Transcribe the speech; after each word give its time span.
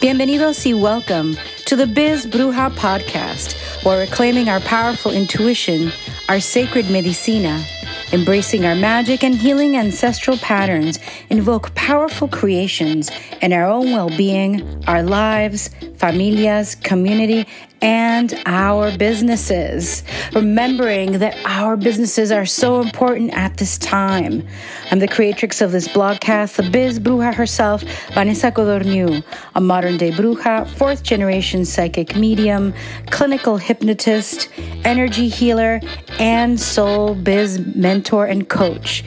Bienvenidos 0.00 0.66
y 0.66 0.74
welcome 0.74 1.36
to 1.64 1.74
the 1.74 1.86
Biz 1.86 2.26
Bruja 2.26 2.70
podcast, 2.70 3.54
where 3.82 3.96
we're 3.96 4.06
claiming 4.14 4.46
our 4.46 4.60
powerful 4.60 5.10
intuition, 5.10 5.90
our 6.28 6.38
sacred 6.38 6.90
medicina, 6.90 7.64
embracing 8.12 8.66
our 8.66 8.74
magic 8.74 9.24
and 9.24 9.34
healing 9.34 9.74
ancestral 9.74 10.36
patterns, 10.36 10.98
invoke 11.30 11.74
powerful 11.74 12.28
creations 12.28 13.10
in 13.40 13.54
our 13.54 13.64
own 13.64 13.92
well 13.92 14.10
being, 14.10 14.62
our 14.86 15.02
lives, 15.02 15.70
familias, 15.98 16.74
community, 16.82 17.46
and 17.82 18.34
our 18.46 18.96
businesses. 18.96 20.02
Remembering 20.34 21.18
that 21.18 21.36
our 21.44 21.76
businesses 21.76 22.30
are 22.30 22.46
so 22.46 22.80
important 22.80 23.32
at 23.34 23.56
this 23.58 23.78
time. 23.78 24.46
I'm 24.90 24.98
the 24.98 25.08
creatrix 25.08 25.60
of 25.60 25.72
this 25.72 25.88
blogcast, 25.88 26.56
the 26.56 26.70
biz 26.70 26.98
bruja 26.98 27.34
herself, 27.34 27.82
Vanessa 28.14 28.50
Codorniu, 28.50 29.22
a 29.54 29.60
modern 29.60 29.96
day 29.96 30.10
bruja, 30.10 30.66
fourth 30.66 31.02
generation 31.02 31.64
psychic 31.64 32.16
medium, 32.16 32.72
clinical 33.10 33.56
hypnotist, 33.56 34.48
energy 34.84 35.28
healer, 35.28 35.80
and 36.18 36.58
soul 36.58 37.14
biz 37.14 37.58
mentor 37.74 38.26
and 38.26 38.48
coach 38.48 39.04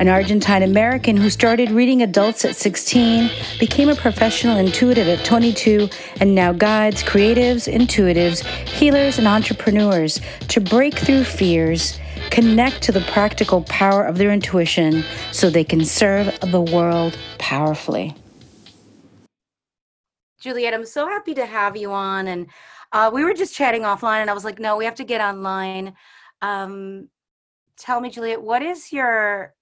an 0.00 0.08
Argentine 0.08 0.62
American 0.62 1.14
who 1.14 1.28
started 1.28 1.70
reading 1.70 2.00
adults 2.00 2.46
at 2.46 2.56
16, 2.56 3.30
became 3.58 3.90
a 3.90 3.94
professional 3.94 4.56
intuitive 4.56 5.06
at 5.06 5.26
22, 5.26 5.90
and 6.20 6.34
now 6.34 6.54
guides 6.54 7.02
creatives, 7.02 7.70
intuitives, 7.70 8.42
healers, 8.66 9.18
and 9.18 9.28
entrepreneurs 9.28 10.18
to 10.48 10.58
break 10.58 10.98
through 10.98 11.22
fears, 11.22 12.00
connect 12.30 12.80
to 12.80 12.92
the 12.92 13.02
practical 13.12 13.60
power 13.64 14.02
of 14.02 14.16
their 14.16 14.32
intuition 14.32 15.04
so 15.32 15.50
they 15.50 15.64
can 15.64 15.84
serve 15.84 16.34
the 16.50 16.62
world 16.62 17.18
powerfully. 17.38 18.14
Juliet, 20.40 20.72
I'm 20.72 20.86
so 20.86 21.06
happy 21.06 21.34
to 21.34 21.44
have 21.44 21.76
you 21.76 21.92
on. 21.92 22.26
And 22.26 22.46
uh, 22.92 23.10
we 23.12 23.22
were 23.22 23.34
just 23.34 23.54
chatting 23.54 23.82
offline, 23.82 24.22
and 24.22 24.30
I 24.30 24.32
was 24.32 24.46
like, 24.46 24.58
no, 24.58 24.78
we 24.78 24.86
have 24.86 24.94
to 24.94 25.04
get 25.04 25.20
online. 25.20 25.92
Um, 26.40 27.10
tell 27.76 28.00
me, 28.00 28.08
Juliet, 28.08 28.40
what 28.40 28.62
is 28.62 28.94
your 28.94 29.52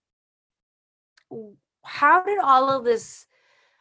how 1.84 2.22
did 2.22 2.38
all 2.38 2.70
of 2.70 2.84
this 2.84 3.26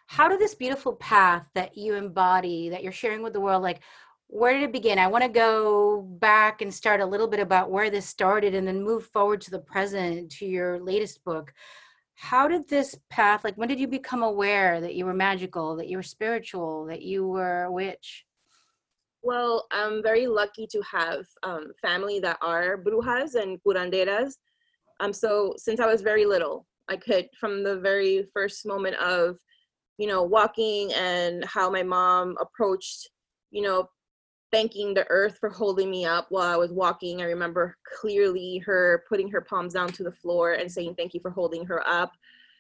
how 0.08 0.30
did 0.30 0.40
this 0.40 0.56
beautiful 0.56 0.96
path 0.96 1.46
that 1.54 1.78
you 1.78 1.96
embody 1.96 2.70
that 2.70 2.82
you're 2.82 2.94
sharing 2.94 3.22
with 3.22 3.34
the 3.34 3.42
world 3.42 3.62
like 3.62 3.82
where 4.30 4.54
did 4.54 4.64
it 4.64 4.74
begin? 4.74 5.00
I 5.00 5.08
want 5.08 5.24
to 5.24 5.30
go 5.30 6.02
back 6.02 6.62
and 6.62 6.74
start 6.74 7.00
a 7.00 7.06
little 7.06 7.28
bit 7.28 7.40
about 7.40 7.72
where 7.72 7.90
this 7.90 8.06
started 8.06 8.54
and 8.54 8.68
then 8.68 8.84
move 8.84 9.06
forward 9.06 9.40
to 9.42 9.52
the 9.52 9.60
present 9.60 10.32
to 10.34 10.46
your 10.46 10.80
latest 10.80 11.24
book. 11.24 11.54
How 12.16 12.48
did 12.48 12.68
this 12.68 12.96
path 13.10 13.44
like 13.44 13.56
when 13.56 13.70
did 13.70 13.80
you 13.80 13.88
become 13.88 14.24
aware 14.24 14.82
that 14.82 14.96
you 14.96 15.06
were 15.06 15.14
magical 15.14 15.76
that 15.78 15.88
you 15.88 15.98
were 15.98 16.04
spiritual 16.04 16.86
that 16.88 17.02
you 17.02 17.26
were 17.26 17.64
a 17.64 17.72
witch? 17.72 18.26
Well 19.24 19.68
i'm 19.72 20.04
very 20.04 20.28
lucky 20.28 20.68
to 20.68 20.82
have 20.82 21.26
um, 21.44 21.72
family 21.82 22.20
that 22.20 22.38
are 22.42 22.78
brujas 22.78 23.36
and 23.36 23.60
curanderas. 23.64 24.34
Um, 25.00 25.14
so 25.14 25.54
since 25.58 25.80
i 25.80 25.86
was 25.86 26.02
very 26.02 26.26
little 26.26 26.66
I 26.90 26.98
could 26.98 27.30
from 27.40 27.64
the 27.64 27.78
very 27.80 28.28
first 28.34 28.66
moment 28.66 28.96
of, 28.96 29.38
you 29.98 30.08
know, 30.08 30.24
walking 30.24 30.94
and 30.94 31.44
how 31.46 31.70
my 31.70 31.84
mom 31.84 32.36
approached, 32.40 33.10
you 33.52 33.62
know, 33.62 33.90
thanking 34.52 34.94
the 34.94 35.06
earth 35.10 35.38
for 35.40 35.50
holding 35.50 35.90
me 35.90 36.06
up 36.06 36.28
while 36.30 36.48
I 36.48 36.56
was 36.56 36.72
walking. 36.72 37.22
I 37.22 37.26
remember 37.26 37.76
clearly 38.00 38.60
her 38.60 39.04
putting 39.10 39.30
her 39.32 39.42
palms 39.42 39.74
down 39.74 39.90
to 39.90 40.04
the 40.04 40.12
floor 40.12 40.54
and 40.54 40.72
saying 40.72 40.96
thank 40.96 41.14
you 41.14 41.20
for 41.20 41.32
holding 41.32 41.66
her 41.66 41.88
up. 41.88 42.14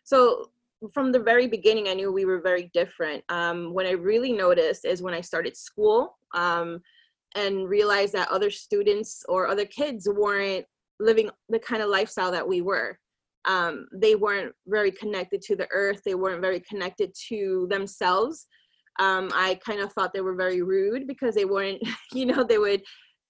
So 0.04 0.52
from 0.94 1.12
the 1.12 1.20
very 1.20 1.48
beginning, 1.48 1.88
I 1.88 1.94
knew 1.94 2.12
we 2.12 2.26
were 2.26 2.42
very 2.42 2.70
different. 2.74 3.24
Um, 3.30 3.74
when 3.74 3.86
I 3.86 3.92
really 3.92 4.34
noticed 4.34 4.86
is 4.86 5.02
when 5.02 5.14
I 5.14 5.22
started 5.22 5.56
school 5.56 6.18
um, 6.34 6.82
and 7.36 7.70
realized 7.70 8.14
that 8.14 8.30
other 8.30 8.52
students 8.52 9.24
or 9.30 9.48
other 9.48 9.66
kids 9.66 10.08
weren't 10.08 10.66
living 11.00 11.30
the 11.50 11.60
kind 11.60 11.82
of 11.82 11.90
lifestyle 11.90 12.32
that 12.32 12.48
we 12.48 12.62
were 12.62 13.00
um, 13.48 13.88
they 13.94 14.16
weren't 14.16 14.54
very 14.68 14.92
connected 14.92 15.42
to 15.42 15.56
the 15.56 15.68
earth 15.72 16.02
they 16.06 16.16
weren't 16.16 16.42
very 16.42 16.62
connected 16.62 17.12
to 17.30 17.68
themselves. 17.70 18.48
Um, 19.00 19.30
i 19.34 19.60
kind 19.64 19.80
of 19.80 19.94
thought 19.94 20.12
they 20.12 20.22
were 20.22 20.36
very 20.36 20.64
rude 20.64 21.08
because 21.08 21.36
they 21.36 21.46
weren't 21.46 21.82
you 22.14 22.26
know 22.26 22.44
they 22.44 22.58
would 22.58 22.82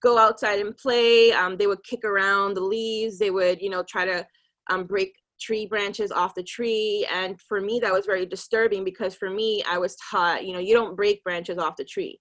go 0.02 0.18
outside 0.18 0.60
and 0.60 0.78
play 0.78 1.32
um, 1.34 1.58
they 1.58 1.68
would 1.68 1.84
kick 1.84 2.04
around 2.06 2.54
the 2.54 2.62
leaves 2.62 3.18
they 3.18 3.32
would 3.32 3.62
you 3.62 3.70
know 3.70 3.84
try 3.84 4.06
to 4.06 4.26
um, 4.70 4.86
break 4.86 5.14
tree 5.40 5.66
branches 5.66 6.12
off 6.12 6.36
the 6.36 6.44
tree. 6.44 7.08
And 7.14 7.40
for 7.42 7.62
me 7.62 7.80
that 7.82 7.94
was 7.94 8.06
very 8.06 8.26
disturbing 8.26 8.84
because 8.84 9.16
for 9.16 9.30
me 9.30 9.64
i 9.70 9.78
was 9.78 9.96
taught 10.10 10.46
you 10.46 10.54
know 10.54 10.60
you 10.60 10.74
don't 10.74 10.96
break 10.96 11.24
branches 11.24 11.58
off 11.58 11.76
the 11.78 11.86
tree 11.86 12.20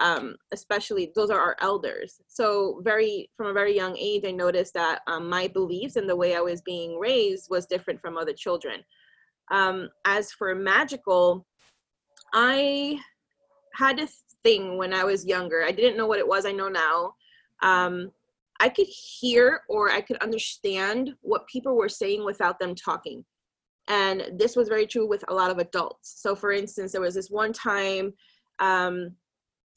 um, 0.00 0.36
especially 0.52 1.12
those 1.14 1.30
are 1.30 1.40
our 1.40 1.56
elders. 1.60 2.20
So 2.28 2.80
very 2.84 3.30
from 3.36 3.48
a 3.48 3.52
very 3.52 3.74
young 3.74 3.96
age, 3.96 4.24
I 4.24 4.30
noticed 4.30 4.74
that 4.74 5.00
um, 5.06 5.28
my 5.28 5.48
beliefs 5.48 5.96
and 5.96 6.08
the 6.08 6.16
way 6.16 6.36
I 6.36 6.40
was 6.40 6.60
being 6.62 6.98
raised 6.98 7.48
was 7.50 7.66
different 7.66 8.00
from 8.00 8.16
other 8.16 8.32
children. 8.32 8.80
Um, 9.50 9.88
as 10.04 10.30
for 10.30 10.54
magical, 10.54 11.46
I 12.32 12.98
had 13.74 13.98
a 14.00 14.08
thing 14.44 14.76
when 14.76 14.92
I 14.92 15.04
was 15.04 15.26
younger. 15.26 15.64
I 15.64 15.72
didn't 15.72 15.96
know 15.96 16.06
what 16.06 16.18
it 16.18 16.28
was. 16.28 16.46
I 16.46 16.52
know 16.52 16.68
now. 16.68 17.14
Um, 17.62 18.10
I 18.60 18.68
could 18.68 18.86
hear 18.86 19.60
or 19.68 19.90
I 19.90 20.00
could 20.00 20.16
understand 20.18 21.14
what 21.22 21.46
people 21.46 21.76
were 21.76 21.88
saying 21.88 22.24
without 22.24 22.58
them 22.58 22.74
talking. 22.74 23.24
And 23.88 24.32
this 24.36 24.54
was 24.54 24.68
very 24.68 24.86
true 24.86 25.08
with 25.08 25.24
a 25.28 25.34
lot 25.34 25.50
of 25.50 25.58
adults. 25.58 26.20
So, 26.20 26.34
for 26.34 26.52
instance, 26.52 26.92
there 26.92 27.00
was 27.00 27.14
this 27.14 27.30
one 27.30 27.52
time 27.52 28.12
um, 28.58 29.12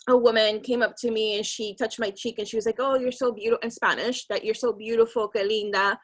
a 0.10 0.18
woman 0.18 0.62
came 0.62 0.82
up 0.82 0.96
to 0.98 1.12
me 1.12 1.38
and 1.38 1.46
she 1.46 1.76
touched 1.76 2.00
my 2.00 2.10
cheek 2.10 2.40
and 2.40 2.48
she 2.48 2.56
was 2.56 2.66
like, 2.66 2.80
"Oh, 2.80 2.98
you're 2.98 3.12
so 3.12 3.32
beautiful," 3.32 3.64
in 3.64 3.72
Spanish, 3.72 4.26
that 4.28 4.44
you're 4.44 4.56
so 4.56 4.74
beautiful, 4.74 5.28
que 5.28 5.44
linda. 5.44 6.00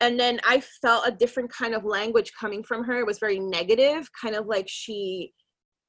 And 0.00 0.18
then 0.18 0.38
I 0.46 0.60
felt 0.82 1.08
a 1.08 1.12
different 1.12 1.50
kind 1.50 1.74
of 1.74 1.84
language 1.84 2.32
coming 2.38 2.62
from 2.62 2.84
her. 2.84 3.00
It 3.00 3.06
was 3.06 3.18
very 3.18 3.40
negative, 3.40 4.08
kind 4.20 4.36
of 4.36 4.46
like 4.46 4.66
she, 4.68 5.32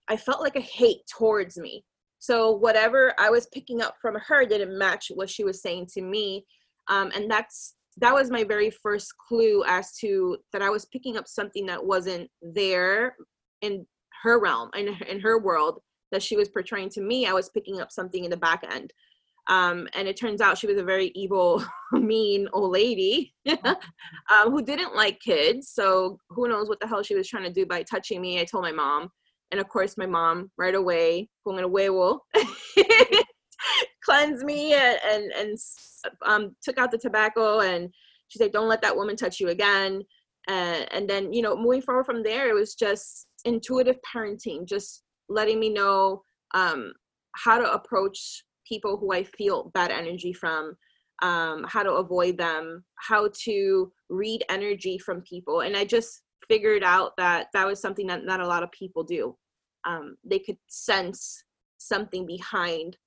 I 0.08 0.18
felt 0.18 0.42
like 0.42 0.56
a 0.56 0.62
hate 0.62 1.02
towards 1.16 1.58
me. 1.58 1.84
So 2.18 2.52
whatever 2.52 3.14
I 3.19 3.30
was 3.30 3.48
picking 3.53 3.81
up 3.81 3.96
from 4.02 4.16
her 4.28 4.46
didn't 4.46 4.78
match 4.78 5.12
what 5.14 5.30
she 5.30 5.44
was 5.44 5.62
saying 5.62 5.88
to 5.94 6.02
me, 6.02 6.46
um, 6.88 7.12
and 7.16 7.30
that's 7.30 7.75
that 7.98 8.14
was 8.14 8.31
my 8.31 8.44
very 8.44 8.69
first 8.69 9.14
clue 9.18 9.64
as 9.68 9.94
to 9.98 10.38
that 10.53 10.62
I 10.62 10.69
was 10.69 10.86
picking 10.86 11.18
up 11.18 11.28
something 11.28 11.66
that 11.66 11.86
wasn't 11.86 12.30
there 12.42 13.16
in 13.62 13.86
her 14.24 14.40
realm 14.40 14.69
in, 14.75 14.88
in 15.08 15.19
her 15.19 15.40
world 15.40 15.81
that 16.12 16.24
she 16.24 16.36
was 16.36 16.50
portraying 16.50 16.90
to 16.90 17.02
me, 17.02 17.25
I 17.25 17.34
was 17.34 17.50
picking 17.50 17.81
up 17.81 17.92
something 17.92 18.24
in 18.24 18.31
the 18.31 18.38
back 18.38 18.64
end. 18.70 18.94
Um, 19.47 19.88
and 19.96 20.08
it 20.08 20.16
turns 20.16 20.42
out 20.42 20.59
she 20.59 20.68
was 20.68 20.78
a 20.78 20.84
very 20.84 21.12
evil, 21.16 21.64
mean 21.92 22.47
old 22.53 22.72
lady 22.72 23.34
um, 23.50 23.75
who 24.52 24.62
didn't 24.62 24.96
like 24.96 25.19
kids. 25.19 25.69
So 25.69 26.19
who 26.30 26.48
knows 26.48 26.69
what 26.69 26.80
the 26.80 26.88
hell 26.88 27.02
she 27.02 27.16
was 27.16 27.28
trying 27.28 27.46
to 27.46 27.52
do 27.52 27.66
by 27.66 27.84
touching 27.84 28.22
me. 28.22 28.40
I 28.40 28.46
told 28.46 28.64
my 28.64 28.72
mom. 28.72 29.09
And 29.52 29.59
of 29.59 29.68
course, 29.68 29.98
my 29.98 30.06
mom 30.06 30.52
right 30.58 30.75
away, 30.75 31.30
con 31.44 31.58
el 31.58 31.69
huevo, 31.69 32.19
cleansed 34.03 34.46
me 34.46 34.74
and, 34.74 35.00
and, 35.03 35.31
and 35.31 35.58
um, 36.24 36.56
took 36.62 36.78
out 36.78 36.92
the 36.92 37.00
tobacco. 37.00 37.62
And 37.62 37.90
she 38.28 38.38
said, 38.38 38.52
don't 38.52 38.69
let 38.69 38.84
that 38.84 38.96
woman 38.96 39.16
touch 39.16 39.40
you 39.40 39.50
again. 39.50 40.03
And, 40.48 40.88
and 40.92 41.09
then, 41.09 41.34
you 41.34 41.42
know, 41.42 41.58
moving 41.58 41.81
forward 41.81 42.06
from 42.06 42.22
there, 42.22 42.50
it 42.50 42.53
was 42.53 42.75
just 42.75 43.25
intuitive 43.46 43.98
parenting, 44.16 44.68
just 44.68 45.02
letting 45.29 45.59
me 45.59 45.69
know 45.69 46.23
um, 46.53 46.94
how 47.35 47.57
to 47.57 47.72
approach 47.72 48.44
people 48.67 48.97
who 48.97 49.13
I 49.13 49.23
feel 49.23 49.72
bad 49.73 49.91
energy 49.91 50.34
from, 50.34 50.75
um, 51.22 51.66
how 51.67 51.84
to 51.84 51.94
avoid 51.94 52.38
them, 52.38 52.84
how 52.95 53.29
to 53.45 53.91
read 54.09 54.44
energy 54.50 54.97
from 54.97 55.22
people. 55.22 55.62
And 55.62 55.75
I 55.78 55.85
just 55.85 56.22
figured 56.47 56.84
out 56.84 57.16
that 57.18 57.47
that 57.53 57.68
was 57.68 57.81
something 57.81 58.07
that 58.07 58.25
not 58.25 58.39
a 58.39 58.47
lot 58.47 58.63
of 58.63 58.72
people 58.72 59.03
do. 59.03 59.35
Um, 59.85 60.18
they 60.23 60.39
could 60.39 60.57
sense 60.68 61.44
something 61.77 62.25
behind, 62.25 62.98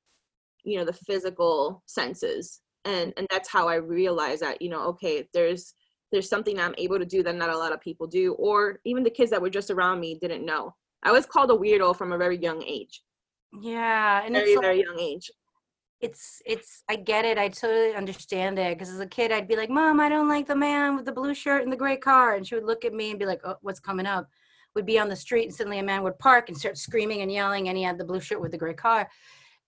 you 0.65 0.79
know, 0.79 0.85
the 0.85 0.93
physical 0.93 1.83
senses. 1.87 2.61
And, 2.85 3.13
and 3.17 3.27
that's 3.31 3.49
how 3.49 3.69
I 3.69 3.77
realized 3.77 4.43
that, 4.43 4.63
you 4.63 4.69
know, 4.69 4.83
okay, 4.89 5.29
there's 5.35 5.75
there's 6.13 6.29
something 6.29 6.61
I'm 6.61 6.75
able 6.77 6.99
to 6.99 7.07
do 7.07 7.23
that 7.23 7.35
not 7.35 7.49
a 7.49 7.57
lot 7.57 7.73
of 7.73 7.81
people 7.81 8.07
do, 8.07 8.35
or 8.35 8.81
even 8.85 9.03
the 9.03 9.11
kids 9.11 9.31
that 9.31 9.41
were 9.41 9.49
just 9.49 9.71
around 9.71 9.99
me 9.99 10.19
didn't 10.21 10.45
know. 10.45 10.75
I 11.03 11.13
was 11.13 11.27
called 11.27 11.51
a 11.51 11.55
weirdo 11.55 11.97
from 11.97 12.13
a 12.13 12.19
very 12.19 12.39
young 12.39 12.63
age. 12.63 13.03
Yeah, 13.61 14.23
and 14.25 14.35
very 14.35 14.57
very 14.57 14.83
young 14.83 14.99
age. 14.99 15.31
It's 16.01 16.43
it's 16.47 16.83
I 16.89 16.97
get 16.97 17.25
it. 17.25 17.39
I 17.39 17.49
totally 17.49 17.95
understand 17.95 18.59
it 18.59 18.77
because 18.77 18.93
as 18.93 19.01
a 19.01 19.07
kid 19.07 19.31
I'd 19.31 19.49
be 19.49 19.57
like, 19.57 19.71
"Mom, 19.71 20.01
I 20.01 20.09
don't 20.09 20.29
like 20.29 20.47
the 20.47 20.57
man 20.57 20.97
with 20.97 21.05
the 21.05 21.13
blue 21.13 21.35
shirt 21.35 21.63
and 21.63 21.73
the 21.73 21.77
gray 21.77 21.97
car," 21.97 22.35
and 22.35 22.47
she 22.47 22.55
would 22.55 22.65
look 22.65 22.85
at 22.85 22.95
me 22.95 23.11
and 23.11 23.19
be 23.19 23.27
like, 23.27 23.41
"Oh, 23.45 23.57
what's 23.63 23.81
coming 23.81 24.07
up?" 24.07 24.29
Would 24.75 24.87
be 24.87 24.99
on 24.99 25.09
the 25.09 25.17
street 25.17 25.45
and 25.45 25.55
suddenly 25.55 25.81
a 25.81 25.83
man 25.83 26.03
would 26.03 26.19
park 26.19 26.49
and 26.49 26.57
start 26.57 26.79
screaming 26.79 27.21
and 27.21 27.31
yelling, 27.31 27.69
and 27.69 27.77
he 27.77 27.85
had 27.85 27.99
the 27.99 28.05
blue 28.05 28.21
shirt 28.21 28.41
with 28.41 28.53
the 28.53 28.59
gray 28.59 28.75
car. 28.75 29.09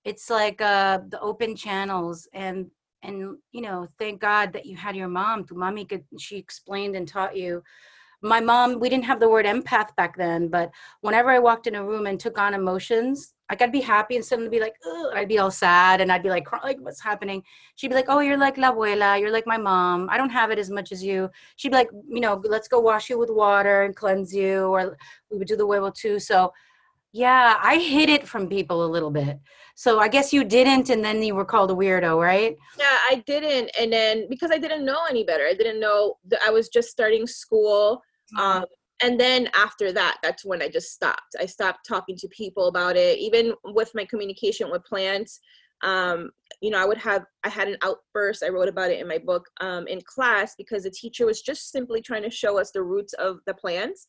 It's 0.05 0.31
like 0.31 0.61
uh, 0.61 1.01
the 1.09 1.21
open 1.21 1.57
channels 1.57 2.29
and 2.33 2.71
and 3.03 3.37
you 3.53 3.61
know, 3.61 3.87
thank 3.99 4.21
God 4.21 4.53
that 4.55 4.67
you 4.67 4.77
had 4.77 4.97
your 4.97 5.09
mom. 5.09 5.45
Tu 5.45 5.55
mami 5.55 5.89
could 5.89 6.05
she 6.19 6.37
explained 6.37 6.97
and 6.97 7.07
taught 7.07 7.37
you 7.37 7.63
my 8.25 8.41
mom 8.41 8.81
we 8.81 8.89
didn't 8.89 9.05
have 9.05 9.21
the 9.21 9.29
word 9.29 9.45
empath 9.45 9.95
back 9.97 10.17
then 10.17 10.49
but 10.49 10.71
whenever 11.03 11.31
i 11.31 11.39
walked 11.39 11.67
in 11.67 11.75
a 11.75 11.85
room 11.85 12.07
and 12.07 12.19
took 12.19 12.39
on 12.39 12.55
emotions 12.55 13.35
like 13.51 13.61
i'd 13.61 13.73
be 13.73 13.81
happy 13.81 14.17
and 14.17 14.25
suddenly 14.25 14.51
be 14.51 14.61
like 14.61 14.75
Ugh, 14.87 15.13
i'd 15.15 15.29
be 15.29 15.39
all 15.39 15.51
sad 15.51 16.01
and 16.01 16.11
i'd 16.11 16.23
be 16.23 16.31
like 16.31 16.51
like 16.65 16.79
what's 16.81 17.03
happening? 17.03 17.43
She'd 17.77 17.89
be 17.89 17.95
like 17.95 18.07
oh 18.09 18.21
you're 18.21 18.39
like 18.39 18.57
la 18.57 18.73
abuela 18.73 19.21
you're 19.21 19.31
like 19.31 19.47
my 19.47 19.59
mom 19.59 20.09
i 20.11 20.17
don't 20.17 20.31
have 20.31 20.51
it 20.51 20.59
as 20.59 20.71
much 20.71 20.93
as 20.93 21.05
you. 21.05 21.31
She'd 21.57 21.71
be 21.71 21.77
like 21.77 21.91
you 22.09 22.21
know 22.21 22.41
let's 22.45 22.69
go 22.69 22.81
wash 22.81 23.11
you 23.11 23.19
with 23.19 23.31
water 23.31 23.83
and 23.83 23.95
cleanse 23.95 24.35
you 24.35 24.65
or 24.67 24.97
we 25.31 25.39
would 25.39 25.49
do 25.49 25.57
the 25.57 25.67
huevo 25.67 25.95
too. 25.95 26.19
So 26.19 26.53
yeah 27.13 27.59
i 27.63 27.79
hid 27.79 28.09
it 28.09 28.27
from 28.27 28.49
people 28.49 28.85
a 28.85 28.91
little 28.95 29.11
bit. 29.11 29.39
So 29.75 30.01
i 30.01 30.09
guess 30.09 30.33
you 30.33 30.45
didn't 30.45 30.89
and 30.89 31.05
then 31.05 31.23
you 31.23 31.35
were 31.35 31.45
called 31.45 31.71
a 31.71 31.75
weirdo 31.75 32.19
right? 32.21 32.57
Yeah 32.79 32.99
i 33.11 33.23
didn't 33.27 33.71
and 33.79 33.93
then 33.93 34.27
because 34.31 34.51
i 34.51 34.59
didn't 34.59 34.87
know 34.87 35.01
any 35.11 35.25
better 35.25 35.47
i 35.47 35.55
didn't 35.55 35.81
know 35.81 36.17
that 36.29 36.41
i 36.47 36.51
was 36.51 36.71
just 36.71 36.89
starting 36.89 37.27
school 37.27 38.03
um, 38.39 38.65
and 39.03 39.19
then 39.19 39.49
after 39.55 39.93
that 39.93 40.19
that's 40.23 40.45
when 40.45 40.63
i 40.63 40.69
just 40.69 40.93
stopped. 40.93 41.37
I 41.41 41.47
stopped 41.47 41.87
talking 41.87 42.17
to 42.17 42.29
people 42.29 42.69
about 42.69 42.97
it 42.97 43.19
even 43.19 43.55
with 43.65 43.91
my 43.95 44.05
communication 44.05 44.71
with 44.71 44.85
plants. 44.85 45.41
Um, 45.83 46.31
you 46.61 46.71
know 46.71 46.79
i 46.81 46.85
would 46.87 46.99
have 46.99 47.25
i 47.43 47.49
had 47.49 47.69
an 47.69 47.77
outburst 47.83 48.43
i 48.43 48.49
wrote 48.49 48.69
about 48.69 48.91
it 48.91 49.01
in 49.01 49.09
my 49.09 49.19
book 49.19 49.45
um, 49.61 49.87
in 49.87 50.01
class 50.07 50.55
because 50.57 50.85
the 50.85 50.91
teacher 50.91 51.27
was 51.27 51.43
just 51.43 51.71
simply 51.71 52.01
trying 52.01 52.23
to 52.23 52.31
show 52.31 52.59
us 52.59 52.71
the 52.71 52.83
roots 52.83 53.13
of 53.15 53.39
the 53.47 53.55
plants. 53.55 54.09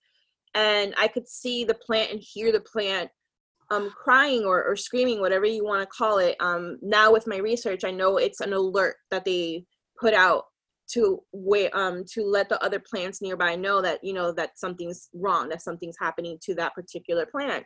And 0.54 0.94
i 0.98 1.08
could 1.08 1.28
see 1.28 1.66
the 1.66 1.74
plant 1.74 2.12
and 2.12 2.22
hear 2.22 2.52
the 2.52 2.62
plant 2.62 3.10
um, 3.72 3.90
crying 3.90 4.46
or, 4.46 4.64
or 4.64 4.76
screaming 4.76 5.20
whatever 5.20 5.46
you 5.46 5.66
want 5.66 5.82
to 5.82 5.88
call 5.88 6.20
it. 6.20 6.36
Um, 6.40 6.78
now 6.84 7.12
with 7.12 7.28
my 7.28 7.38
research 7.38 7.84
i 7.84 7.92
know 7.92 8.18
it's 8.18 8.42
an 8.42 8.54
alert 8.54 8.96
that 9.12 9.26
they 9.26 9.66
put 10.00 10.14
out 10.14 10.46
to 10.88 11.22
wait 11.32 11.70
um 11.74 12.04
to 12.06 12.24
let 12.24 12.50
the 12.50 12.64
other 12.64 12.80
plants 12.80 13.22
nearby 13.22 13.56
know 13.56 13.82
that 13.82 14.04
you 14.04 14.14
know 14.14 14.32
that 14.32 14.58
something's 14.58 15.10
wrong 15.14 15.50
that 15.50 15.62
something's 15.62 15.98
happening 16.00 16.38
to 16.42 16.54
that 16.54 16.74
particular 16.76 17.26
plant 17.26 17.66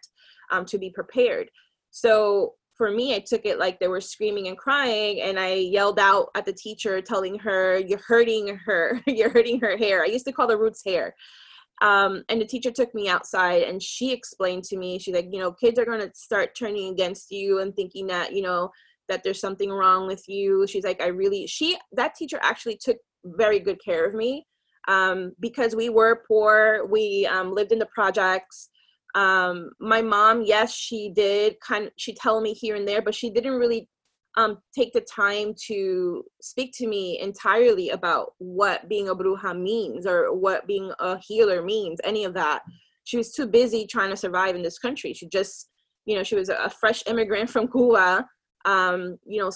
um 0.51 0.65
to 0.65 0.77
be 0.77 0.89
prepared. 0.89 1.49
So 1.91 2.53
for 2.77 2.91
me 2.91 3.13
i 3.13 3.19
took 3.19 3.45
it 3.45 3.59
like 3.59 3.77
they 3.79 3.89
were 3.89 3.99
screaming 3.99 4.47
and 4.47 4.57
crying 4.57 5.21
and 5.21 5.37
i 5.37 5.53
yelled 5.53 5.99
out 5.99 6.29
at 6.35 6.45
the 6.45 6.53
teacher 6.53 7.01
telling 7.01 7.37
her 7.37 7.77
you're 7.77 8.01
hurting 8.07 8.57
her. 8.65 9.01
You're 9.07 9.29
hurting 9.29 9.59
her 9.59 9.75
hair. 9.77 10.03
I 10.03 10.07
used 10.07 10.25
to 10.25 10.31
call 10.31 10.47
the 10.47 10.57
roots 10.57 10.81
hair. 10.85 11.13
Um, 11.81 12.23
and 12.29 12.41
the 12.41 12.45
teacher 12.45 12.71
took 12.71 12.93
me 12.93 13.07
outside 13.07 13.63
and 13.63 13.81
she 13.81 14.11
explained 14.11 14.63
to 14.65 14.77
me 14.77 14.99
she's 14.99 15.15
like 15.15 15.29
you 15.31 15.39
know 15.39 15.51
kids 15.51 15.79
are 15.79 15.85
going 15.85 16.01
to 16.01 16.11
start 16.13 16.55
turning 16.57 16.91
against 16.91 17.31
you 17.31 17.59
and 17.59 17.73
thinking 17.75 18.07
that 18.07 18.33
you 18.33 18.41
know 18.41 18.69
that 19.07 19.23
there's 19.23 19.41
something 19.41 19.71
wrong 19.71 20.07
with 20.07 20.23
you. 20.27 20.65
She's 20.67 20.83
like 20.83 21.01
i 21.01 21.07
really 21.07 21.47
she 21.47 21.77
that 21.93 22.15
teacher 22.15 22.39
actually 22.41 22.77
took 22.77 22.97
very 23.23 23.59
good 23.59 23.79
care 23.83 24.05
of 24.05 24.13
me 24.13 24.45
um, 24.87 25.33
because 25.39 25.75
we 25.75 25.89
were 25.89 26.23
poor. 26.27 26.85
We 26.89 27.27
um, 27.27 27.53
lived 27.53 27.71
in 27.71 27.79
the 27.79 27.87
projects. 27.87 28.69
Um, 29.15 29.71
my 29.79 30.01
mom, 30.01 30.43
yes, 30.43 30.73
she 30.73 31.11
did 31.15 31.59
kind 31.61 31.87
of, 31.87 31.91
she 31.97 32.13
tell 32.13 32.41
me 32.41 32.53
here 32.53 32.75
and 32.75 32.87
there, 32.87 33.01
but 33.01 33.15
she 33.15 33.29
didn't 33.29 33.53
really 33.53 33.87
um, 34.37 34.59
take 34.77 34.93
the 34.93 35.01
time 35.01 35.53
to 35.67 36.23
speak 36.41 36.73
to 36.77 36.87
me 36.87 37.19
entirely 37.19 37.89
about 37.89 38.33
what 38.37 38.87
being 38.87 39.09
a 39.09 39.15
bruja 39.15 39.59
means 39.59 40.05
or 40.05 40.33
what 40.33 40.67
being 40.67 40.91
a 40.99 41.17
healer 41.19 41.63
means, 41.63 41.99
any 42.03 42.23
of 42.23 42.33
that. 42.35 42.61
She 43.03 43.17
was 43.17 43.33
too 43.33 43.47
busy 43.47 43.87
trying 43.87 44.11
to 44.11 44.17
survive 44.17 44.55
in 44.55 44.61
this 44.61 44.77
country. 44.77 45.13
She 45.13 45.27
just, 45.27 45.69
you 46.05 46.15
know, 46.15 46.23
she 46.23 46.35
was 46.35 46.49
a 46.49 46.69
fresh 46.69 47.03
immigrant 47.07 47.49
from 47.49 47.67
Cuba, 47.67 48.27
um, 48.65 49.17
you 49.25 49.41
know, 49.41 49.51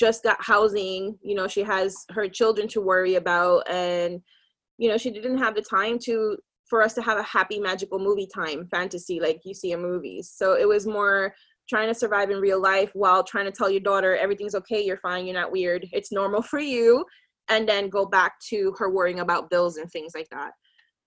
just 0.00 0.22
got 0.24 0.42
housing 0.42 1.18
you 1.22 1.34
know 1.34 1.46
she 1.46 1.62
has 1.62 2.06
her 2.10 2.26
children 2.26 2.66
to 2.66 2.80
worry 2.80 3.16
about 3.16 3.60
and 3.68 4.20
you 4.78 4.88
know 4.88 4.96
she 4.96 5.10
didn't 5.10 5.36
have 5.36 5.54
the 5.54 5.60
time 5.60 5.98
to 5.98 6.38
for 6.70 6.80
us 6.80 6.94
to 6.94 7.02
have 7.02 7.18
a 7.18 7.22
happy 7.22 7.60
magical 7.60 7.98
movie 7.98 8.28
time 8.32 8.66
fantasy 8.70 9.20
like 9.20 9.40
you 9.44 9.52
see 9.52 9.72
in 9.72 9.82
movies. 9.82 10.32
So 10.34 10.54
it 10.54 10.66
was 10.66 10.86
more 10.86 11.34
trying 11.68 11.88
to 11.88 11.94
survive 11.94 12.30
in 12.30 12.38
real 12.38 12.60
life 12.60 12.90
while 12.94 13.22
trying 13.22 13.44
to 13.44 13.52
tell 13.52 13.68
your 13.68 13.80
daughter 13.80 14.16
everything's 14.16 14.54
okay 14.54 14.82
you're 14.84 14.96
fine 14.96 15.26
you're 15.26 15.40
not 15.40 15.52
weird 15.52 15.86
it's 15.92 16.10
normal 16.12 16.42
for 16.42 16.60
you 16.60 17.04
and 17.48 17.68
then 17.68 17.90
go 17.90 18.06
back 18.06 18.34
to 18.48 18.72
her 18.78 18.88
worrying 18.90 19.20
about 19.20 19.50
bills 19.50 19.76
and 19.76 19.90
things 19.90 20.12
like 20.14 20.28
that. 20.30 20.52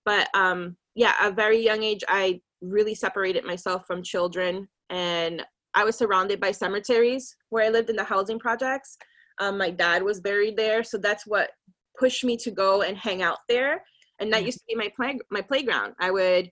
But 0.04 0.28
um 0.34 0.76
yeah 0.94 1.14
at 1.18 1.32
a 1.32 1.34
very 1.34 1.60
young 1.64 1.82
age 1.82 2.04
i 2.08 2.40
really 2.60 2.94
separated 2.94 3.44
myself 3.44 3.82
from 3.86 4.02
children 4.02 4.68
and 4.90 5.44
I 5.74 5.84
was 5.84 5.96
surrounded 5.96 6.40
by 6.40 6.52
cemeteries 6.52 7.36
where 7.50 7.64
I 7.64 7.68
lived 7.68 7.90
in 7.90 7.96
the 7.96 8.04
housing 8.04 8.38
projects. 8.38 8.96
Um, 9.40 9.58
my 9.58 9.70
dad 9.70 10.02
was 10.02 10.20
buried 10.20 10.56
there, 10.56 10.84
so 10.84 10.98
that's 10.98 11.26
what 11.26 11.50
pushed 11.98 12.24
me 12.24 12.36
to 12.38 12.50
go 12.50 12.82
and 12.82 12.96
hang 12.96 13.22
out 13.22 13.38
there. 13.48 13.82
And 14.20 14.32
that 14.32 14.42
mm. 14.42 14.46
used 14.46 14.58
to 14.58 14.64
be 14.68 14.74
my 14.74 14.90
play 14.94 15.18
my 15.30 15.40
playground. 15.40 15.94
I 15.98 16.10
would 16.10 16.50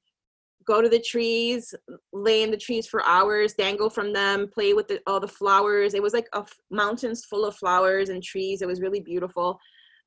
go 0.66 0.80
to 0.80 0.88
the 0.88 1.00
trees, 1.00 1.74
lay 2.12 2.42
in 2.42 2.50
the 2.50 2.56
trees 2.56 2.86
for 2.86 3.04
hours, 3.04 3.54
dangle 3.54 3.90
from 3.90 4.12
them, 4.12 4.48
play 4.52 4.74
with 4.74 4.88
the, 4.88 5.00
all 5.06 5.20
the 5.20 5.28
flowers. 5.28 5.94
It 5.94 6.02
was 6.02 6.12
like 6.12 6.28
a 6.34 6.38
f- 6.38 6.56
mountains 6.70 7.24
full 7.24 7.44
of 7.44 7.56
flowers 7.56 8.08
and 8.08 8.22
trees. 8.22 8.62
It 8.62 8.68
was 8.68 8.80
really 8.80 9.00
beautiful. 9.00 9.58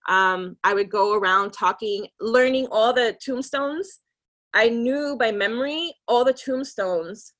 Um, 0.07 0.56
I 0.63 0.73
would 0.73 0.89
go 0.89 1.15
around 1.15 1.51
talking, 1.51 2.07
learning 2.19 2.68
all 2.71 2.94
the 2.94 3.18
tombstones. 3.23 4.00
I 4.53 4.69
knew 4.69 5.18
by 5.19 5.31
memory 5.31 5.94
all 6.07 6.23
the 6.23 6.33
tombstones. 6.33 7.33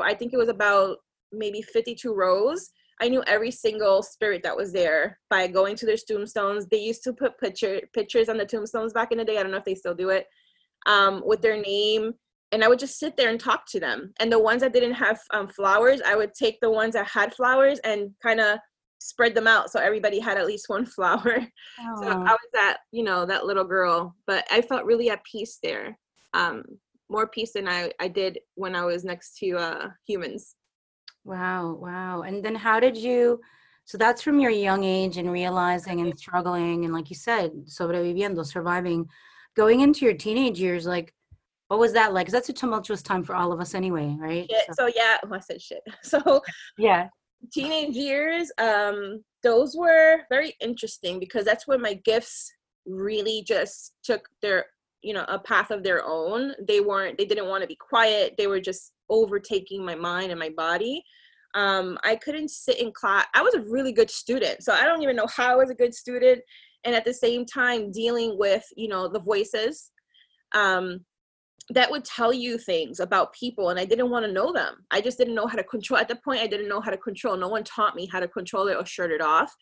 I 0.00 0.14
think 0.14 0.32
it 0.32 0.38
was 0.38 0.48
about 0.48 0.98
maybe 1.36 1.62
52 1.62 2.14
rows. 2.14 2.70
I 3.00 3.08
knew 3.08 3.22
every 3.26 3.50
single 3.50 4.02
spirit 4.02 4.42
that 4.42 4.56
was 4.56 4.72
there 4.72 5.18
by 5.28 5.46
going 5.46 5.76
to 5.76 5.86
their 5.86 5.96
tombstones. 5.96 6.66
They 6.66 6.78
used 6.78 7.04
to 7.04 7.12
put 7.12 7.38
picture 7.38 7.80
pictures 7.92 8.28
on 8.28 8.38
the 8.38 8.46
tombstones 8.46 8.92
back 8.92 9.12
in 9.12 9.18
the 9.18 9.24
day. 9.24 9.38
I 9.38 9.42
don't 9.42 9.52
know 9.52 9.58
if 9.58 9.64
they 9.64 9.74
still 9.74 9.94
do 9.94 10.10
it 10.10 10.26
um, 10.86 11.22
with 11.24 11.42
their 11.42 11.60
name. 11.60 12.14
And 12.52 12.64
I 12.64 12.68
would 12.68 12.78
just 12.78 12.98
sit 12.98 13.16
there 13.16 13.28
and 13.28 13.40
talk 13.40 13.66
to 13.70 13.80
them. 13.80 14.14
And 14.20 14.32
the 14.32 14.38
ones 14.38 14.62
that 14.62 14.72
didn't 14.72 14.94
have 14.94 15.20
um, 15.32 15.48
flowers, 15.48 16.00
I 16.06 16.16
would 16.16 16.32
take 16.32 16.58
the 16.60 16.70
ones 16.70 16.94
that 16.94 17.06
had 17.06 17.34
flowers 17.34 17.80
and 17.80 18.10
kind 18.22 18.40
of 18.40 18.58
spread 18.98 19.34
them 19.34 19.46
out 19.46 19.70
so 19.70 19.78
everybody 19.78 20.18
had 20.18 20.38
at 20.38 20.46
least 20.46 20.68
one 20.68 20.86
flower. 20.86 21.46
So 22.00 22.08
I 22.08 22.32
was 22.32 22.48
that, 22.54 22.78
you 22.92 23.02
know, 23.02 23.26
that 23.26 23.46
little 23.46 23.64
girl. 23.64 24.14
But 24.26 24.46
I 24.50 24.62
felt 24.62 24.84
really 24.84 25.10
at 25.10 25.24
peace 25.24 25.58
there. 25.62 25.98
Um, 26.32 26.62
more 27.08 27.28
peace 27.28 27.52
than 27.52 27.68
I, 27.68 27.90
I 28.00 28.08
did 28.08 28.38
when 28.54 28.74
I 28.74 28.84
was 28.84 29.04
next 29.04 29.38
to 29.38 29.56
uh, 29.56 29.88
humans. 30.06 30.56
Wow, 31.26 31.72
wow. 31.80 32.22
And 32.22 32.44
then 32.44 32.54
how 32.54 32.78
did 32.78 32.96
you 32.96 33.40
so 33.84 33.98
that's 33.98 34.22
from 34.22 34.38
your 34.40 34.50
young 34.50 34.84
age 34.84 35.16
and 35.16 35.30
realizing 35.30 36.00
and 36.00 36.16
struggling 36.16 36.84
and 36.84 36.94
like 36.94 37.10
you 37.10 37.16
said, 37.16 37.52
sobreviviendo, 37.66 38.44
surviving, 38.46 39.06
going 39.56 39.80
into 39.80 40.04
your 40.04 40.14
teenage 40.14 40.60
years 40.60 40.86
like 40.86 41.12
what 41.66 41.80
was 41.80 41.92
that 41.94 42.12
like? 42.14 42.28
Cuz 42.28 42.32
that's 42.32 42.48
a 42.48 42.52
tumultuous 42.52 43.02
time 43.02 43.24
for 43.24 43.34
all 43.34 43.52
of 43.52 43.60
us 43.60 43.74
anyway, 43.74 44.16
right? 44.20 44.48
Shit. 44.48 44.66
So, 44.68 44.86
so 44.86 44.92
yeah, 44.94 45.18
oh, 45.24 45.34
I 45.34 45.40
said 45.40 45.60
shit. 45.60 45.82
So 46.04 46.42
yeah. 46.78 47.08
Teenage 47.52 47.96
years 47.96 48.52
um 48.58 49.24
those 49.42 49.76
were 49.76 50.22
very 50.30 50.54
interesting 50.60 51.18
because 51.18 51.44
that's 51.44 51.66
when 51.66 51.82
my 51.82 51.94
gifts 51.94 52.52
really 52.86 53.42
just 53.44 53.94
took 54.04 54.28
their 54.42 54.66
you 55.02 55.12
know 55.12 55.24
a 55.26 55.40
path 55.40 55.72
of 55.72 55.82
their 55.82 56.04
own 56.06 56.54
they 56.68 56.80
weren't 56.80 57.18
they 57.18 57.24
didn't 57.24 57.48
want 57.48 57.62
to 57.62 57.68
be 57.68 57.76
quiet 57.76 58.34
they 58.38 58.46
were 58.46 58.60
just 58.60 58.92
overtaking 59.08 59.84
my 59.84 59.94
mind 59.94 60.30
and 60.30 60.40
my 60.40 60.50
body. 60.56 61.02
Um, 61.54 61.96
i 62.04 62.16
couldn't 62.16 62.50
sit 62.50 62.78
in 62.80 62.92
class 62.92 63.24
i 63.32 63.40
was 63.40 63.54
a 63.54 63.62
really 63.62 63.92
good 63.92 64.10
student 64.10 64.62
so 64.62 64.74
i 64.74 64.84
don't 64.84 65.02
even 65.02 65.16
know 65.16 65.28
how 65.34 65.50
i 65.50 65.56
was 65.56 65.70
a 65.70 65.74
good 65.74 65.94
student 65.94 66.42
and 66.84 66.94
at 66.94 67.04
the 67.04 67.12
same 67.12 67.44
time 67.44 67.90
dealing 67.90 68.38
with 68.38 68.64
you 68.76 68.88
know 68.88 69.08
the 69.08 69.20
voices 69.20 69.90
um, 70.54 71.00
that 71.70 71.90
would 71.90 72.04
tell 72.04 72.32
you 72.32 72.56
things 72.56 73.00
about 73.00 73.32
people 73.32 73.70
and 73.70 73.78
i 73.78 73.84
didn't 73.84 74.10
want 74.10 74.24
to 74.24 74.32
know 74.32 74.52
them. 74.52 74.74
I 74.90 75.00
just 75.00 75.18
didn't 75.18 75.34
know 75.34 75.48
how 75.48 75.56
to 75.56 75.64
control 75.64 75.98
at 75.98 76.08
the 76.08 76.18
point 76.24 76.40
i 76.40 76.46
didn't 76.46 76.68
know 76.68 76.80
how 76.80 76.92
to 76.92 76.96
control. 76.96 77.36
No 77.36 77.48
one 77.48 77.64
taught 77.64 77.96
me 77.96 78.06
how 78.06 78.20
to 78.20 78.28
control 78.28 78.68
it 78.68 78.76
or 78.76 78.86
shut 78.86 79.10
it 79.10 79.20
off. 79.20 79.52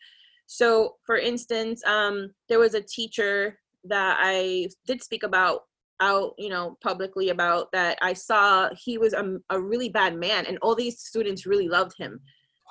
So 0.45 0.95
for 1.05 1.17
instance 1.17 1.83
um, 1.85 2.31
there 2.47 2.59
was 2.59 2.75
a 2.75 2.81
teacher 2.81 3.59
that 3.85 4.17
I 4.19 4.69
did 4.85 5.03
speak 5.03 5.23
about 5.23 5.61
out 6.01 6.33
you 6.37 6.49
know 6.49 6.77
publicly 6.83 7.29
about 7.29 7.71
that 7.71 7.97
i 8.01 8.11
saw 8.11 8.69
he 8.77 8.97
was 8.97 9.13
a, 9.13 9.37
a 9.49 9.59
really 9.59 9.89
bad 9.89 10.15
man 10.15 10.45
and 10.45 10.57
all 10.61 10.75
these 10.75 10.99
students 10.99 11.45
really 11.45 11.67
loved 11.67 11.93
him. 11.97 12.19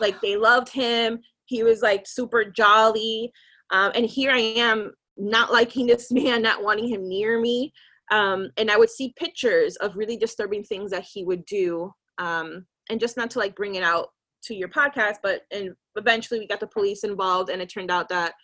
Like 0.00 0.20
they 0.20 0.36
loved 0.36 0.68
him. 0.68 1.18
He 1.46 1.62
was 1.62 1.82
like 1.82 2.06
super 2.06 2.44
jolly. 2.44 3.32
Um, 3.70 3.92
and 3.94 4.06
here 4.06 4.30
i 4.30 4.38
am 4.38 4.92
not 5.16 5.52
liking 5.52 5.86
this 5.92 6.10
man 6.10 6.42
not 6.42 6.62
wanting 6.62 6.88
him 6.88 7.08
near 7.08 7.40
me. 7.40 7.72
Um, 8.10 8.50
and 8.56 8.70
i 8.70 8.76
would 8.76 8.90
see 8.90 9.14
pictures 9.16 9.76
of 9.76 9.96
really 9.96 10.16
disturbing 10.16 10.64
things 10.64 10.90
that 10.90 11.04
he 11.10 11.24
would 11.24 11.44
do. 11.46 11.90
Um, 12.18 12.66
and 12.90 13.00
just 13.00 13.16
not 13.16 13.30
to 13.30 13.38
like 13.38 13.56
bring 13.56 13.76
it 13.76 13.82
out 13.82 14.08
to 14.44 14.54
your 14.54 14.68
podcast 14.68 15.16
but 15.22 15.40
and 15.50 15.70
eventually 15.96 16.38
we 16.38 16.46
got 16.46 16.60
the 16.60 16.66
police 16.66 17.02
involved 17.02 17.48
and 17.48 17.62
it 17.62 17.70
turned 17.70 17.90
out 17.90 18.10
that 18.10 18.34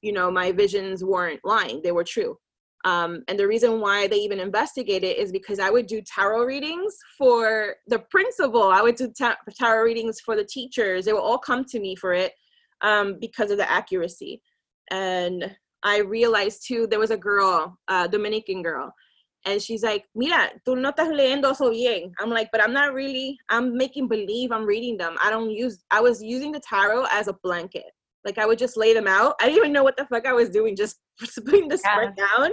you 0.00 0.10
know 0.10 0.30
my 0.30 0.52
visions 0.52 1.04
weren't 1.04 1.40
lying. 1.44 1.82
They 1.82 1.92
were 1.92 2.04
true 2.04 2.36
um, 2.84 3.22
and 3.28 3.38
the 3.38 3.46
reason 3.46 3.80
why 3.80 4.06
they 4.06 4.16
even 4.16 4.40
investigate 4.40 5.04
it 5.04 5.18
is 5.18 5.32
because 5.32 5.58
i 5.58 5.70
would 5.70 5.86
do 5.86 6.00
tarot 6.02 6.44
readings 6.44 6.96
for 7.16 7.74
the 7.86 7.98
principal 8.10 8.64
i 8.64 8.82
would 8.82 8.96
do 8.96 9.12
ta- 9.16 9.36
tarot 9.58 9.82
readings 9.82 10.20
for 10.20 10.36
the 10.36 10.44
teachers 10.44 11.04
they 11.04 11.12
would 11.12 11.20
all 11.20 11.38
come 11.38 11.64
to 11.64 11.80
me 11.80 11.94
for 11.94 12.12
it 12.12 12.32
um, 12.82 13.18
because 13.20 13.50
of 13.50 13.58
the 13.58 13.70
accuracy 13.70 14.40
and 14.90 15.54
i 15.82 15.98
realized 15.98 16.66
too 16.66 16.86
there 16.86 16.98
was 16.98 17.10
a 17.10 17.16
girl 17.16 17.78
a 17.88 18.08
dominican 18.08 18.62
girl 18.62 18.92
And 19.46 19.60
she's 19.60 19.82
like, 19.82 20.04
Mira, 20.14 20.50
tú 20.66 20.76
no 20.76 20.92
estás 20.92 21.08
leyendo 21.08 21.50
eso 21.50 21.70
bien. 21.70 22.12
I'm 22.20 22.30
like, 22.30 22.50
but 22.52 22.62
I'm 22.62 22.72
not 22.72 22.92
really, 22.92 23.38
I'm 23.48 23.76
making 23.76 24.08
believe 24.08 24.52
I'm 24.52 24.66
reading 24.66 24.98
them. 24.98 25.16
I 25.22 25.30
don't 25.30 25.50
use, 25.50 25.82
I 25.90 26.00
was 26.00 26.22
using 26.22 26.52
the 26.52 26.60
tarot 26.60 27.06
as 27.10 27.28
a 27.28 27.32
blanket. 27.42 27.90
Like 28.24 28.38
I 28.38 28.46
would 28.46 28.58
just 28.58 28.76
lay 28.76 28.94
them 28.94 29.06
out. 29.06 29.34
I 29.40 29.46
didn't 29.46 29.58
even 29.58 29.72
know 29.72 29.84
what 29.84 29.96
the 29.96 30.06
fuck 30.06 30.26
I 30.26 30.32
was 30.32 30.50
doing, 30.50 30.76
just 30.76 30.96
putting 31.44 31.68
the 31.68 31.78
spread 31.78 32.14
yeah. 32.16 32.26
down. 32.26 32.50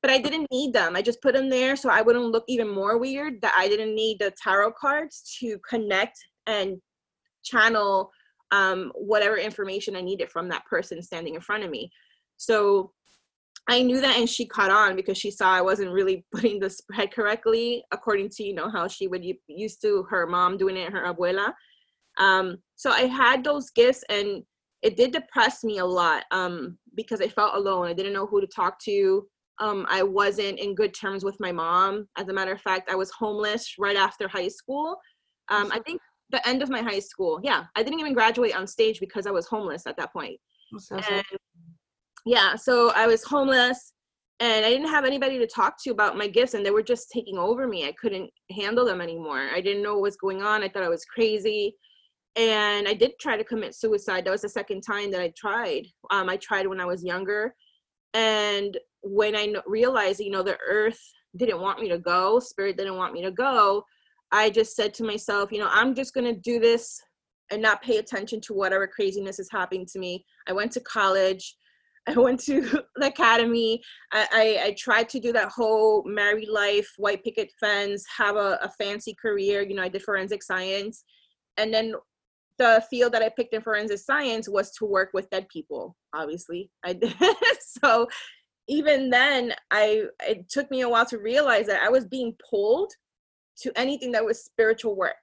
But 0.00 0.12
I 0.12 0.18
didn't 0.18 0.46
need 0.52 0.72
them. 0.72 0.94
I 0.94 1.02
just 1.02 1.20
put 1.22 1.34
them 1.34 1.48
there 1.48 1.74
so 1.74 1.90
I 1.90 2.02
wouldn't 2.02 2.26
look 2.26 2.44
even 2.46 2.68
more 2.68 2.98
weird. 2.98 3.40
That 3.42 3.54
I 3.58 3.68
didn't 3.68 3.94
need 3.94 4.18
the 4.20 4.32
tarot 4.42 4.72
cards 4.80 5.36
to 5.40 5.58
connect 5.68 6.18
and 6.46 6.80
channel 7.44 8.10
um, 8.50 8.92
whatever 8.94 9.36
information 9.36 9.96
I 9.96 10.00
needed 10.00 10.30
from 10.30 10.48
that 10.48 10.64
person 10.66 11.02
standing 11.02 11.34
in 11.34 11.40
front 11.40 11.64
of 11.64 11.70
me. 11.70 11.90
So 12.36 12.92
I 13.68 13.82
knew 13.82 14.00
that 14.00 14.16
and 14.16 14.28
she 14.28 14.46
caught 14.46 14.70
on 14.70 14.96
because 14.96 15.18
she 15.18 15.30
saw 15.30 15.52
I 15.52 15.60
wasn't 15.60 15.92
really 15.92 16.24
putting 16.34 16.58
the 16.58 16.70
spread 16.70 17.12
correctly 17.12 17.84
according 17.92 18.30
to 18.30 18.44
you 18.44 18.54
know 18.54 18.70
how 18.70 18.88
she 18.88 19.06
would 19.06 19.24
used 19.46 19.82
to 19.82 20.04
her 20.10 20.26
mom 20.26 20.56
doing 20.56 20.76
it 20.76 20.92
her 20.92 21.04
abuela. 21.04 21.52
Um, 22.18 22.58
so 22.74 22.90
I 22.90 23.02
had 23.02 23.44
those 23.44 23.70
gifts 23.70 24.02
and 24.08 24.42
it 24.82 24.96
did 24.96 25.12
depress 25.12 25.64
me 25.64 25.78
a 25.78 25.84
lot 25.84 26.24
um, 26.30 26.78
because 26.94 27.20
I 27.20 27.28
felt 27.28 27.54
alone. 27.54 27.86
I 27.86 27.92
didn't 27.92 28.12
know 28.12 28.26
who 28.26 28.40
to 28.40 28.46
talk 28.46 28.78
to. 28.84 29.26
Um, 29.60 29.86
I 29.88 30.02
wasn't 30.02 30.58
in 30.58 30.74
good 30.74 30.94
terms 30.94 31.24
with 31.24 31.40
my 31.40 31.50
mom. 31.50 32.08
As 32.16 32.28
a 32.28 32.32
matter 32.32 32.52
of 32.52 32.60
fact, 32.60 32.90
I 32.90 32.94
was 32.94 33.10
homeless 33.10 33.74
right 33.78 33.96
after 33.96 34.28
high 34.28 34.48
school. 34.48 34.96
Um, 35.48 35.70
I 35.72 35.80
think 35.80 36.00
the 36.30 36.46
end 36.46 36.62
of 36.62 36.68
my 36.68 36.82
high 36.82 37.00
school. 37.00 37.40
Yeah, 37.42 37.64
I 37.74 37.82
didn't 37.82 38.00
even 38.00 38.12
graduate 38.12 38.54
on 38.54 38.66
stage 38.66 39.00
because 39.00 39.26
I 39.26 39.30
was 39.30 39.46
homeless 39.46 39.86
at 39.86 39.96
that 39.96 40.12
point. 40.12 40.38
So 40.78 40.96
and 40.96 41.24
yeah, 42.24 42.54
so 42.54 42.92
I 42.94 43.06
was 43.06 43.24
homeless 43.24 43.94
and 44.40 44.64
I 44.64 44.68
didn't 44.68 44.90
have 44.90 45.04
anybody 45.04 45.38
to 45.38 45.46
talk 45.46 45.82
to 45.82 45.90
about 45.90 46.16
my 46.16 46.28
gifts 46.28 46.54
and 46.54 46.64
they 46.64 46.70
were 46.70 46.82
just 46.82 47.10
taking 47.10 47.38
over 47.38 47.66
me. 47.66 47.88
I 47.88 47.92
couldn't 47.92 48.30
handle 48.50 48.84
them 48.84 49.00
anymore. 49.00 49.48
I 49.52 49.60
didn't 49.60 49.82
know 49.82 49.94
what 49.94 50.02
was 50.02 50.16
going 50.16 50.42
on. 50.42 50.62
I 50.62 50.68
thought 50.68 50.82
I 50.82 50.88
was 50.88 51.04
crazy. 51.04 51.74
And 52.36 52.86
I 52.86 52.94
did 52.94 53.12
try 53.20 53.36
to 53.36 53.44
commit 53.44 53.74
suicide. 53.74 54.24
That 54.24 54.30
was 54.30 54.42
the 54.42 54.48
second 54.48 54.82
time 54.82 55.10
that 55.10 55.20
I 55.20 55.32
tried. 55.36 55.86
Um, 56.10 56.28
I 56.28 56.36
tried 56.36 56.66
when 56.66 56.80
I 56.80 56.84
was 56.84 57.04
younger. 57.04 57.54
And 58.14 58.78
when 59.02 59.34
I 59.34 59.54
realized, 59.66 60.20
you 60.20 60.30
know, 60.30 60.42
the 60.42 60.58
earth 60.66 61.00
didn't 61.36 61.60
want 61.60 61.80
me 61.80 61.88
to 61.88 61.98
go, 61.98 62.38
spirit 62.38 62.76
didn't 62.76 62.96
want 62.96 63.12
me 63.12 63.22
to 63.22 63.30
go, 63.30 63.84
I 64.30 64.50
just 64.50 64.76
said 64.76 64.94
to 64.94 65.04
myself, 65.04 65.52
you 65.52 65.58
know, 65.58 65.68
I'm 65.70 65.94
just 65.94 66.14
to 66.14 66.34
do 66.34 66.58
this 66.58 67.00
and 67.50 67.62
not 67.62 67.82
pay 67.82 67.96
attention 67.96 68.40
to 68.42 68.54
whatever 68.54 68.86
craziness 68.86 69.38
is 69.38 69.48
happening 69.50 69.86
to 69.86 69.98
me. 69.98 70.24
I 70.46 70.52
went 70.52 70.72
to 70.72 70.80
college. 70.80 71.56
I 72.08 72.12
went 72.12 72.40
to 72.44 72.62
the 72.96 73.06
academy. 73.06 73.82
I, 74.12 74.26
I, 74.32 74.66
I, 74.68 74.76
tried 74.78 75.10
to 75.10 75.20
do 75.20 75.30
that 75.34 75.50
whole 75.50 76.02
married 76.06 76.48
life, 76.48 76.88
white 76.96 77.22
picket 77.22 77.50
fence, 77.60 78.02
have 78.16 78.36
a, 78.36 78.58
a 78.62 78.70
fancy 78.78 79.14
career. 79.20 79.60
You 79.60 79.74
know, 79.74 79.82
I 79.82 79.88
did 79.88 80.02
forensic 80.02 80.42
science. 80.42 81.04
And 81.58 81.72
then 81.74 81.94
the 82.58 82.84
field 82.90 83.12
that 83.12 83.22
I 83.22 83.28
picked 83.28 83.54
in 83.54 83.62
forensic 83.62 83.98
science 83.98 84.48
was 84.48 84.72
to 84.72 84.84
work 84.84 85.10
with 85.14 85.30
dead 85.30 85.48
people, 85.48 85.96
obviously. 86.14 86.70
I 86.84 86.94
did. 86.94 87.14
so 87.60 88.08
even 88.68 89.10
then, 89.10 89.54
I 89.70 90.04
it 90.20 90.48
took 90.50 90.70
me 90.70 90.82
a 90.82 90.88
while 90.88 91.06
to 91.06 91.18
realize 91.18 91.66
that 91.66 91.82
I 91.82 91.88
was 91.88 92.04
being 92.04 92.34
pulled 92.48 92.92
to 93.62 93.72
anything 93.76 94.12
that 94.12 94.24
was 94.24 94.44
spiritual 94.44 94.96
work. 94.96 95.16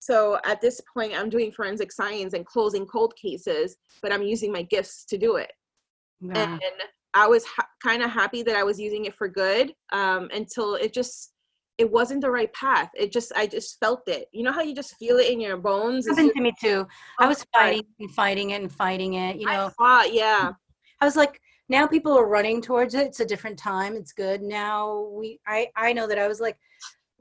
So 0.00 0.38
at 0.44 0.60
this 0.60 0.80
point, 0.92 1.14
I'm 1.14 1.28
doing 1.28 1.52
forensic 1.52 1.92
science 1.92 2.32
and 2.32 2.46
closing 2.46 2.86
cold 2.86 3.14
cases, 3.16 3.76
but 4.02 4.12
I'm 4.12 4.22
using 4.22 4.50
my 4.50 4.62
gifts 4.62 5.04
to 5.06 5.18
do 5.18 5.36
it. 5.36 5.52
Yeah. 6.20 6.54
And 6.54 6.62
I 7.14 7.26
was 7.26 7.44
ha- 7.44 7.68
kind 7.82 8.02
of 8.02 8.10
happy 8.10 8.42
that 8.42 8.56
I 8.56 8.62
was 8.62 8.80
using 8.80 9.04
it 9.04 9.14
for 9.14 9.28
good 9.28 9.74
um, 9.92 10.28
until 10.32 10.74
it 10.74 10.94
just 10.94 11.32
it 11.80 11.90
wasn't 11.90 12.20
the 12.20 12.30
right 12.30 12.52
path. 12.52 12.90
It 12.94 13.10
just 13.10 13.32
I 13.34 13.46
just 13.46 13.80
felt 13.80 14.06
it. 14.06 14.28
You 14.32 14.42
know 14.42 14.52
how 14.52 14.60
you 14.60 14.74
just 14.74 14.96
feel 14.98 15.16
it 15.16 15.30
in 15.30 15.40
your 15.40 15.56
bones. 15.56 16.06
It 16.06 16.10
happened 16.10 16.32
to 16.36 16.42
me 16.42 16.52
too. 16.60 16.86
I 17.18 17.24
oh 17.24 17.28
was 17.28 17.46
fighting 17.54 17.86
and 17.98 18.10
fighting 18.10 18.50
it 18.50 18.60
and 18.60 18.70
fighting 18.70 19.14
it. 19.14 19.36
You 19.36 19.46
know, 19.46 19.66
I 19.66 19.70
fought, 19.70 20.12
yeah. 20.12 20.52
I 21.00 21.04
was 21.06 21.16
like, 21.16 21.40
now 21.70 21.86
people 21.86 22.12
are 22.12 22.28
running 22.28 22.60
towards 22.60 22.94
it. 22.94 23.06
It's 23.06 23.20
a 23.20 23.24
different 23.24 23.58
time. 23.58 23.96
It's 23.96 24.12
good 24.12 24.42
now. 24.42 25.08
We 25.10 25.40
I 25.46 25.68
I 25.74 25.94
know 25.94 26.06
that 26.06 26.18
I 26.18 26.28
was 26.28 26.38
like, 26.38 26.58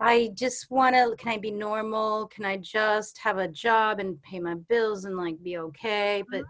I 0.02 0.32
just 0.34 0.70
want 0.70 0.94
to. 0.94 1.16
Can 1.18 1.32
I 1.32 1.38
be 1.38 1.52
normal? 1.52 2.28
Can 2.28 2.44
I 2.44 2.58
just 2.58 3.18
have 3.20 3.38
a 3.38 3.48
job 3.48 4.02
and 4.02 4.22
pay 4.24 4.42
my 4.42 4.56
bills 4.68 5.06
and 5.06 5.16
like 5.16 5.42
be 5.42 5.58
okay? 5.58 6.22
Mm-hmm. 6.24 6.40
But 6.40 6.46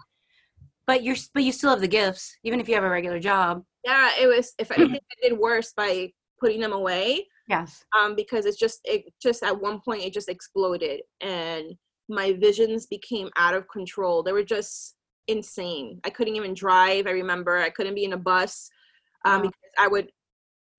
but 0.87 1.03
you're 1.03 1.17
but 1.35 1.43
you 1.43 1.51
still 1.51 1.69
have 1.69 1.81
the 1.81 1.87
gifts 1.87 2.35
even 2.43 2.59
if 2.59 2.67
you 2.67 2.73
have 2.73 2.83
a 2.83 2.89
regular 2.89 3.19
job 3.19 3.63
yeah 3.85 4.09
it 4.19 4.25
was 4.25 4.55
if 4.57 4.71
anything 4.71 4.95
i 4.95 5.27
did 5.29 5.37
worse 5.37 5.71
by 5.77 6.11
putting 6.39 6.59
them 6.59 6.73
away 6.73 7.27
yes 7.49 7.83
um 7.99 8.15
because 8.15 8.45
it's 8.45 8.57
just 8.57 8.79
it 8.83 9.03
just 9.21 9.43
at 9.43 9.59
one 9.59 9.79
point 9.83 10.03
it 10.03 10.13
just 10.13 10.29
exploded 10.29 11.01
and 11.21 11.73
my 12.07 12.33
visions 12.33 12.85
became 12.85 13.29
out 13.37 13.53
of 13.53 13.67
control 13.67 14.23
they 14.23 14.31
were 14.31 14.43
just 14.43 14.95
insane 15.27 15.99
i 16.05 16.09
couldn't 16.09 16.35
even 16.35 16.53
drive 16.53 17.05
i 17.07 17.11
remember 17.11 17.57
i 17.57 17.69
couldn't 17.69 17.95
be 17.95 18.05
in 18.05 18.13
a 18.13 18.17
bus 18.17 18.69
um, 19.25 19.41
because 19.41 19.73
i 19.77 19.87
would 19.87 20.09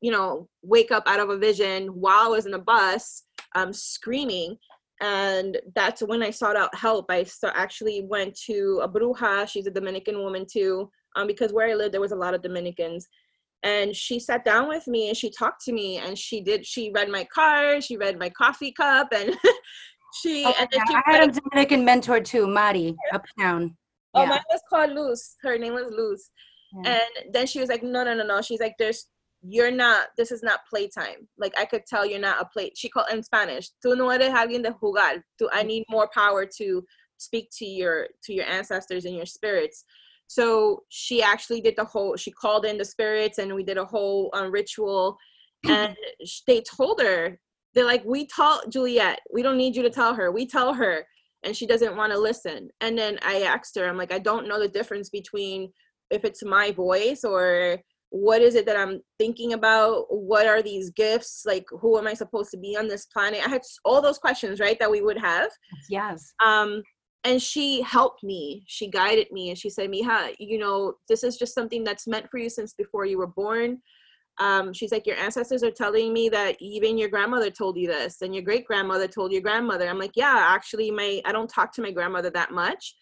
you 0.01 0.11
know 0.11 0.49
wake 0.63 0.91
up 0.91 1.05
out 1.07 1.21
of 1.21 1.31
a 1.31 1.39
vision 1.39 1.89
while 1.89 2.27
i 2.27 2.29
was 2.29 2.47
in 2.47 2.55
a 2.55 2.59
bus 2.59 3.25
um, 3.55 3.73
screaming 3.73 4.57
and 5.01 5.59
that's 5.75 6.03
when 6.03 6.23
I 6.23 6.31
sought 6.31 6.57
out 6.57 6.75
help. 6.75 7.07
I 7.09 7.25
actually 7.55 8.03
went 8.03 8.39
to 8.47 8.81
a 8.83 8.89
bruja. 8.89 9.49
She's 9.49 9.67
a 9.67 9.71
Dominican 9.71 10.19
woman 10.19 10.47
too, 10.51 10.91
um, 11.17 11.27
because 11.27 11.53
where 11.53 11.69
I 11.69 11.75
lived 11.75 11.95
there 11.95 12.01
was 12.01 12.13
a 12.13 12.17
lot 12.17 12.35
of 12.35 12.43
Dominicans. 12.43 13.09
And 13.63 13.95
she 13.95 14.19
sat 14.19 14.45
down 14.45 14.69
with 14.69 14.87
me 14.87 15.09
and 15.09 15.17
she 15.17 15.31
talked 15.31 15.63
to 15.67 15.73
me 15.73 15.99
and 15.99 16.17
she 16.17 16.41
did. 16.41 16.65
She 16.65 16.91
read 16.95 17.11
my 17.11 17.25
card. 17.25 17.85
She 17.85 17.97
read 17.97 18.19
my 18.19 18.31
coffee 18.31 18.73
cup 18.73 19.09
and 19.13 19.37
she. 20.23 20.45
Oh, 20.47 20.55
and 20.59 20.69
yeah. 20.73 20.85
she 20.89 20.95
I 20.95 21.03
had 21.07 21.29
a 21.29 21.41
Dominican 21.41 21.85
mentor 21.85 22.21
too, 22.21 22.47
Mari, 22.47 22.97
uptown. 23.13 23.77
Oh, 24.15 24.27
mine 24.27 24.41
was 24.51 24.63
called 24.69 24.93
Luz. 24.93 25.37
Her 25.43 25.59
name 25.59 25.75
was 25.75 25.87
Luz. 25.91 26.31
Yeah. 26.85 26.99
And 26.99 27.35
then 27.35 27.47
she 27.47 27.61
was 27.61 27.69
like, 27.69 27.83
no, 27.83 28.03
no, 28.03 28.15
no, 28.15 28.25
no. 28.25 28.41
She's 28.41 28.61
like, 28.61 28.77
there's 28.79 29.07
you're 29.43 29.71
not 29.71 30.09
this 30.19 30.31
is 30.31 30.43
not 30.43 30.61
playtime 30.69 31.27
like 31.39 31.53
i 31.59 31.65
could 31.65 31.87
tell 31.87 32.05
you're 32.05 32.21
not 32.21 32.43
a 32.43 32.45
play 32.45 32.71
she 32.77 32.89
called 32.89 33.07
in 33.11 33.23
spanish 33.23 33.71
tú 33.85 33.97
no 33.97 34.11
eres 34.11 34.29
alguien 34.29 34.63
de 34.63 34.71
jugar 34.71 35.23
tú, 35.41 35.49
i 35.53 35.63
mm. 35.63 35.67
need 35.67 35.85
more 35.89 36.11
power 36.13 36.45
to 36.45 36.85
speak 37.17 37.49
to 37.51 37.65
your 37.65 38.07
to 38.23 38.35
your 38.35 38.45
ancestors 38.45 39.05
and 39.07 39.17
your 39.17 39.27
spirits 39.27 39.85
so 40.31 40.85
she 40.91 41.25
actually 41.25 41.61
did 41.61 41.75
the 41.77 41.85
whole 41.85 42.15
she 42.15 42.31
called 42.31 42.65
in 42.65 42.79
the 42.79 42.85
spirits 42.85 43.39
and 43.39 43.53
we 43.53 43.65
did 43.65 43.77
a 43.79 43.85
whole 43.85 44.31
um, 44.33 44.53
ritual. 44.53 45.19
And 45.69 45.95
they 46.47 46.63
told 46.63 47.01
her 47.03 47.39
they're 47.75 47.85
like 47.85 48.05
we 48.05 48.27
told 48.27 48.73
juliet 48.73 49.19
we 49.35 49.43
don't 49.43 49.59
need 49.59 49.75
you 49.77 49.83
to 49.83 49.91
tell 49.91 50.15
her 50.15 50.31
we 50.31 50.47
tell 50.47 50.73
her. 50.73 51.05
And 51.43 51.57
she 51.57 51.67
doesn't 51.67 51.97
want 51.97 52.13
to 52.13 52.19
listen. 52.19 52.69
And 52.81 52.97
then 52.97 53.19
i 53.23 53.43
asked 53.43 53.77
her 53.77 53.89
i'm 53.89 53.99
like 53.99 54.13
i 54.13 54.21
don't 54.21 54.47
know 54.47 54.61
the 54.61 54.69
difference 54.69 55.11
between 55.11 55.73
if 56.11 56.25
it's 56.25 56.45
my 56.45 56.71
voice 56.71 57.25
or 57.25 57.79
what 58.11 58.41
is 58.41 58.55
it 58.55 58.67
that 58.67 58.77
i'm 58.77 59.01
thinking 59.19 59.53
about? 59.55 60.07
What 60.11 60.47
are 60.47 60.63
these 60.63 60.91
gifts? 60.91 61.43
Like 61.45 61.67
who 61.81 61.99
am 61.99 62.07
i 62.07 62.15
supposed 62.15 62.53
to 62.53 62.57
be 62.57 62.77
on 62.77 62.87
this 62.87 63.07
planet? 63.07 63.45
I 63.45 63.51
had 63.51 63.63
all 63.85 64.01
those 64.01 64.19
questions 64.19 64.61
right 64.61 64.79
that 64.79 64.91
we 64.91 65.03
would 65.03 65.19
have. 65.19 65.51
Yes. 65.89 66.33
Um 66.43 66.85
and 67.25 67.41
she 67.41 67.83
helped 67.83 68.23
me 68.23 68.65
she 68.67 68.89
guided 68.89 69.31
me 69.31 69.51
and 69.51 69.59
she 69.59 69.69
said 69.71 69.91
mija 69.91 70.35
you 70.39 70.59
know 70.59 70.95
this 71.09 71.23
is 71.23 71.37
just 71.37 71.55
something 71.55 71.85
that's 71.85 72.07
meant 72.07 72.29
for 72.31 72.39
you 72.39 72.49
since 72.49 72.73
before 72.75 73.05
you 73.05 73.19
were 73.19 73.27
born 73.27 73.81
um, 74.39 74.73
she's 74.73 74.91
like 74.91 75.07
your 75.07 75.19
ancestors 75.19 75.63
are 75.63 75.71
telling 75.71 76.15
me 76.15 76.31
that 76.31 76.57
even 76.61 76.97
your 76.97 77.11
grandmother 77.11 77.51
told 77.51 77.77
you 77.77 77.87
this 77.87 78.23
and 78.23 78.35
your 78.35 78.43
great 78.43 78.65
grandmother 78.65 79.07
told 79.07 79.33
your 79.33 79.43
grandmother 79.43 79.89
i'm 79.89 79.99
like 79.99 80.17
yeah 80.17 80.47
actually 80.49 80.91
my 80.91 81.21
i 81.27 81.33
don't 81.33 81.51
talk 81.51 81.73
to 81.75 81.83
my 81.83 81.91
grandmother 81.91 82.31
that 82.31 82.51
much 82.51 82.95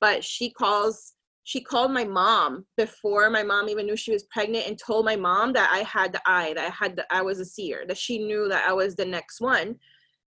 but 0.00 0.24
she 0.24 0.50
calls 0.50 1.14
she 1.44 1.60
called 1.60 1.92
my 1.92 2.04
mom 2.04 2.64
before 2.76 3.28
my 3.28 3.42
mom 3.42 3.68
even 3.68 3.86
knew 3.86 3.96
she 3.96 4.12
was 4.12 4.24
pregnant 4.24 4.66
and 4.66 4.78
told 4.78 5.04
my 5.04 5.14
mom 5.14 5.52
that 5.52 5.70
I 5.70 5.80
had 5.80 6.12
the 6.12 6.20
eye, 6.26 6.54
that 6.54 6.66
I 6.66 6.84
had 6.84 6.96
the, 6.96 7.06
I 7.14 7.20
was 7.20 7.38
a 7.38 7.44
seer, 7.44 7.84
that 7.86 7.98
she 7.98 8.18
knew 8.18 8.48
that 8.48 8.66
I 8.66 8.72
was 8.72 8.96
the 8.96 9.04
next 9.04 9.42
one. 9.42 9.76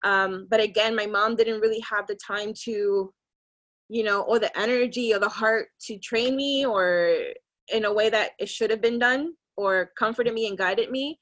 Um, 0.05 0.47
but 0.51 0.61
again, 0.61 0.95
my 0.95 1.07
mom 1.07 1.37
didn't 1.37 1.61
really 1.61 1.81
have 1.81 2.07
the 2.07 2.17
time 2.27 2.53
to, 2.65 3.13
you 3.89 4.05
know, 4.05 4.23
or 4.23 4.39
the 4.39 4.57
energy 4.59 5.13
or 5.13 5.19
the 5.19 5.29
heart 5.29 5.69
to 5.87 5.99
train 5.99 6.37
me 6.37 6.67
or 6.67 7.15
in 7.73 7.85
a 7.85 7.93
way 7.93 8.09
that 8.11 8.31
it 8.39 8.49
should 8.49 8.71
have 8.71 8.81
been 8.81 8.99
done 8.99 9.35
or 9.57 9.91
comforted 9.99 10.33
me 10.33 10.47
and 10.47 10.59
guided 10.59 10.91
me. 10.91 11.19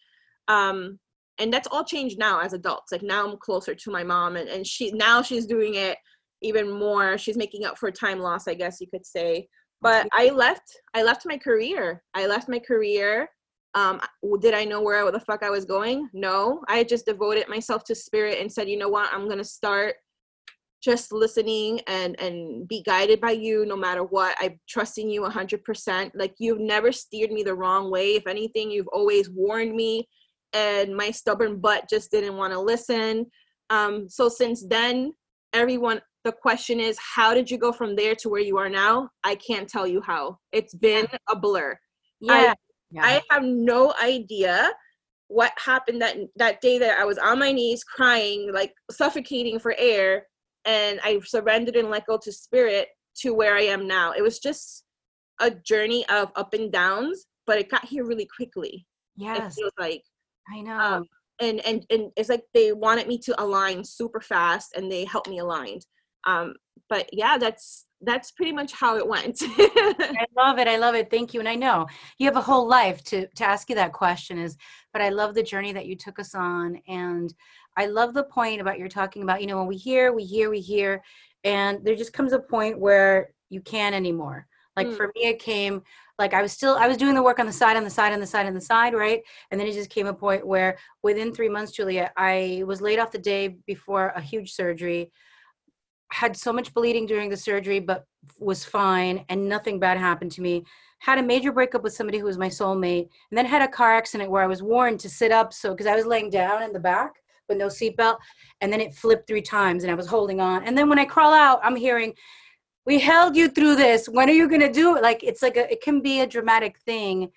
Um, 0.49 0.99
and 1.39 1.53
that's 1.53 1.69
all 1.71 1.85
changed 1.85 2.19
now 2.19 2.41
as 2.41 2.53
adults. 2.53 2.93
Like 2.93 3.03
now 3.03 3.29
I'm 3.29 3.37
closer 3.39 3.75
to 3.75 3.91
my 3.91 4.05
mom 4.05 4.37
and, 4.37 4.49
and 4.49 4.67
she 4.67 4.93
now 4.93 5.23
she's 5.23 5.47
doing 5.47 5.75
it 5.75 5.99
even 6.43 6.71
more. 6.71 7.19
She's 7.19 7.37
making 7.37 7.65
up 7.65 7.79
for 7.79 7.91
time 7.91 8.21
loss, 8.21 8.47
I 8.49 8.55
guess 8.55 8.81
you 8.81 8.87
could 8.89 9.05
say 9.07 9.49
but 9.83 10.07
i 10.13 10.31
left 10.31 10.81
i 10.95 11.03
left 11.03 11.27
my 11.27 11.37
career 11.37 12.03
i 12.15 12.27
left 12.27 12.49
my 12.49 12.59
career 12.59 13.29
um, 13.77 14.01
did 14.41 14.55
i 14.55 14.65
know 14.65 14.81
where 14.83 15.11
the 15.13 15.21
fuck 15.21 15.43
i 15.45 15.51
was 15.51 15.65
going 15.65 16.09
no 16.13 16.63
i 16.69 16.83
just 16.83 17.07
devoted 17.07 17.49
myself 17.49 17.85
to 17.85 17.95
spirit 17.95 18.39
and 18.41 18.51
said 18.53 18.69
you 18.69 18.77
know 18.77 18.89
what 18.89 19.09
i'm 19.13 19.29
gonna 19.29 19.45
start 19.45 19.95
just 20.83 21.13
listening 21.13 21.81
and 21.87 22.19
and 22.21 22.67
be 22.69 22.83
guided 22.83 23.21
by 23.21 23.31
you 23.31 23.65
no 23.67 23.77
matter 23.77 24.03
what 24.03 24.37
i'm 24.41 24.59
trusting 24.69 25.09
you 25.09 25.23
100% 25.23 26.11
like 26.15 26.35
you've 26.39 26.61
never 26.61 26.91
steered 26.91 27.31
me 27.31 27.43
the 27.43 27.55
wrong 27.55 27.91
way 27.91 28.15
if 28.15 28.27
anything 28.27 28.71
you've 28.71 28.89
always 28.89 29.31
warned 29.31 29.75
me 29.75 30.07
and 30.57 30.97
my 30.97 31.11
stubborn 31.11 31.59
butt 31.59 31.89
just 31.89 32.11
didn't 32.11 32.37
want 32.37 32.53
to 32.53 32.61
listen. 32.61 33.27
Um, 33.71 34.09
so 34.09 34.29
since 34.29 34.65
then, 34.67 35.13
everyone, 35.53 36.01
the 36.25 36.33
question 36.33 36.81
is, 36.81 36.99
how 36.99 37.35
did 37.35 37.51
you 37.51 37.59
go 37.59 37.73
from 37.73 37.95
there 37.95 38.15
to 38.17 38.29
where 38.29 38.41
you 38.41 38.57
are 38.59 38.69
now? 38.69 39.11
I 39.23 39.35
can't 39.37 39.69
tell 39.69 39.87
you 39.87 40.01
how. 40.01 40.39
It's 40.53 40.75
been 40.75 41.07
a 41.29 41.37
blur. 41.37 41.79
Yeah. 42.21 42.55
I, 42.93 43.15
yeah. 43.15 43.21
I 43.31 43.35
have 43.35 43.45
no 43.45 43.95
idea 44.03 44.71
what 45.29 45.53
happened 45.59 46.01
that 46.03 46.17
that 46.37 46.61
day 46.61 46.79
that 46.79 46.99
I 46.99 47.05
was 47.05 47.19
on 47.19 47.39
my 47.39 47.53
knees 47.53 47.83
crying, 47.85 48.53
like 48.53 48.73
suffocating 48.91 49.59
for 49.59 49.75
air, 49.79 50.27
and 50.65 51.01
I 51.03 51.21
surrendered 51.25 51.77
and 51.77 51.91
let 51.91 52.07
go 52.07 52.19
to 52.23 52.33
spirit 52.33 52.89
to 53.19 53.35
where 53.35 53.57
I 53.57 53.63
am 53.63 53.87
now. 53.87 54.13
It 54.13 54.23
was 54.23 54.39
just 54.39 54.85
a 55.41 55.51
journey 55.51 56.07
of 56.09 56.31
up 56.37 56.55
and 56.55 56.73
downs, 56.73 57.27
but 57.47 57.59
it 57.59 57.71
got 57.71 57.85
here 57.85 58.05
really 58.05 58.29
quickly. 58.35 58.87
Yes. 59.17 59.53
It 59.53 59.61
feels 59.61 59.73
like 59.79 60.03
I 60.53 60.61
know. 60.61 60.79
Um, 60.79 61.05
and 61.41 61.61
and 61.67 61.85
and 61.91 62.11
it's 62.17 62.29
like 62.29 62.45
they 62.55 62.73
wanted 62.73 63.09
me 63.09 63.19
to 63.19 63.43
align 63.43 63.85
super 63.85 64.21
fast 64.21 64.75
and 64.77 64.91
they 64.91 65.05
helped 65.05 65.29
me 65.29 65.39
align. 65.39 65.81
Um, 66.27 66.55
but 66.89 67.09
yeah, 67.13 67.39
that's 67.39 67.86
that's 68.03 68.31
pretty 68.31 68.53
much 68.53 68.73
how 68.73 68.97
it 68.97 69.07
went. 69.07 69.39
I 69.43 70.27
love 70.37 70.59
it. 70.59 70.69
I 70.69 70.77
love 70.77 70.95
it. 70.95 71.11
Thank 71.11 71.33
you. 71.33 71.41
And 71.41 71.49
I 71.49 71.55
know 71.55 71.87
you 72.19 72.27
have 72.27 72.37
a 72.37 72.43
whole 72.43 72.69
life 72.69 73.03
to 73.05 73.27
to 73.27 73.45
ask 73.45 73.69
you 73.69 73.75
that 73.77 73.93
question 73.93 74.39
is, 74.39 74.57
but 74.93 75.03
I 75.03 75.09
love 75.09 75.35
the 75.35 75.43
journey 75.43 75.73
that 75.73 75.87
you 75.87 75.97
took 75.97 76.19
us 76.19 76.35
on. 76.35 76.79
And 76.89 77.33
I 77.77 77.87
love 77.87 78.15
the 78.15 78.25
point 78.25 78.61
about 78.61 78.79
you're 78.79 78.89
talking 78.89 79.23
about, 79.23 79.41
you 79.41 79.47
know, 79.47 79.59
when 79.59 79.67
we 79.67 79.77
hear, 79.77 80.13
we 80.13 80.25
hear, 80.25 80.51
we 80.51 80.61
hear, 80.61 81.03
and 81.45 81.85
there 81.85 81.97
just 81.97 82.13
comes 82.13 82.33
a 82.33 82.39
point 82.39 82.79
where 82.79 83.31
you 83.49 83.61
can't 83.61 83.95
anymore. 83.95 84.47
Like 84.77 84.89
mm. 84.89 84.97
for 84.97 85.11
me, 85.15 85.27
it 85.27 85.39
came 85.39 85.83
like 86.19 86.35
I 86.35 86.43
was 86.43 86.53
still 86.53 86.77
I 86.77 86.89
was 86.89 86.97
doing 86.97 87.15
the 87.15 87.23
work 87.23 87.39
on 87.39 87.47
the 87.47 87.53
side, 87.53 87.77
on 87.77 87.85
the 87.85 87.91
side, 87.91 88.13
on 88.13 88.21
the 88.21 88.27
side, 88.27 88.47
on 88.47 88.55
the 88.55 88.61
side, 88.61 88.95
right? 88.95 89.21
And 89.51 89.61
then 89.61 89.67
it 89.67 89.73
just 89.73 89.91
came 89.91 90.07
a 90.07 90.15
point 90.15 90.47
where 90.47 90.77
within 91.03 91.33
three 91.33 91.49
months, 91.49 91.73
Julia, 91.73 92.13
I 92.17 92.63
was 92.67 92.81
laid 92.81 92.99
off 92.99 93.11
the 93.11 93.19
day 93.19 93.57
before 93.67 94.13
a 94.15 94.21
huge 94.21 94.53
surgery 94.53 95.11
had 96.13 96.37
so 96.37 96.53
much 96.53 96.73
bleeding 96.73 97.07
during 97.07 97.29
the 97.29 97.37
surgery, 97.37 97.81
but 97.81 98.07
was 98.39 98.65
fine 98.65 99.25
and 99.29 99.49
nothing 99.49 99.79
bad 99.79 99.99
happened 99.99 100.33
to 100.33 100.41
me. 100.41 100.65
Had 100.99 101.19
a 101.19 101.23
major 101.23 101.53
breakup 101.53 101.83
with 101.83 101.93
somebody 101.93 102.19
who 102.19 102.25
was 102.25 102.39
my 102.39 102.49
soulmate, 102.49 103.09
and 103.31 103.37
then 103.37 103.47
had 103.47 103.63
a 103.63 103.69
car 103.69 103.95
accident 103.95 104.31
where 104.31 104.43
I 104.43 104.47
was 104.47 104.63
warned 104.63 105.01
to 105.01 105.09
sit 105.11 105.31
up. 105.31 105.53
So, 105.53 105.73
because 105.73 105.87
I 105.87 105.95
was 105.95 106.07
laying 106.07 106.31
down 106.31 106.63
in 106.63 106.73
the 106.73 106.81
back 106.81 107.13
with 107.49 107.59
no 107.59 107.67
seatbelt, 107.67 108.17
and 108.61 108.73
then 108.73 108.81
it 108.81 108.95
flipped 108.95 109.27
three 109.27 109.43
times 109.43 109.85
and 109.85 109.91
I 109.91 109.95
was 109.95 110.07
holding 110.07 110.41
on. 110.41 110.65
And 110.65 110.77
then 110.77 110.89
when 110.89 110.99
I 110.99 111.05
crawl 111.05 111.33
out, 111.33 111.61
I'm 111.63 111.77
hearing, 111.77 112.15
We 112.87 113.01
held 113.01 113.37
you 113.37 113.49
through 113.49 113.75
this. 113.75 114.09
When 114.09 114.29
are 114.31 114.33
you 114.33 114.49
going 114.49 114.61
to 114.61 114.73
do 114.73 114.97
it? 114.97 115.03
Like, 115.03 115.23
it's 115.25 115.43
like 115.43 115.57
a, 115.57 115.71
it 115.71 115.83
can 115.83 116.01
be 116.01 116.21
a 116.21 116.27
dramatic 116.27 116.79
thing 116.79 117.31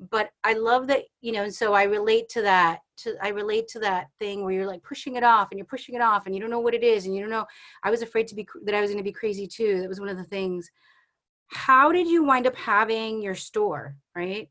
but 0.00 0.30
I 0.42 0.54
love 0.54 0.86
that, 0.88 1.04
you 1.20 1.32
know, 1.32 1.44
and 1.44 1.54
so 1.54 1.72
I 1.72 1.84
relate 1.84 2.28
to 2.30 2.42
that. 2.42 2.80
To 2.98 3.16
I 3.20 3.28
relate 3.28 3.66
to 3.68 3.80
that 3.80 4.06
thing 4.20 4.44
where 4.44 4.52
you're 4.52 4.66
like 4.66 4.82
pushing 4.84 5.16
it 5.16 5.24
off 5.24 5.48
and 5.50 5.58
you're 5.58 5.66
pushing 5.66 5.96
it 5.96 6.00
off 6.00 6.26
and 6.26 6.34
you 6.34 6.40
don't 6.40 6.50
know 6.50 6.60
what 6.60 6.74
it 6.74 6.84
is 6.84 7.06
and 7.06 7.14
you 7.14 7.20
don't 7.20 7.30
know. 7.30 7.44
I 7.82 7.90
was 7.90 8.02
afraid 8.02 8.28
to 8.28 8.36
be 8.36 8.46
that 8.64 8.74
I 8.74 8.80
was 8.80 8.90
going 8.90 9.02
to 9.02 9.04
be 9.04 9.12
crazy 9.12 9.48
too. 9.48 9.80
That 9.80 9.88
was 9.88 9.98
one 9.98 10.08
of 10.08 10.16
the 10.16 10.24
things. 10.24 10.70
How 11.48 11.90
did 11.90 12.06
you 12.06 12.24
wind 12.24 12.46
up 12.46 12.54
having 12.54 13.20
your 13.20 13.34
store, 13.34 13.96
right? 14.14 14.48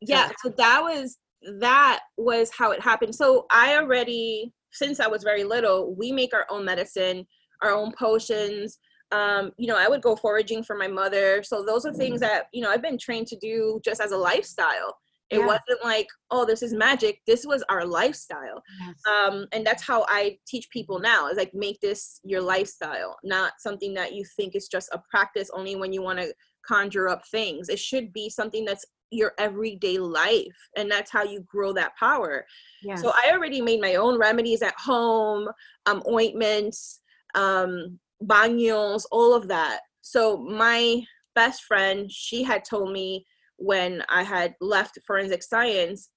Yeah, 0.00 0.30
so 0.42 0.52
that 0.56 0.80
was 0.82 1.18
that 1.60 2.00
was 2.16 2.50
how 2.50 2.72
it 2.72 2.80
happened. 2.80 3.14
So 3.14 3.46
I 3.50 3.76
already 3.76 4.52
since 4.72 5.00
I 5.00 5.06
was 5.06 5.22
very 5.22 5.44
little, 5.44 5.94
we 5.94 6.12
make 6.12 6.34
our 6.34 6.46
own 6.50 6.64
medicine, 6.64 7.26
our 7.62 7.72
own 7.72 7.92
potions 7.92 8.78
um, 9.12 9.52
you 9.56 9.66
know, 9.66 9.76
I 9.76 9.88
would 9.88 10.02
go 10.02 10.16
foraging 10.16 10.62
for 10.62 10.76
my 10.76 10.88
mother. 10.88 11.42
So 11.42 11.64
those 11.64 11.84
are 11.84 11.92
things 11.92 12.20
that, 12.20 12.44
you 12.52 12.62
know, 12.62 12.70
I've 12.70 12.82
been 12.82 12.98
trained 12.98 13.26
to 13.28 13.36
do 13.36 13.80
just 13.84 14.00
as 14.00 14.12
a 14.12 14.16
lifestyle. 14.16 14.96
It 15.30 15.38
yeah. 15.38 15.46
wasn't 15.46 15.84
like, 15.84 16.08
oh, 16.32 16.44
this 16.44 16.60
is 16.60 16.72
magic. 16.72 17.20
This 17.26 17.46
was 17.46 17.62
our 17.68 17.86
lifestyle. 17.86 18.62
Yes. 18.80 18.94
Um, 19.06 19.46
and 19.52 19.64
that's 19.64 19.82
how 19.82 20.04
I 20.08 20.36
teach 20.46 20.68
people 20.70 20.98
now 20.98 21.28
is 21.28 21.38
like, 21.38 21.54
make 21.54 21.80
this 21.80 22.20
your 22.24 22.40
lifestyle, 22.40 23.16
not 23.22 23.52
something 23.58 23.94
that 23.94 24.12
you 24.12 24.24
think 24.36 24.56
is 24.56 24.66
just 24.66 24.88
a 24.92 25.00
practice 25.08 25.48
only 25.54 25.76
when 25.76 25.92
you 25.92 26.02
want 26.02 26.18
to 26.18 26.34
conjure 26.66 27.08
up 27.08 27.22
things. 27.30 27.68
It 27.68 27.78
should 27.78 28.12
be 28.12 28.28
something 28.28 28.64
that's 28.64 28.84
your 29.12 29.32
everyday 29.38 29.98
life. 29.98 30.46
And 30.76 30.90
that's 30.90 31.12
how 31.12 31.22
you 31.22 31.44
grow 31.48 31.72
that 31.74 31.96
power. 31.96 32.44
Yes. 32.82 33.00
So 33.00 33.10
I 33.10 33.30
already 33.32 33.60
made 33.60 33.80
my 33.80 33.96
own 33.96 34.18
remedies 34.18 34.62
at 34.62 34.74
home, 34.78 35.48
um, 35.86 36.02
ointments, 36.08 37.00
um, 37.36 37.98
baños, 38.22 39.04
all 39.10 39.34
of 39.34 39.48
that. 39.48 39.80
So 40.02 40.36
my 40.38 41.02
best 41.34 41.64
friend, 41.64 42.10
she 42.10 42.42
had 42.42 42.64
told 42.64 42.92
me 42.92 43.24
when 43.56 44.02
I 44.08 44.22
had 44.22 44.54
left 44.60 44.98
forensic 45.06 45.42
science 45.42 46.10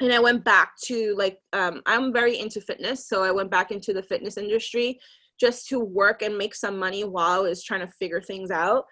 and 0.00 0.12
I 0.12 0.20
went 0.20 0.44
back 0.44 0.72
to 0.84 1.14
like 1.16 1.38
um, 1.52 1.82
I'm 1.86 2.12
very 2.12 2.38
into 2.38 2.60
fitness, 2.60 3.08
so 3.08 3.22
I 3.22 3.30
went 3.30 3.50
back 3.50 3.70
into 3.70 3.94
the 3.94 4.02
fitness 4.02 4.36
industry 4.36 5.00
just 5.40 5.68
to 5.68 5.80
work 5.80 6.22
and 6.22 6.36
make 6.36 6.54
some 6.54 6.78
money 6.78 7.04
while 7.04 7.40
I 7.40 7.48
was 7.48 7.62
trying 7.62 7.80
to 7.80 7.92
figure 7.98 8.20
things 8.20 8.50
out. 8.50 8.84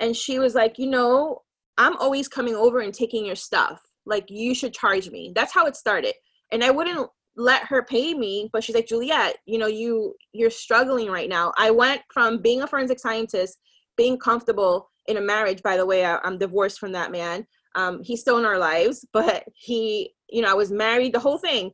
And 0.00 0.16
she 0.16 0.38
was 0.38 0.54
like, 0.54 0.78
you 0.78 0.88
know, 0.88 1.42
I'm 1.78 1.96
always 1.96 2.28
coming 2.28 2.54
over 2.54 2.80
and 2.80 2.92
taking 2.92 3.24
your 3.24 3.36
stuff. 3.36 3.80
Like 4.06 4.26
you 4.28 4.54
should 4.54 4.74
charge 4.74 5.10
me. 5.10 5.32
That's 5.34 5.52
how 5.52 5.66
it 5.66 5.76
started. 5.76 6.14
And 6.52 6.64
I 6.64 6.70
wouldn't 6.70 7.08
let 7.40 7.64
her 7.64 7.82
pay 7.82 8.12
me 8.12 8.50
but 8.52 8.62
she's 8.62 8.74
like 8.74 8.86
juliet 8.86 9.38
you 9.46 9.58
know 9.58 9.66
you 9.66 10.14
you're 10.32 10.50
struggling 10.50 11.08
right 11.08 11.28
now. 11.28 11.52
I 11.56 11.70
went 11.70 12.02
from 12.12 12.42
being 12.42 12.62
a 12.62 12.66
forensic 12.66 13.00
scientist 13.00 13.58
being 13.96 14.18
comfortable 14.18 14.90
in 15.06 15.16
a 15.16 15.20
marriage 15.20 15.62
by 15.62 15.76
the 15.76 15.86
way 15.86 16.04
I, 16.04 16.18
am 16.22 16.38
divorced 16.38 16.78
from 16.78 16.92
that 16.92 17.10
man 17.10 17.46
um, 17.74 18.02
he's 18.02 18.20
still 18.20 18.38
in 18.38 18.44
our 18.44 18.58
lives 18.58 19.06
but 19.12 19.44
he 19.54 20.12
you 20.28 20.42
know 20.42 20.50
i 20.50 20.54
was 20.54 20.70
married 20.70 21.14
the 21.14 21.20
whole 21.20 21.38
thing. 21.38 21.70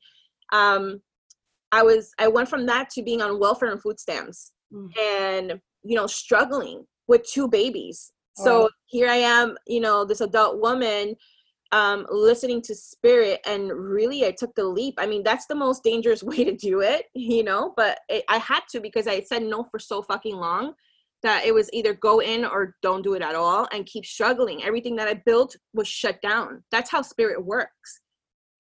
Um, 0.52 1.00
i 1.72 1.82
was 1.82 2.12
i 2.18 2.28
went 2.28 2.48
from 2.48 2.66
that 2.66 2.88
to 2.90 3.02
being 3.02 3.20
on 3.20 3.40
welfare 3.40 3.72
and 3.72 3.82
food 3.82 3.98
stamps 3.98 4.52
mm. 4.72 4.88
and 4.98 5.60
you 5.82 5.96
know 5.96 6.06
struggling 6.06 6.84
with 7.08 7.24
two 7.24 7.48
babies. 7.48 8.12
So 8.38 8.68
here 8.86 9.08
i 9.08 9.16
am 9.16 9.56
you 9.66 9.80
know 9.80 10.04
this 10.04 10.20
adult 10.20 10.60
woman 10.60 11.16
um, 11.72 12.06
listening 12.10 12.62
to 12.62 12.74
spirit 12.74 13.40
and 13.46 13.72
really 13.72 14.24
i 14.24 14.30
took 14.30 14.54
the 14.54 14.64
leap. 14.64 14.94
I 14.98 15.06
mean 15.06 15.22
that's 15.22 15.46
the 15.46 15.54
most 15.54 15.82
dangerous 15.82 16.22
way 16.30 16.44
to 16.44 16.54
do 16.56 16.80
it 16.80 17.06
you 17.14 17.42
know 17.44 17.72
but 17.76 17.98
it, 18.08 18.24
i 18.28 18.38
had 18.38 18.60
to 18.70 18.80
because 18.80 19.06
i 19.06 19.20
said 19.20 19.42
no 19.42 19.64
for 19.64 19.78
so 19.78 20.02
fucking 20.02 20.36
long 20.36 20.74
that 21.22 21.44
it 21.44 21.52
was 21.52 21.68
either 21.72 21.94
go 21.94 22.20
in 22.20 22.44
or 22.44 22.76
don't 22.82 23.02
do 23.02 23.14
it 23.14 23.22
at 23.22 23.34
all 23.34 23.66
and 23.72 23.86
keep 23.86 24.04
struggling. 24.04 24.62
Everything 24.64 24.96
that 24.96 25.08
i 25.08 25.14
built 25.14 25.56
was 25.74 25.88
shut 25.88 26.20
down. 26.22 26.62
That's 26.70 26.90
how 26.90 27.02
spirit 27.02 27.44
works. 27.44 28.00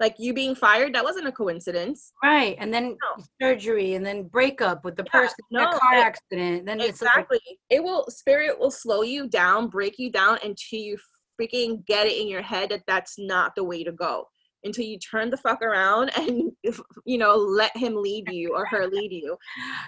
Like 0.00 0.16
you 0.18 0.34
being 0.34 0.54
fired 0.54 0.94
that 0.94 1.04
wasn't 1.04 1.28
a 1.28 1.32
coincidence. 1.32 2.12
Right 2.22 2.56
and 2.58 2.72
then 2.74 2.96
no. 3.00 3.24
surgery 3.40 3.94
and 3.94 4.04
then 4.04 4.24
breakup 4.24 4.84
with 4.84 4.96
the 4.96 5.04
yeah, 5.06 5.20
person 5.20 5.36
no, 5.50 5.68
a 5.68 5.78
car 5.78 5.96
it, 5.96 6.00
accident 6.00 6.66
then 6.66 6.80
exactly 6.80 7.40
like, 7.48 7.58
it 7.70 7.82
will 7.82 8.04
spirit 8.08 8.58
will 8.58 8.70
slow 8.70 9.02
you 9.02 9.26
down 9.28 9.68
break 9.68 9.98
you 9.98 10.10
down 10.10 10.38
until 10.42 10.80
you 10.80 10.98
freaking 11.40 11.84
get 11.86 12.06
it 12.06 12.20
in 12.20 12.28
your 12.28 12.42
head 12.42 12.70
that 12.70 12.82
that's 12.86 13.18
not 13.18 13.54
the 13.54 13.64
way 13.64 13.84
to 13.84 13.92
go. 13.92 14.28
Until 14.64 14.84
you 14.84 14.98
turn 14.98 15.30
the 15.30 15.36
fuck 15.36 15.62
around 15.62 16.10
and 16.16 16.50
you 17.04 17.18
know 17.18 17.36
let 17.36 17.76
him 17.76 17.94
lead 17.94 18.28
you 18.30 18.54
or 18.54 18.66
her 18.66 18.86
lead 18.86 19.12
you. 19.12 19.36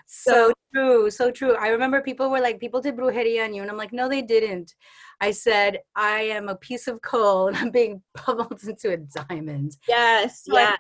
So, 0.06 0.48
so 0.48 0.52
true 0.74 1.11
so 1.11 1.30
true. 1.30 1.54
I 1.56 1.68
remember 1.68 2.00
people 2.00 2.30
were 2.30 2.40
like 2.40 2.61
people 2.61 2.80
did 2.80 2.96
brujeria 2.96 3.44
on 3.44 3.54
you 3.54 3.62
and 3.62 3.70
i'm 3.70 3.76
like 3.76 3.92
no 3.92 4.08
they 4.08 4.22
didn't. 4.22 4.72
I 5.20 5.32
said 5.32 5.78
i 5.96 6.20
am 6.20 6.48
a 6.48 6.56
piece 6.56 6.87
of 6.87 7.00
coal 7.02 7.48
and 7.48 7.56
i'm 7.56 7.70
being 7.70 8.02
bubbled 8.26 8.62
into 8.62 8.92
a 8.92 8.98
diamond. 8.98 9.76
Yes 9.88 10.44
so 10.44 10.54
yes 10.54 10.76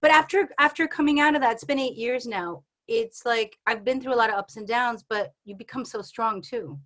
but 0.00 0.10
after 0.10 0.48
after 0.58 0.86
coming 0.86 1.20
out 1.20 1.34
of 1.34 1.42
that 1.42 1.52
it's 1.52 1.64
been 1.64 1.78
eight 1.78 1.96
years 1.96 2.26
now 2.26 2.62
it's 2.88 3.26
like 3.26 3.56
i've 3.66 3.84
been 3.84 4.00
through 4.00 4.14
a 4.14 4.22
lot 4.22 4.30
of 4.30 4.36
ups 4.36 4.56
and 4.56 4.66
downs 4.66 5.04
but 5.08 5.32
you 5.44 5.54
become 5.56 5.84
so 5.84 6.00
strong 6.00 6.40
too. 6.40 6.78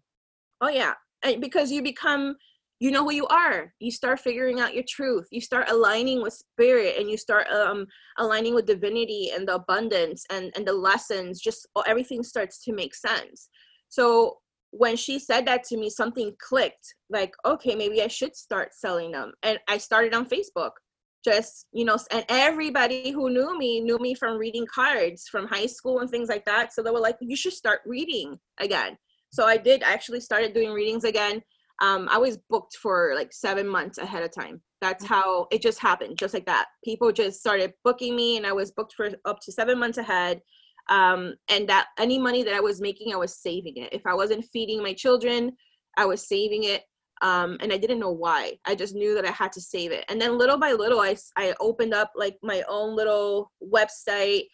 Oh 0.60 0.68
yeah. 0.68 0.94
Because 1.40 1.70
you 1.70 1.82
become 1.82 2.36
you 2.80 2.90
know 2.90 3.04
who 3.04 3.12
you 3.12 3.26
are. 3.28 3.72
You 3.78 3.90
start 3.90 4.20
figuring 4.20 4.60
out 4.60 4.74
your 4.74 4.84
truth. 4.88 5.26
You 5.30 5.40
start 5.40 5.70
aligning 5.70 6.22
with 6.22 6.32
spirit 6.32 6.96
and 6.98 7.08
you 7.08 7.16
start 7.16 7.46
um 7.48 7.86
aligning 8.18 8.54
with 8.54 8.66
divinity 8.66 9.30
and 9.34 9.46
the 9.46 9.54
abundance 9.54 10.24
and 10.30 10.52
and 10.56 10.66
the 10.66 10.72
lessons. 10.72 11.40
Just 11.40 11.66
everything 11.86 12.22
starts 12.22 12.62
to 12.64 12.72
make 12.72 12.94
sense. 12.94 13.48
So 13.88 14.38
when 14.70 14.96
she 14.96 15.20
said 15.20 15.46
that 15.46 15.62
to 15.64 15.76
me 15.76 15.88
something 15.88 16.34
clicked. 16.40 16.94
Like 17.10 17.32
okay 17.44 17.74
maybe 17.76 18.02
i 18.02 18.08
should 18.08 18.34
start 18.34 18.74
selling 18.74 19.12
them 19.12 19.32
and 19.42 19.58
i 19.68 19.78
started 19.78 20.14
on 20.14 20.26
facebook. 20.26 20.72
Just 21.24 21.66
you 21.72 21.84
know 21.84 21.96
and 22.10 22.24
everybody 22.28 23.12
who 23.12 23.30
knew 23.30 23.56
me 23.56 23.80
knew 23.80 23.98
me 23.98 24.14
from 24.14 24.36
reading 24.36 24.66
cards 24.66 25.28
from 25.30 25.46
high 25.46 25.66
school 25.66 26.00
and 26.00 26.10
things 26.10 26.28
like 26.28 26.44
that. 26.46 26.74
So 26.74 26.82
they 26.82 26.90
were 26.90 26.98
like 26.98 27.16
you 27.20 27.36
should 27.36 27.52
start 27.52 27.80
reading 27.86 28.38
again. 28.58 28.98
So 29.30 29.46
i 29.46 29.56
did 29.56 29.82
actually 29.82 30.20
started 30.20 30.52
doing 30.52 30.72
readings 30.72 31.04
again 31.04 31.40
um, 31.82 32.08
I 32.10 32.18
was 32.18 32.38
booked 32.48 32.76
for 32.76 33.12
like 33.14 33.32
seven 33.32 33.66
months 33.68 33.98
ahead 33.98 34.22
of 34.22 34.32
time. 34.32 34.62
That's 34.80 35.04
mm-hmm. 35.04 35.14
how 35.14 35.46
it 35.50 35.60
just 35.62 35.80
happened, 35.80 36.18
just 36.18 36.34
like 36.34 36.46
that. 36.46 36.66
People 36.84 37.10
just 37.12 37.40
started 37.40 37.72
booking 37.82 38.14
me, 38.14 38.36
and 38.36 38.46
I 38.46 38.52
was 38.52 38.70
booked 38.70 38.94
for 38.94 39.10
up 39.24 39.40
to 39.40 39.52
seven 39.52 39.78
months 39.78 39.98
ahead. 39.98 40.40
Um, 40.90 41.34
and 41.48 41.66
that 41.68 41.86
any 41.98 42.18
money 42.18 42.42
that 42.42 42.52
I 42.54 42.60
was 42.60 42.80
making, 42.80 43.14
I 43.14 43.16
was 43.16 43.36
saving 43.40 43.78
it. 43.78 43.92
If 43.92 44.06
I 44.06 44.14
wasn't 44.14 44.44
feeding 44.52 44.82
my 44.82 44.92
children, 44.92 45.52
I 45.96 46.04
was 46.04 46.28
saving 46.28 46.64
it. 46.64 46.82
um, 47.22 47.56
and 47.60 47.72
I 47.72 47.78
didn't 47.78 48.00
know 48.00 48.10
why. 48.10 48.52
I 48.66 48.74
just 48.74 48.94
knew 48.94 49.14
that 49.14 49.24
I 49.24 49.30
had 49.30 49.52
to 49.52 49.60
save 49.60 49.92
it. 49.92 50.04
And 50.08 50.20
then 50.20 50.36
little 50.36 50.58
by 50.58 50.72
little, 50.72 51.00
I, 51.00 51.16
I 51.36 51.54
opened 51.60 51.94
up 51.94 52.12
like 52.14 52.36
my 52.42 52.62
own 52.68 52.94
little 52.94 53.50
website. 53.62 54.44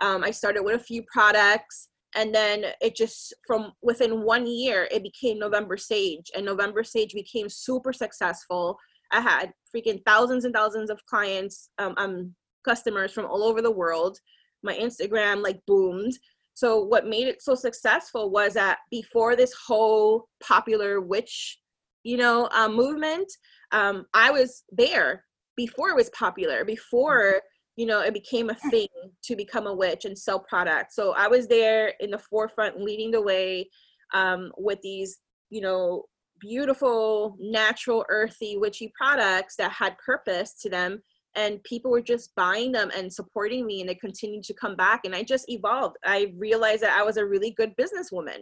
Um, 0.00 0.22
I 0.22 0.30
started 0.30 0.62
with 0.62 0.74
a 0.74 0.84
few 0.84 1.02
products, 1.10 1.88
and 2.18 2.34
then 2.34 2.66
it 2.80 2.96
just 2.96 3.32
from 3.46 3.72
within 3.82 4.22
one 4.22 4.46
year, 4.46 4.88
it 4.90 5.02
became 5.02 5.38
November 5.38 5.76
Sage, 5.76 6.30
and 6.36 6.44
November 6.44 6.82
Sage 6.84 7.14
became 7.14 7.48
super 7.48 7.92
successful. 7.92 8.76
I 9.12 9.20
had 9.20 9.52
freaking 9.74 10.02
thousands 10.04 10.44
and 10.44 10.54
thousands 10.54 10.90
of 10.90 11.04
clients, 11.06 11.70
um, 11.78 11.94
um 11.96 12.34
customers 12.64 13.12
from 13.12 13.24
all 13.24 13.44
over 13.44 13.62
the 13.62 13.70
world. 13.70 14.18
My 14.62 14.74
Instagram 14.74 15.42
like 15.42 15.60
boomed. 15.66 16.12
So 16.54 16.82
what 16.82 17.06
made 17.06 17.28
it 17.28 17.40
so 17.40 17.54
successful 17.54 18.30
was 18.30 18.54
that 18.54 18.78
before 18.90 19.36
this 19.36 19.54
whole 19.66 20.28
popular 20.42 21.00
witch 21.00 21.60
you 22.04 22.16
know 22.16 22.48
um, 22.52 22.74
movement 22.74 23.30
um, 23.72 24.06
i 24.14 24.30
was 24.30 24.64
there 24.72 25.24
before 25.56 25.90
it 25.90 25.96
was 25.96 26.10
popular 26.10 26.64
before 26.64 27.40
you 27.78 27.86
know 27.86 28.00
it 28.00 28.12
became 28.12 28.50
a 28.50 28.70
thing 28.70 28.88
to 29.22 29.36
become 29.36 29.68
a 29.68 29.74
witch 29.74 30.04
and 30.04 30.18
sell 30.18 30.40
products. 30.40 30.96
So 30.96 31.12
i 31.12 31.28
was 31.28 31.46
there 31.46 31.94
in 32.00 32.10
the 32.10 32.18
forefront 32.18 32.82
leading 32.82 33.12
the 33.12 33.22
way 33.22 33.70
um, 34.12 34.50
with 34.58 34.80
these 34.82 35.18
you 35.48 35.60
know 35.60 36.04
beautiful 36.40 37.36
natural 37.38 38.04
earthy 38.08 38.56
witchy 38.56 38.92
products 39.00 39.54
that 39.56 39.72
had 39.72 39.96
purpose 40.04 40.54
to 40.62 40.68
them. 40.68 41.00
And 41.34 41.62
people 41.62 41.90
were 41.90 42.02
just 42.02 42.34
buying 42.34 42.72
them 42.72 42.90
and 42.96 43.12
supporting 43.12 43.64
me 43.64 43.80
and 43.80 43.88
they 43.88 43.94
continued 43.94 44.44
to 44.44 44.54
come 44.54 44.74
back. 44.74 45.02
And 45.04 45.14
i 45.14 45.22
just 45.22 45.48
evolved. 45.48 45.96
I 46.04 46.32
realized 46.36 46.82
that 46.82 46.98
i 46.98 47.04
was 47.04 47.16
a 47.16 47.26
really 47.32 47.52
good 47.52 47.72
businesswoman. 47.80 48.40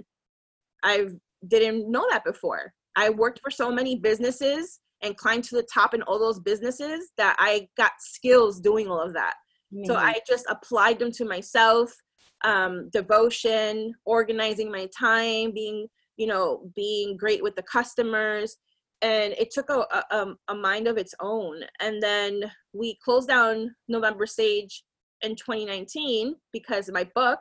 I 0.83 1.09
didn't 1.47 1.91
know 1.91 2.07
that 2.11 2.25
before. 2.25 2.73
I 2.97 3.11
worked 3.11 3.41
for 3.43 3.51
so 3.51 3.71
many 3.71 3.97
businesses 3.97 4.81
and 5.07 5.17
climbed 5.17 5.45
to 5.45 5.57
the 5.57 5.67
top 5.73 5.95
in 5.95 6.03
all 6.03 6.19
those 6.19 6.41
businesses 6.41 7.11
that 7.17 7.37
I 7.39 7.69
got 7.77 7.93
skills 7.99 8.61
doing 8.61 8.89
all 8.89 9.01
of 9.01 9.15
that. 9.15 9.35
Mm-hmm. 9.73 9.87
So 9.87 9.97
I 9.97 10.21
just 10.27 10.47
applied 10.49 10.99
them 10.99 11.11
to 11.13 11.25
myself. 11.25 11.93
Um, 12.45 12.91
devotion, 12.91 13.95
organizing 14.05 14.71
my 14.71 14.89
time, 14.97 15.53
being 15.53 15.87
you 16.17 16.27
know 16.27 16.71
being 16.77 17.17
great 17.17 17.43
with 17.43 17.57
the 17.57 17.63
customers, 17.63 18.57
and 19.01 19.33
it 19.39 19.51
took 19.51 19.71
a, 19.71 19.87
a, 19.91 20.05
um, 20.11 20.37
a 20.49 20.55
mind 20.55 20.87
of 20.87 20.99
its 20.99 21.15
own. 21.21 21.63
And 21.81 22.03
then 22.03 22.43
we 22.75 22.99
closed 23.03 23.29
down 23.29 23.75
November 23.89 24.27
Sage 24.27 24.85
in 25.23 25.35
2019 25.35 26.35
because 26.53 26.91
my 26.93 27.09
book 27.15 27.39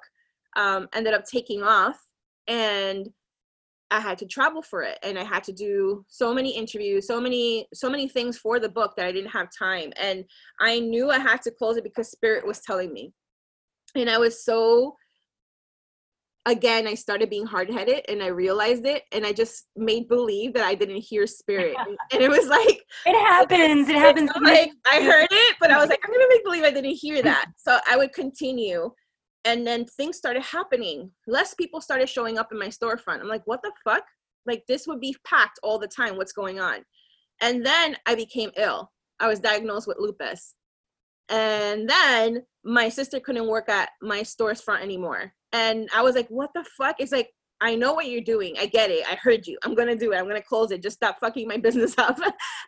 um, 0.55 0.87
ended 0.93 1.13
up 1.13 1.25
taking 1.25 1.61
off, 1.61 1.99
and 2.47 3.09
I 3.95 3.99
had 3.99 4.17
to 4.19 4.25
travel 4.25 4.61
for 4.61 4.81
it 4.83 4.99
and 5.03 5.17
I 5.17 5.23
had 5.23 5.43
to 5.45 5.53
do 5.53 6.05
so 6.09 6.33
many 6.33 6.55
interviews, 6.55 7.07
so 7.07 7.19
many, 7.19 7.67
so 7.73 7.89
many 7.89 8.07
things 8.07 8.37
for 8.37 8.59
the 8.59 8.69
book 8.69 8.93
that 8.97 9.05
I 9.05 9.11
didn't 9.11 9.31
have 9.31 9.47
time. 9.57 9.93
And 9.99 10.25
I 10.59 10.79
knew 10.79 11.09
I 11.09 11.19
had 11.19 11.41
to 11.43 11.51
close 11.51 11.77
it 11.77 11.83
because 11.83 12.11
spirit 12.11 12.45
was 12.45 12.59
telling 12.61 12.91
me. 12.91 13.13
And 13.95 14.09
I 14.09 14.17
was 14.17 14.43
so 14.43 14.95
again, 16.45 16.87
I 16.87 16.93
started 16.93 17.29
being 17.29 17.45
hard 17.45 17.71
headed 17.71 18.05
and 18.07 18.21
I 18.21 18.27
realized 18.27 18.85
it 18.85 19.03
and 19.11 19.25
I 19.25 19.33
just 19.33 19.65
made 19.75 20.07
believe 20.07 20.53
that 20.53 20.63
I 20.63 20.75
didn't 20.75 20.97
hear 20.97 21.25
spirit. 21.25 21.75
and 22.11 22.21
it 22.21 22.29
was 22.29 22.47
like 22.47 22.83
It 23.05 23.19
happens. 23.19 23.89
It 23.89 23.95
happens. 23.95 24.29
Like 24.41 24.71
I 24.85 25.01
heard 25.01 25.27
it, 25.31 25.55
but 25.59 25.71
I 25.71 25.77
was 25.77 25.89
like, 25.89 25.99
I'm 26.03 26.11
gonna 26.11 26.25
make 26.29 26.43
believe 26.43 26.63
I 26.63 26.71
didn't 26.71 26.91
hear 26.91 27.21
that. 27.23 27.47
So 27.57 27.79
I 27.89 27.97
would 27.97 28.13
continue 28.13 28.91
and 29.45 29.65
then 29.65 29.85
things 29.85 30.17
started 30.17 30.41
happening. 30.43 31.11
Less 31.27 31.53
people 31.53 31.79
started 31.79 32.09
showing 32.09 32.37
up 32.37 32.51
in 32.51 32.59
my 32.59 32.67
storefront. 32.67 33.21
I'm 33.21 33.27
like 33.27 33.45
what 33.45 33.61
the 33.61 33.71
fuck? 33.83 34.03
Like 34.45 34.63
this 34.67 34.87
would 34.87 34.99
be 34.99 35.15
packed 35.25 35.59
all 35.63 35.79
the 35.79 35.87
time. 35.87 36.17
What's 36.17 36.33
going 36.33 36.59
on? 36.59 36.79
And 37.41 37.65
then 37.65 37.95
i 38.05 38.15
became 38.15 38.51
ill. 38.57 38.91
I 39.19 39.27
was 39.27 39.39
diagnosed 39.39 39.87
with 39.87 39.97
lupus. 39.99 40.55
And 41.29 41.89
then 41.89 42.43
my 42.63 42.89
sister 42.89 43.19
couldn't 43.19 43.47
work 43.47 43.69
at 43.69 43.89
my 44.01 44.23
store's 44.23 44.61
front 44.61 44.83
anymore. 44.83 45.33
And 45.53 45.89
i 45.95 46.01
was 46.01 46.15
like 46.15 46.27
what 46.29 46.49
the 46.53 46.65
fuck? 46.77 46.97
It's 46.99 47.11
like 47.11 47.29
i 47.61 47.75
know 47.75 47.93
what 47.93 48.07
you're 48.09 48.21
doing. 48.21 48.55
I 48.59 48.65
get 48.65 48.89
it. 48.89 49.05
I 49.09 49.15
heard 49.15 49.45
you. 49.47 49.57
I'm 49.63 49.75
gonna 49.75 49.95
do 49.95 50.11
it. 50.11 50.17
I'm 50.17 50.27
gonna 50.27 50.41
close 50.41 50.71
it. 50.71 50.81
Just 50.81 50.97
stop 50.97 51.19
fucking 51.19 51.47
my 51.47 51.57
business 51.67 51.97
up. 51.99 52.19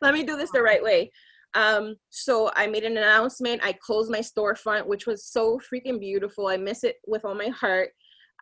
Let 0.01 0.13
me 0.13 0.23
do 0.23 0.37
this 0.37 0.51
the 0.51 0.61
right 0.61 0.83
way 0.83 1.11
um, 1.57 1.95
so 2.11 2.51
I 2.55 2.67
made 2.67 2.83
an 2.83 2.97
announcement. 2.97 3.61
I 3.63 3.73
closed 3.73 4.11
my 4.11 4.19
storefront, 4.19 4.85
which 4.85 5.07
was 5.07 5.25
so 5.25 5.59
freaking 5.59 5.99
beautiful. 5.99 6.47
I 6.47 6.57
miss 6.57 6.83
it 6.83 6.97
with 7.07 7.25
all 7.25 7.33
my 7.33 7.47
heart. 7.47 7.89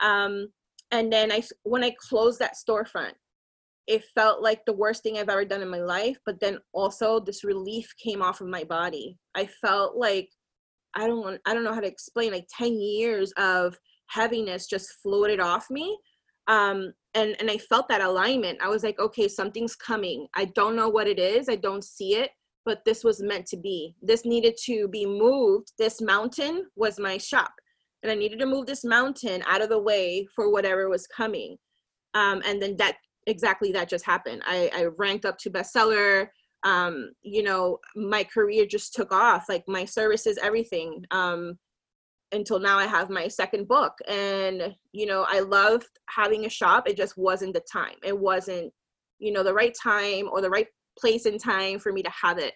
Um, 0.02 0.50
and 0.92 1.12
then 1.12 1.32
I, 1.32 1.42
when 1.64 1.82
I 1.82 1.96
closed 1.98 2.40
that 2.40 2.56
storefront, 2.56 3.14
it 3.88 4.04
felt 4.16 4.44
like 4.44 4.66
the 4.66 4.74
worst 4.74 5.02
thing 5.02 5.18
I've 5.18 5.30
ever 5.30 5.46
done 5.46 5.62
in 5.62 5.70
my 5.70 5.80
life. 5.80 6.18
But 6.26 6.42
then 6.42 6.58
also 6.74 7.22
this 7.22 7.46
relief 7.46 7.88
came 8.04 8.22
off 8.22 8.42
of 8.42 8.48
my 8.48 8.66
body. 8.66 9.18
I 9.34 9.46
felt 9.46 9.96
like 9.96 10.28
I 10.94 11.08
don't 11.08 11.22
want, 11.22 11.40
I 11.46 11.54
don't 11.54 11.64
know 11.64 11.74
how 11.74 11.80
to 11.80 11.88
explain. 11.88 12.34
Like 12.34 12.48
ten 12.50 12.78
years 12.78 13.32
of 13.38 13.78
heaviness 14.08 14.68
just 14.68 14.92
floated 15.02 15.40
off 15.40 15.68
me. 15.70 15.98
Um, 16.48 16.92
and 17.14 17.38
and 17.40 17.50
I 17.50 17.60
felt 17.60 17.88
that 17.88 18.02
alignment. 18.02 18.60
I 18.62 18.68
was 18.68 18.84
like, 18.84 19.00
okay, 19.00 19.30
something's 19.30 19.76
coming. 19.76 20.28
I 20.36 20.46
don't 20.46 20.76
know 20.76 20.90
what 20.90 21.08
it 21.08 21.18
is. 21.18 21.48
I 21.48 21.56
don't 21.56 21.84
see 21.84 22.16
it 22.16 22.32
but 22.66 22.84
this 22.84 23.04
was 23.04 23.22
meant 23.22 23.46
to 23.48 23.58
be. 23.58 23.96
This 24.02 24.26
needed 24.26 24.58
to 24.66 24.88
be 24.88 25.06
moved. 25.06 25.72
This 25.78 26.02
mountain 26.02 26.66
was 26.76 27.00
my 27.00 27.18
shop. 27.18 27.54
And 28.02 28.12
I 28.12 28.16
needed 28.16 28.40
to 28.40 28.46
move 28.46 28.66
this 28.66 28.84
mountain 28.84 29.44
out 29.48 29.62
of 29.62 29.70
the 29.70 29.80
way 29.80 30.28
for 30.36 30.52
whatever 30.52 30.90
was 30.90 31.08
coming. 31.08 31.58
Um, 32.14 32.42
and 32.46 32.62
then 32.62 32.76
that 32.78 32.98
exactly 33.28 33.72
that 33.72 33.90
just 33.90 34.06
happened. 34.06 34.42
I, 34.46 34.70
I 34.76 34.86
ranked 34.98 35.26
up 35.26 35.38
to 35.40 35.50
bestseller. 35.50 36.28
Um, 36.64 37.12
you 37.22 37.44
know, 37.44 37.80
my 37.96 38.24
career 38.24 38.66
just 38.66 38.94
took 38.94 39.12
off, 39.12 39.46
like 39.50 39.64
my 39.68 39.86
services, 39.86 40.40
everything. 40.42 41.04
Um, 41.12 41.58
until 42.32 42.60
now, 42.60 42.78
I 42.78 42.86
have 42.88 43.10
my 43.10 43.28
second 43.28 43.68
book. 43.68 43.94
And, 44.08 44.76
you 44.92 45.06
know, 45.06 45.26
I 45.30 45.42
loved 45.42 45.88
having 46.10 46.46
a 46.46 46.50
shop. 46.50 46.88
It 46.88 46.98
just 46.98 47.18
wasn't 47.18 47.54
the 47.54 47.64
time. 47.72 47.96
It 48.04 48.18
wasn't, 48.18 48.74
you 49.20 49.32
know, 49.32 49.44
the 49.44 49.54
right 49.54 49.76
time 49.82 50.28
or 50.32 50.42
the 50.42 50.50
right 50.50 50.68
place 50.98 51.26
and 51.26 51.40
time 51.40 51.80
for 51.80 51.92
me 51.92 52.02
to 52.04 52.12
have 52.22 52.38
it. 52.38 52.54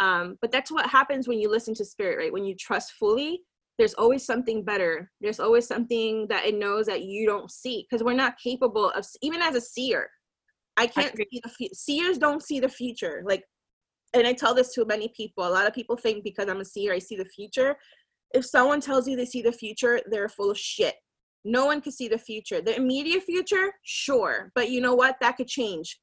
Um, 0.00 0.36
but 0.40 0.50
that's 0.50 0.70
what 0.70 0.88
happens 0.88 1.28
when 1.28 1.38
you 1.38 1.48
listen 1.48 1.74
to 1.74 1.84
spirit, 1.84 2.18
right? 2.18 2.32
When 2.32 2.44
you 2.44 2.56
trust 2.56 2.92
fully, 2.92 3.42
there's 3.78 3.94
always 3.94 4.24
something 4.24 4.64
better. 4.64 5.10
There's 5.20 5.40
always 5.40 5.66
something 5.66 6.26
that 6.28 6.44
it 6.44 6.58
knows 6.58 6.86
that 6.86 7.04
you 7.04 7.26
don't 7.26 7.50
see 7.50 7.86
because 7.88 8.04
we're 8.04 8.12
not 8.14 8.38
capable 8.42 8.90
of, 8.90 9.06
even 9.22 9.40
as 9.40 9.54
a 9.54 9.60
seer, 9.60 10.08
I 10.76 10.86
can't 10.86 11.12
I 11.14 11.24
see 11.30 11.40
the 11.42 11.48
fu- 11.48 11.74
seers 11.74 12.18
don't 12.18 12.42
see 12.42 12.60
the 12.60 12.68
future. 12.68 13.22
Like, 13.24 13.44
and 14.14 14.26
I 14.26 14.32
tell 14.32 14.54
this 14.54 14.74
to 14.74 14.84
many 14.84 15.12
people. 15.16 15.46
A 15.46 15.48
lot 15.48 15.66
of 15.66 15.74
people 15.74 15.96
think 15.96 16.24
because 16.24 16.48
I'm 16.48 16.60
a 16.60 16.64
seer, 16.64 16.92
I 16.92 16.98
see 16.98 17.16
the 17.16 17.24
future. 17.24 17.76
If 18.34 18.46
someone 18.46 18.80
tells 18.80 19.06
you 19.06 19.16
they 19.16 19.24
see 19.26 19.42
the 19.42 19.52
future, 19.52 20.00
they're 20.10 20.28
full 20.28 20.50
of 20.50 20.58
shit. 20.58 20.94
No 21.44 21.66
one 21.66 21.80
can 21.80 21.92
see 21.92 22.08
the 22.08 22.18
future. 22.18 22.60
The 22.60 22.76
immediate 22.76 23.22
future, 23.24 23.72
sure, 23.84 24.50
but 24.54 24.70
you 24.70 24.80
know 24.80 24.94
what? 24.94 25.16
That 25.20 25.36
could 25.36 25.48
change, 25.48 25.98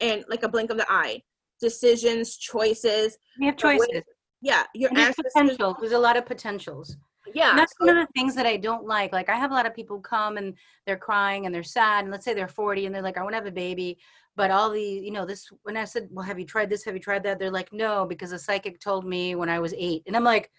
and 0.00 0.24
like 0.28 0.42
a 0.42 0.48
blink 0.48 0.70
of 0.70 0.76
the 0.76 0.90
eye 0.90 1.22
decisions, 1.62 2.36
choices. 2.36 3.16
We 3.40 3.46
have 3.46 3.56
choices. 3.56 4.02
Yeah, 4.42 4.64
your 4.74 4.90
there's 4.92 5.14
potential. 5.14 5.76
There's 5.80 5.92
a 5.92 5.98
lot 5.98 6.18
of 6.18 6.26
potentials. 6.26 6.96
Yeah, 7.32 7.50
and 7.50 7.58
that's 7.58 7.72
so, 7.78 7.86
one 7.86 7.96
of 7.96 8.06
the 8.06 8.12
things 8.12 8.34
that 8.34 8.44
I 8.44 8.56
don't 8.56 8.84
like. 8.84 9.12
Like 9.12 9.28
I 9.30 9.36
have 9.36 9.52
a 9.52 9.54
lot 9.54 9.64
of 9.64 9.74
people 9.74 10.00
come 10.00 10.36
and 10.36 10.54
they're 10.84 10.98
crying 10.98 11.46
and 11.46 11.54
they're 11.54 11.62
sad, 11.62 12.04
and 12.04 12.10
let's 12.10 12.24
say 12.24 12.34
they're 12.34 12.48
40 12.48 12.86
and 12.86 12.94
they're 12.94 13.02
like, 13.02 13.16
I 13.16 13.22
want 13.22 13.32
to 13.32 13.36
have 13.36 13.46
a 13.46 13.52
baby, 13.52 13.96
but 14.36 14.50
all 14.50 14.70
the, 14.70 14.82
you 14.82 15.12
know, 15.12 15.24
this. 15.24 15.48
When 15.62 15.76
I 15.76 15.84
said, 15.84 16.08
well, 16.10 16.26
have 16.26 16.38
you 16.38 16.44
tried 16.44 16.68
this? 16.68 16.84
Have 16.84 16.94
you 16.94 17.00
tried 17.00 17.22
that? 17.22 17.38
They're 17.38 17.50
like, 17.50 17.72
no, 17.72 18.04
because 18.04 18.32
a 18.32 18.38
psychic 18.38 18.80
told 18.80 19.06
me 19.06 19.36
when 19.36 19.48
I 19.48 19.60
was 19.60 19.72
eight, 19.78 20.02
and 20.06 20.16
I'm 20.16 20.24
like, 20.24 20.50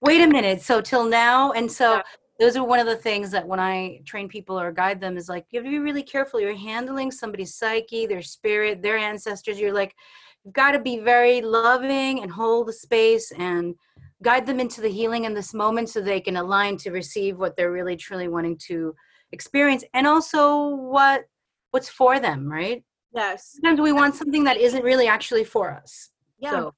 wait 0.00 0.20
a 0.20 0.26
minute. 0.26 0.60
So 0.60 0.82
till 0.82 1.06
now, 1.08 1.52
and 1.52 1.70
so. 1.70 1.94
Yeah 1.94 2.02
those 2.40 2.56
are 2.56 2.64
one 2.64 2.80
of 2.80 2.86
the 2.86 2.96
things 2.96 3.30
that 3.30 3.46
when 3.46 3.60
I 3.60 4.00
train 4.04 4.28
people 4.28 4.58
or 4.58 4.72
guide 4.72 5.00
them 5.00 5.16
is 5.16 5.28
like 5.28 5.46
you 5.50 5.58
have 5.60 5.64
to 5.64 5.70
be 5.70 5.78
really 5.78 6.02
careful. 6.02 6.40
You're 6.40 6.56
handling 6.56 7.10
somebody's 7.10 7.54
psyche, 7.54 8.06
their 8.06 8.22
spirit, 8.22 8.82
their 8.82 8.96
ancestors. 8.96 9.60
You're 9.60 9.72
like, 9.72 9.94
you've 10.44 10.54
got 10.54 10.72
to 10.72 10.78
be 10.78 10.98
very 10.98 11.40
loving 11.40 12.22
and 12.22 12.30
hold 12.30 12.68
the 12.68 12.72
space 12.72 13.32
and 13.38 13.74
guide 14.22 14.46
them 14.46 14.60
into 14.60 14.80
the 14.80 14.88
healing 14.88 15.24
in 15.24 15.34
this 15.34 15.54
moment 15.54 15.88
so 15.88 16.00
they 16.00 16.20
can 16.20 16.36
align 16.36 16.76
to 16.78 16.90
receive 16.90 17.38
what 17.38 17.56
they're 17.56 17.72
really 17.72 17.96
truly 17.96 18.28
wanting 18.28 18.58
to 18.58 18.94
experience 19.32 19.84
and 19.94 20.06
also 20.06 20.68
what 20.68 21.24
what's 21.70 21.88
for 21.88 22.20
them, 22.20 22.50
right? 22.50 22.84
Yes. 23.12 23.56
Sometimes 23.60 23.80
we 23.80 23.92
want 23.92 24.14
something 24.14 24.44
that 24.44 24.56
isn't 24.58 24.84
really 24.84 25.08
actually 25.08 25.44
for 25.44 25.72
us. 25.72 26.10
Yeah. 26.38 26.50
So 26.50 26.74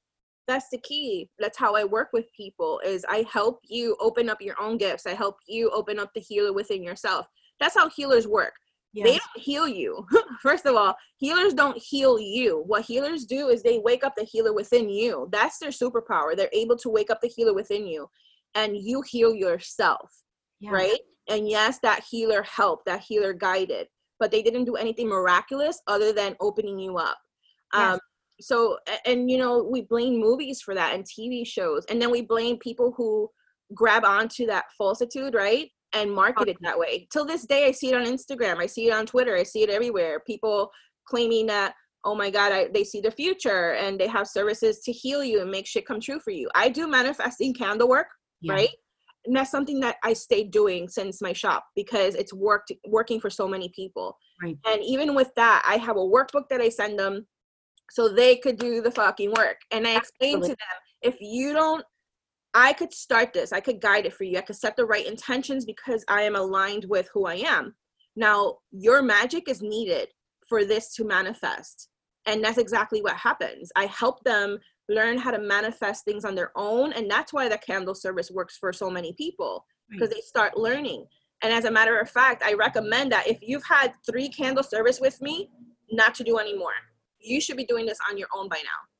that's 0.46 0.68
the 0.70 0.78
key 0.78 1.28
that's 1.38 1.58
how 1.58 1.74
i 1.74 1.84
work 1.84 2.08
with 2.12 2.32
people 2.32 2.80
is 2.84 3.04
i 3.08 3.24
help 3.30 3.60
you 3.64 3.96
open 4.00 4.28
up 4.28 4.40
your 4.40 4.54
own 4.60 4.76
gifts 4.76 5.06
i 5.06 5.12
help 5.12 5.36
you 5.46 5.70
open 5.70 5.98
up 5.98 6.10
the 6.14 6.20
healer 6.20 6.52
within 6.52 6.82
yourself 6.82 7.26
that's 7.58 7.74
how 7.74 7.88
healers 7.88 8.26
work 8.26 8.54
yes. 8.96 9.06
they 9.06 9.18
don't 9.18 9.44
heal 9.44 9.68
you 9.68 10.06
first 10.42 10.66
of 10.66 10.74
all 10.74 10.94
healers 11.16 11.54
don't 11.54 11.78
heal 11.78 12.18
you 12.18 12.62
what 12.66 12.84
healers 12.84 13.24
do 13.24 13.48
is 13.48 13.62
they 13.62 13.78
wake 13.78 14.04
up 14.04 14.14
the 14.16 14.24
healer 14.24 14.52
within 14.52 14.88
you 14.88 15.28
that's 15.32 15.58
their 15.58 15.70
superpower 15.70 16.36
they're 16.36 16.48
able 16.52 16.76
to 16.76 16.88
wake 16.88 17.10
up 17.10 17.20
the 17.20 17.28
healer 17.28 17.54
within 17.54 17.86
you 17.86 18.08
and 18.54 18.76
you 18.76 19.02
heal 19.02 19.34
yourself 19.34 20.10
yes. 20.60 20.72
right 20.72 20.98
and 21.28 21.48
yes 21.48 21.78
that 21.80 22.04
healer 22.10 22.42
helped 22.42 22.86
that 22.86 23.00
healer 23.00 23.32
guided 23.32 23.86
but 24.18 24.30
they 24.30 24.42
didn't 24.42 24.64
do 24.64 24.76
anything 24.76 25.08
miraculous 25.08 25.80
other 25.86 26.12
than 26.12 26.34
opening 26.40 26.78
you 26.78 26.96
up 26.96 27.18
Um. 27.72 27.98
So, 28.40 28.78
and 29.06 29.30
you 29.30 29.38
know, 29.38 29.62
we 29.62 29.82
blame 29.82 30.20
movies 30.20 30.60
for 30.60 30.74
that 30.74 30.94
and 30.94 31.04
TV 31.04 31.46
shows, 31.46 31.84
and 31.88 32.00
then 32.00 32.10
we 32.10 32.22
blame 32.22 32.58
people 32.58 32.92
who 32.96 33.30
grab 33.74 34.04
onto 34.04 34.46
that 34.46 34.66
falsitude, 34.76 35.34
right? 35.34 35.70
And 35.96 36.12
market 36.12 36.48
it 36.48 36.56
that 36.60 36.78
way. 36.78 37.08
Till 37.10 37.24
this 37.24 37.46
day, 37.46 37.66
I 37.66 37.72
see 37.72 37.88
it 37.88 37.94
on 37.94 38.04
Instagram, 38.04 38.58
I 38.58 38.66
see 38.66 38.88
it 38.88 38.92
on 38.92 39.06
Twitter, 39.06 39.34
I 39.36 39.42
see 39.42 39.62
it 39.62 39.70
everywhere. 39.70 40.20
People 40.26 40.70
claiming 41.08 41.46
that, 41.46 41.74
oh 42.04 42.14
my 42.14 42.30
God, 42.30 42.52
I, 42.52 42.68
they 42.72 42.84
see 42.84 43.00
the 43.00 43.10
future 43.10 43.72
and 43.74 43.98
they 43.98 44.06
have 44.06 44.26
services 44.26 44.80
to 44.80 44.92
heal 44.92 45.24
you 45.24 45.40
and 45.40 45.50
make 45.50 45.66
shit 45.66 45.86
come 45.86 46.00
true 46.00 46.20
for 46.20 46.30
you. 46.30 46.48
I 46.54 46.68
do 46.68 46.86
manifesting 46.86 47.54
candle 47.54 47.88
work, 47.88 48.08
yeah. 48.40 48.52
right? 48.52 48.68
And 49.24 49.34
that's 49.34 49.50
something 49.50 49.80
that 49.80 49.96
I 50.04 50.12
stayed 50.12 50.50
doing 50.50 50.88
since 50.88 51.20
my 51.20 51.32
shop 51.32 51.64
because 51.74 52.14
it's 52.14 52.32
worked 52.32 52.72
working 52.86 53.20
for 53.20 53.30
so 53.30 53.48
many 53.48 53.70
people. 53.74 54.16
Right. 54.42 54.56
And 54.66 54.82
even 54.84 55.14
with 55.14 55.30
that, 55.36 55.64
I 55.66 55.78
have 55.78 55.96
a 55.96 56.00
workbook 56.00 56.48
that 56.50 56.60
I 56.60 56.68
send 56.68 56.98
them 56.98 57.26
so 57.90 58.08
they 58.08 58.36
could 58.36 58.58
do 58.58 58.80
the 58.80 58.90
fucking 58.90 59.32
work. 59.32 59.56
And 59.70 59.86
I 59.86 59.96
explained 59.96 60.42
to 60.42 60.48
them, 60.48 60.56
if 61.02 61.16
you 61.20 61.52
don't 61.52 61.84
I 62.54 62.72
could 62.72 62.92
start 62.92 63.32
this, 63.32 63.52
I 63.52 63.60
could 63.60 63.80
guide 63.80 64.06
it 64.06 64.14
for 64.14 64.24
you. 64.24 64.38
I 64.38 64.42
could 64.42 64.56
set 64.56 64.76
the 64.76 64.86
right 64.86 65.06
intentions 65.06 65.64
because 65.64 66.04
I 66.08 66.22
am 66.22 66.36
aligned 66.36 66.86
with 66.88 67.08
who 67.12 67.26
I 67.26 67.36
am. 67.36 67.74
Now, 68.16 68.58
your 68.70 69.02
magic 69.02 69.48
is 69.48 69.60
needed 69.60 70.08
for 70.48 70.64
this 70.64 70.94
to 70.94 71.04
manifest. 71.04 71.88
And 72.26 72.42
that's 72.42 72.58
exactly 72.58 73.02
what 73.02 73.16
happens. 73.16 73.70
I 73.76 73.86
help 73.86 74.24
them 74.24 74.58
learn 74.88 75.18
how 75.18 75.30
to 75.30 75.38
manifest 75.38 76.04
things 76.04 76.24
on 76.24 76.34
their 76.34 76.50
own. 76.56 76.92
And 76.92 77.10
that's 77.10 77.32
why 77.32 77.48
the 77.48 77.58
candle 77.58 77.94
service 77.94 78.30
works 78.30 78.56
for 78.56 78.72
so 78.72 78.90
many 78.90 79.12
people 79.14 79.64
because 79.90 80.08
right. 80.08 80.16
they 80.16 80.20
start 80.22 80.56
learning. 80.56 81.06
And 81.42 81.52
as 81.52 81.64
a 81.64 81.70
matter 81.70 81.98
of 81.98 82.10
fact, 82.10 82.42
I 82.42 82.54
recommend 82.54 83.12
that 83.12 83.28
if 83.28 83.38
you've 83.42 83.64
had 83.64 83.92
three 84.08 84.28
candle 84.28 84.64
service 84.64 85.00
with 85.00 85.20
me, 85.20 85.50
not 85.90 86.14
to 86.16 86.24
do 86.24 86.38
anymore. 86.38 86.72
You 87.20 87.40
should 87.40 87.56
be 87.56 87.66
doing 87.66 87.86
this 87.86 87.98
on 88.10 88.16
your 88.16 88.28
own 88.34 88.48
by 88.48 88.56
now 88.56 88.95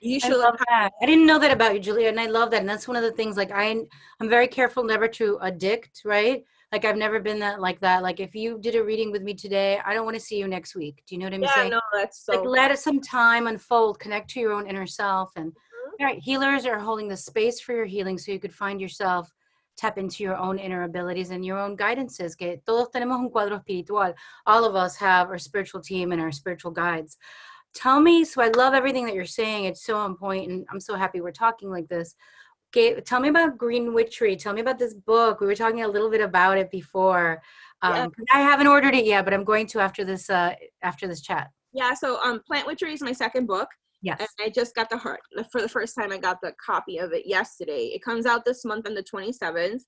you 0.00 0.20
should 0.20 0.32
I 0.32 0.36
love 0.36 0.58
that. 0.68 0.90
I 1.00 1.06
didn't 1.06 1.26
know 1.26 1.38
that 1.38 1.50
about 1.50 1.74
you, 1.74 1.80
Julia, 1.80 2.08
and 2.08 2.20
I 2.20 2.26
love 2.26 2.50
that. 2.50 2.60
And 2.60 2.68
that's 2.68 2.86
one 2.86 2.96
of 2.96 3.02
the 3.02 3.12
things. 3.12 3.36
Like 3.36 3.50
I, 3.50 3.76
I'm 4.20 4.28
very 4.28 4.48
careful 4.48 4.84
never 4.84 5.08
to 5.08 5.38
addict. 5.40 6.02
Right? 6.04 6.44
Like 6.72 6.84
I've 6.84 6.96
never 6.96 7.20
been 7.20 7.38
that 7.40 7.60
like 7.60 7.80
that. 7.80 8.02
Like 8.02 8.20
if 8.20 8.34
you 8.34 8.58
did 8.60 8.74
a 8.74 8.82
reading 8.84 9.12
with 9.12 9.22
me 9.22 9.34
today, 9.34 9.78
I 9.84 9.94
don't 9.94 10.04
want 10.04 10.16
to 10.16 10.20
see 10.20 10.38
you 10.38 10.48
next 10.48 10.74
week. 10.74 11.02
Do 11.06 11.14
you 11.14 11.20
know 11.20 11.26
what 11.26 11.34
I'm 11.34 11.42
yeah, 11.42 11.54
saying? 11.54 11.70
no, 11.70 11.80
that's 11.92 12.24
so. 12.24 12.40
Like 12.40 12.48
let 12.48 12.70
it 12.70 12.78
some 12.78 13.00
time 13.00 13.46
unfold. 13.46 14.00
Connect 14.00 14.28
to 14.30 14.40
your 14.40 14.52
own 14.52 14.66
inner 14.66 14.86
self, 14.86 15.30
and 15.36 15.52
mm-hmm. 15.52 16.02
all 16.02 16.06
right, 16.06 16.18
healers 16.18 16.66
are 16.66 16.78
holding 16.78 17.08
the 17.08 17.16
space 17.16 17.60
for 17.60 17.72
your 17.72 17.86
healing, 17.86 18.18
so 18.18 18.32
you 18.32 18.40
could 18.40 18.54
find 18.54 18.80
yourself 18.80 19.32
tap 19.76 19.98
into 19.98 20.22
your 20.22 20.36
own 20.36 20.58
inner 20.58 20.84
abilities 20.84 21.30
and 21.30 21.44
your 21.44 21.58
own 21.58 21.76
guidances. 21.76 22.36
Que 22.36 22.56
todos 22.66 22.88
tenemos 22.90 23.18
un 23.18 23.30
cuadro 23.30 23.58
espiritual. 23.58 24.14
All 24.46 24.64
of 24.64 24.74
us 24.74 24.96
have 24.96 25.28
our 25.28 25.38
spiritual 25.38 25.80
team 25.80 26.12
and 26.12 26.20
our 26.20 26.32
spiritual 26.32 26.72
guides 26.72 27.16
tell 27.76 28.00
me 28.00 28.24
so 28.24 28.42
i 28.42 28.48
love 28.48 28.72
everything 28.72 29.04
that 29.04 29.14
you're 29.14 29.24
saying 29.24 29.64
it's 29.64 29.84
so 29.84 29.96
on 29.96 30.16
point 30.16 30.50
and 30.50 30.66
i'm 30.72 30.80
so 30.80 30.94
happy 30.96 31.20
we're 31.20 31.30
talking 31.30 31.70
like 31.70 31.86
this 31.88 32.14
okay 32.74 32.98
tell 33.02 33.20
me 33.20 33.28
about 33.28 33.58
green 33.58 33.92
witchery 33.92 34.34
tell 34.34 34.54
me 34.54 34.62
about 34.62 34.78
this 34.78 34.94
book 34.94 35.40
we 35.40 35.46
were 35.46 35.54
talking 35.54 35.82
a 35.82 35.88
little 35.88 36.10
bit 36.10 36.22
about 36.22 36.56
it 36.56 36.70
before 36.70 37.42
um, 37.82 37.94
yeah. 37.94 38.08
i 38.32 38.40
haven't 38.40 38.66
ordered 38.66 38.94
it 38.94 39.04
yet 39.04 39.24
but 39.24 39.34
i'm 39.34 39.44
going 39.44 39.66
to 39.66 39.78
after 39.78 40.04
this 40.04 40.30
uh 40.30 40.54
after 40.82 41.06
this 41.06 41.20
chat 41.20 41.50
yeah 41.72 41.92
so 41.92 42.18
um 42.22 42.40
plant 42.46 42.66
witchery 42.66 42.92
is 42.92 43.02
my 43.02 43.12
second 43.12 43.46
book 43.46 43.68
Yes. 44.02 44.20
And 44.20 44.46
I 44.46 44.50
just 44.50 44.74
got 44.74 44.88
the 44.88 44.98
heart 44.98 45.20
for 45.50 45.60
the 45.60 45.68
first 45.68 45.96
time. 45.96 46.12
I 46.12 46.18
got 46.18 46.40
the 46.40 46.52
copy 46.64 46.98
of 46.98 47.12
it 47.12 47.26
yesterday. 47.26 47.86
It 47.86 48.04
comes 48.04 48.24
out 48.24 48.44
this 48.44 48.64
month 48.64 48.86
on 48.86 48.94
the 48.94 49.02
27th. 49.02 49.80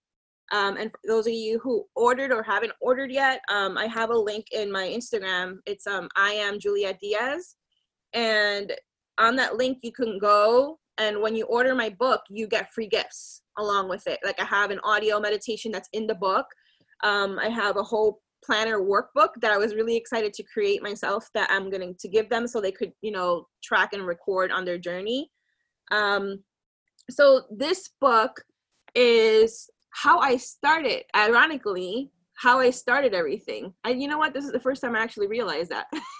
Um, 0.50 0.76
and 0.76 0.90
for 0.90 0.98
those 1.06 1.26
of 1.26 1.34
you 1.34 1.60
who 1.62 1.84
ordered 1.94 2.32
or 2.32 2.42
haven't 2.42 2.72
ordered 2.80 3.12
yet, 3.12 3.42
um, 3.48 3.76
I 3.76 3.86
have 3.86 4.10
a 4.10 4.16
link 4.16 4.46
in 4.50 4.72
my 4.72 4.88
Instagram. 4.88 5.58
It's 5.66 5.86
um, 5.86 6.08
I 6.16 6.30
am 6.30 6.58
Juliet 6.58 6.98
Diaz 7.00 7.56
and 8.14 8.72
on 9.18 9.36
that 9.36 9.56
link 9.56 9.78
you 9.82 9.92
can 9.92 10.18
go 10.18 10.78
and 10.98 11.20
when 11.20 11.34
you 11.34 11.44
order 11.46 11.74
my 11.74 11.88
book 11.88 12.22
you 12.28 12.46
get 12.46 12.72
free 12.72 12.86
gifts 12.86 13.42
along 13.58 13.88
with 13.88 14.06
it. 14.06 14.18
Like 14.24 14.40
i 14.40 14.44
have 14.44 14.70
an 14.70 14.80
audio 14.84 15.20
meditation 15.20 15.72
that's 15.72 15.88
in 15.92 16.06
the 16.06 16.14
book. 16.14 16.46
Um, 17.04 17.38
i 17.38 17.48
have 17.48 17.76
a 17.76 17.82
whole 17.82 18.20
planner 18.44 18.80
workbook 18.80 19.30
that 19.40 19.50
i 19.50 19.58
was 19.58 19.74
really 19.74 19.96
excited 19.96 20.32
to 20.32 20.44
create 20.44 20.80
myself 20.80 21.28
that 21.34 21.50
i'm 21.50 21.70
going 21.70 21.94
to 21.98 22.08
give 22.08 22.30
them 22.30 22.46
so 22.46 22.60
they 22.60 22.70
could 22.70 22.92
you 23.02 23.10
know 23.10 23.46
track 23.62 23.92
and 23.92 24.06
record 24.06 24.50
on 24.50 24.64
their 24.64 24.78
journey. 24.78 25.30
Um, 25.90 26.44
so 27.10 27.42
this 27.50 27.90
book 28.00 28.40
is 28.94 29.68
how 29.90 30.18
i 30.18 30.36
started 30.36 31.04
ironically 31.16 32.10
how 32.38 32.60
i 32.60 32.70
started 32.70 33.14
everything. 33.14 33.74
And 33.84 34.00
you 34.00 34.06
know 34.08 34.18
what? 34.18 34.32
This 34.32 34.44
is 34.44 34.52
the 34.52 34.60
first 34.60 34.80
time 34.80 34.94
i 34.94 35.00
actually 35.00 35.26
realized 35.26 35.70
that 35.70 35.86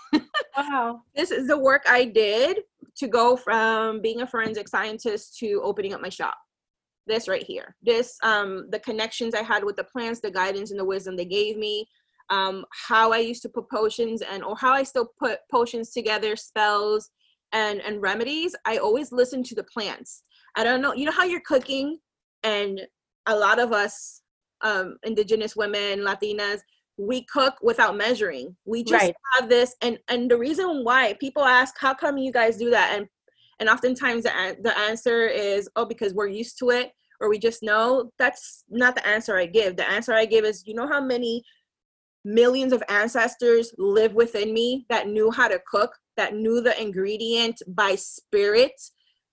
Wow. 0.59 1.03
This 1.15 1.31
is 1.31 1.47
the 1.47 1.59
work 1.59 1.83
I 1.89 2.05
did 2.05 2.61
to 2.97 3.07
go 3.07 3.37
from 3.37 4.03
being 4.03 4.23
a 4.23 4.27
forensic 4.27 4.67
scientist 4.67 5.39
to 5.39 5.61
opening 5.63 5.95
up 5.95 6.01
my 6.01 6.09
shop. 6.09 6.37
This 7.07 7.29
right 7.29 7.45
here. 7.45 7.77
This, 7.81 8.19
um, 8.25 8.69
the 8.71 8.81
connections 8.81 9.35
I 9.35 9.43
had 9.43 9.63
with 9.63 9.77
the 9.77 9.85
plants, 9.85 10.21
the 10.21 10.33
guidance 10.33 10.73
and 10.73 10.81
the 10.81 10.85
wisdom 10.85 11.17
they 11.17 11.25
gave 11.25 11.57
me, 11.57 11.87
um, 12.29 12.65
how 12.89 13.13
I 13.13 13.19
used 13.19 13.43
to 13.43 13.49
put 13.49 13.71
potions 13.71 14.21
and 14.21 14.43
or 14.43 14.57
how 14.57 14.73
I 14.73 14.83
still 14.83 15.13
put 15.19 15.39
potions 15.51 15.93
together, 15.93 16.35
spells 16.35 17.11
and 17.53 17.81
and 17.81 18.03
remedies. 18.03 18.55
I 18.67 18.79
always 18.79 19.13
listen 19.13 19.45
to 19.45 19.55
the 19.55 19.65
plants. 19.65 20.25
I 20.57 20.65
don't 20.65 20.83
know, 20.83 20.93
you 20.93 21.05
know 21.05 21.13
how 21.13 21.25
you're 21.25 21.41
cooking 21.47 21.99
and 22.43 22.81
a 23.27 23.37
lot 23.37 23.61
of 23.61 23.73
us 23.73 24.23
um, 24.63 24.99
indigenous 25.05 25.55
women, 25.55 26.01
Latinas, 26.01 26.61
we 26.99 27.25
cook 27.25 27.55
without 27.63 27.97
measuring. 27.97 28.57
We 28.65 28.83
just 28.83 29.05
right. 29.05 29.15
have 29.35 29.49
this 29.49 29.75
and 29.81 29.99
and 30.09 30.31
the 30.31 30.37
reason 30.37 30.85
why 30.85 31.15
people 31.21 31.45
ask 31.45 31.75
how 31.79 31.95
come 31.95 32.19
you 32.19 32.33
guys 32.33 32.57
do 32.57 32.71
that? 32.71 32.95
And 32.99 33.07
and 33.61 33.69
oftentimes 33.69 34.25
the, 34.25 34.57
the 34.63 34.77
answer 34.77 35.27
is 35.27 35.69
oh 35.77 35.85
because 35.85 36.13
we're 36.13 36.29
used 36.29 36.59
to 36.59 36.71
it 36.71 36.91
or 37.21 37.29
we 37.29 37.39
just 37.39 37.63
know. 37.63 38.11
That's 38.19 38.65
not 38.69 38.97
the 38.97 39.07
answer 39.07 39.39
i 39.39 39.47
give. 39.47 39.77
The 39.77 39.89
answer 39.89 40.13
i 40.13 40.27
give 40.27 40.45
is 40.45 40.65
you 40.67 40.75
know 40.75 40.89
how 40.89 41.01
many 41.01 41.43
millions 42.25 42.73
of 42.73 42.83
ancestors 42.89 43.73
live 43.79 44.15
within 44.15 44.53
me 44.53 44.85
that 44.89 45.09
knew 45.09 45.31
how 45.31 45.49
to 45.49 45.61
cook 45.71 45.93
that 46.17 46.35
knew 46.35 46.61
the 46.61 46.81
ingredient 46.83 47.63
by 47.69 47.95
spirit 47.95 48.73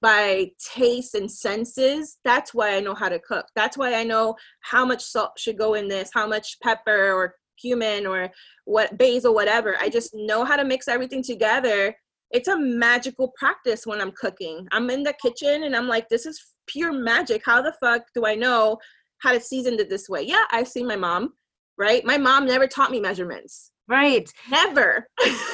by 0.01 0.51
taste 0.71 1.15
and 1.15 1.31
senses? 1.31 2.19
That's 2.23 2.53
why 2.53 2.75
i 2.75 2.79
know 2.79 2.93
how 2.93 3.09
to 3.09 3.19
cook. 3.19 3.47
That's 3.55 3.75
why 3.75 3.95
i 3.95 4.03
know 4.03 4.35
how 4.61 4.85
much 4.85 5.03
salt 5.03 5.31
should 5.39 5.57
go 5.57 5.73
in 5.73 5.87
this 5.87 6.11
how 6.13 6.27
much 6.27 6.57
pepper 6.61 7.11
or 7.11 7.35
cumin 7.59 8.05
or 8.05 8.29
what 8.65 8.97
basil 8.97 9.33
whatever. 9.33 9.75
I 9.79 9.89
just 9.89 10.11
know 10.13 10.43
how 10.43 10.55
to 10.55 10.63
mix 10.63 10.87
everything 10.87 11.23
together. 11.23 11.95
It's 12.31 12.47
a 12.47 12.57
magical 12.57 13.33
practice 13.37 13.85
when 13.85 14.01
i'm 14.01 14.11
cooking. 14.11 14.67
I'm 14.71 14.89
in 14.89 15.03
the 15.03 15.13
kitchen 15.21 15.63
and 15.63 15.75
i'm 15.75 15.87
like 15.87 16.09
this 16.09 16.25
is 16.25 16.41
pure 16.67 16.91
magic. 16.91 17.43
How 17.45 17.61
the 17.61 17.73
fuck 17.79 18.03
do 18.13 18.25
i 18.25 18.35
know 18.35 18.77
how 19.19 19.31
to 19.31 19.39
season 19.39 19.79
it 19.79 19.89
this 19.89 20.09
way? 20.09 20.23
Yeah 20.23 20.43
i've 20.51 20.67
seen 20.67 20.87
my 20.87 20.95
mom 20.95 21.33
right? 21.77 22.05
My 22.05 22.17
mom 22.17 22.45
never 22.45 22.67
taught 22.67 22.91
me 22.91 22.99
measurements. 22.99 23.71
Right. 23.87 24.31
Never. 24.49 25.07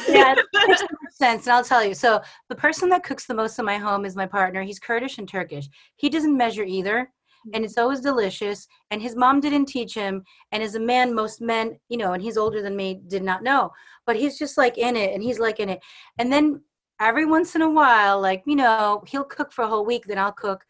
Yeah 0.07 0.35
makes 0.67 0.83
sense 1.11 1.47
and 1.47 1.53
i'll 1.53 1.63
tell 1.63 1.83
you. 1.83 1.93
So 1.93 2.21
the 2.49 2.55
person 2.55 2.89
that 2.89 3.03
cooks 3.03 3.25
the 3.25 3.33
most 3.33 3.59
in 3.59 3.65
my 3.65 3.77
home 3.77 4.05
is 4.05 4.15
my 4.15 4.25
partner. 4.25 4.63
He's 4.63 4.79
kurdish 4.79 5.17
and 5.17 5.27
turkish. 5.27 5.67
He 5.97 6.09
doesn't 6.09 6.35
measure 6.35 6.63
either 6.63 7.11
and 7.53 7.65
it's 7.65 7.77
always 7.77 8.01
delicious 8.01 8.67
and 8.91 9.01
his 9.01 9.15
mom 9.15 9.39
didn't 9.39 9.65
teach 9.65 9.93
him 9.93 10.23
and 10.51 10.61
as 10.61 10.75
a 10.75 10.79
man 10.79 11.13
most 11.13 11.41
men 11.41 11.77
you 11.89 11.97
know 11.97 12.13
and 12.13 12.21
he's 12.21 12.37
older 12.37 12.61
than 12.61 12.75
me 12.75 13.01
did 13.07 13.23
not 13.23 13.43
know. 13.43 13.71
But 14.05 14.15
he's 14.15 14.37
just 14.37 14.57
like 14.57 14.77
in 14.77 14.95
it 14.95 15.13
and 15.13 15.23
he's 15.23 15.39
like 15.39 15.59
in 15.59 15.69
it. 15.69 15.79
And 16.17 16.31
then 16.31 16.61
every 16.99 17.25
once 17.25 17.55
in 17.55 17.61
a 17.61 17.69
while 17.69 18.21
like 18.21 18.43
you 18.45 18.55
know 18.55 19.03
he'll 19.07 19.23
cook 19.23 19.51
for 19.51 19.63
a 19.63 19.67
whole 19.67 19.85
week 19.85 20.05
then 20.05 20.17
i'll 20.17 20.31
cook. 20.31 20.63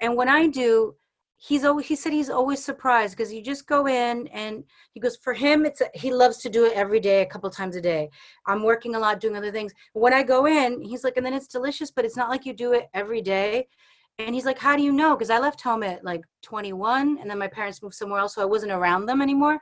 And 0.00 0.16
when 0.16 0.28
i 0.28 0.46
do 0.46 0.94
he's 1.36 1.64
always 1.64 1.86
he 1.86 1.96
said 1.96 2.12
he's 2.12 2.30
always 2.30 2.64
surprised 2.64 3.16
because 3.16 3.32
you 3.32 3.42
just 3.42 3.66
go 3.66 3.86
in 3.86 4.26
and 4.28 4.64
he 4.92 5.00
goes 5.00 5.16
for 5.16 5.34
him 5.34 5.66
it's 5.66 5.80
a, 5.82 5.86
he 5.94 6.10
loves 6.12 6.38
to 6.38 6.48
do 6.48 6.64
it 6.64 6.72
every 6.74 7.00
day 7.00 7.22
a 7.22 7.26
couple 7.26 7.50
times 7.50 7.76
a 7.76 7.80
day. 7.80 8.08
I'm 8.46 8.62
working 8.62 8.94
a 8.94 8.98
lot 8.98 9.20
doing 9.20 9.36
other 9.36 9.52
things. 9.52 9.72
When 9.92 10.14
i 10.14 10.22
go 10.22 10.46
in 10.46 10.80
he's 10.80 11.04
like 11.04 11.16
and 11.16 11.26
then 11.26 11.34
it's 11.34 11.48
delicious 11.48 11.90
but 11.90 12.04
it's 12.04 12.16
not 12.16 12.30
like 12.30 12.46
you 12.46 12.54
do 12.54 12.72
it 12.72 12.88
every 12.94 13.20
day 13.20 13.68
and 14.18 14.34
he's 14.34 14.44
like, 14.44 14.58
How 14.58 14.76
do 14.76 14.82
you 14.82 14.92
know? 14.92 15.14
Because 15.14 15.30
I 15.30 15.38
left 15.38 15.60
home 15.60 15.82
at 15.82 16.04
like 16.04 16.22
21 16.42 17.18
and 17.20 17.30
then 17.30 17.38
my 17.38 17.48
parents 17.48 17.82
moved 17.82 17.94
somewhere 17.94 18.20
else. 18.20 18.34
So 18.34 18.42
I 18.42 18.46
wasn't 18.46 18.72
around 18.72 19.06
them 19.06 19.20
anymore. 19.20 19.58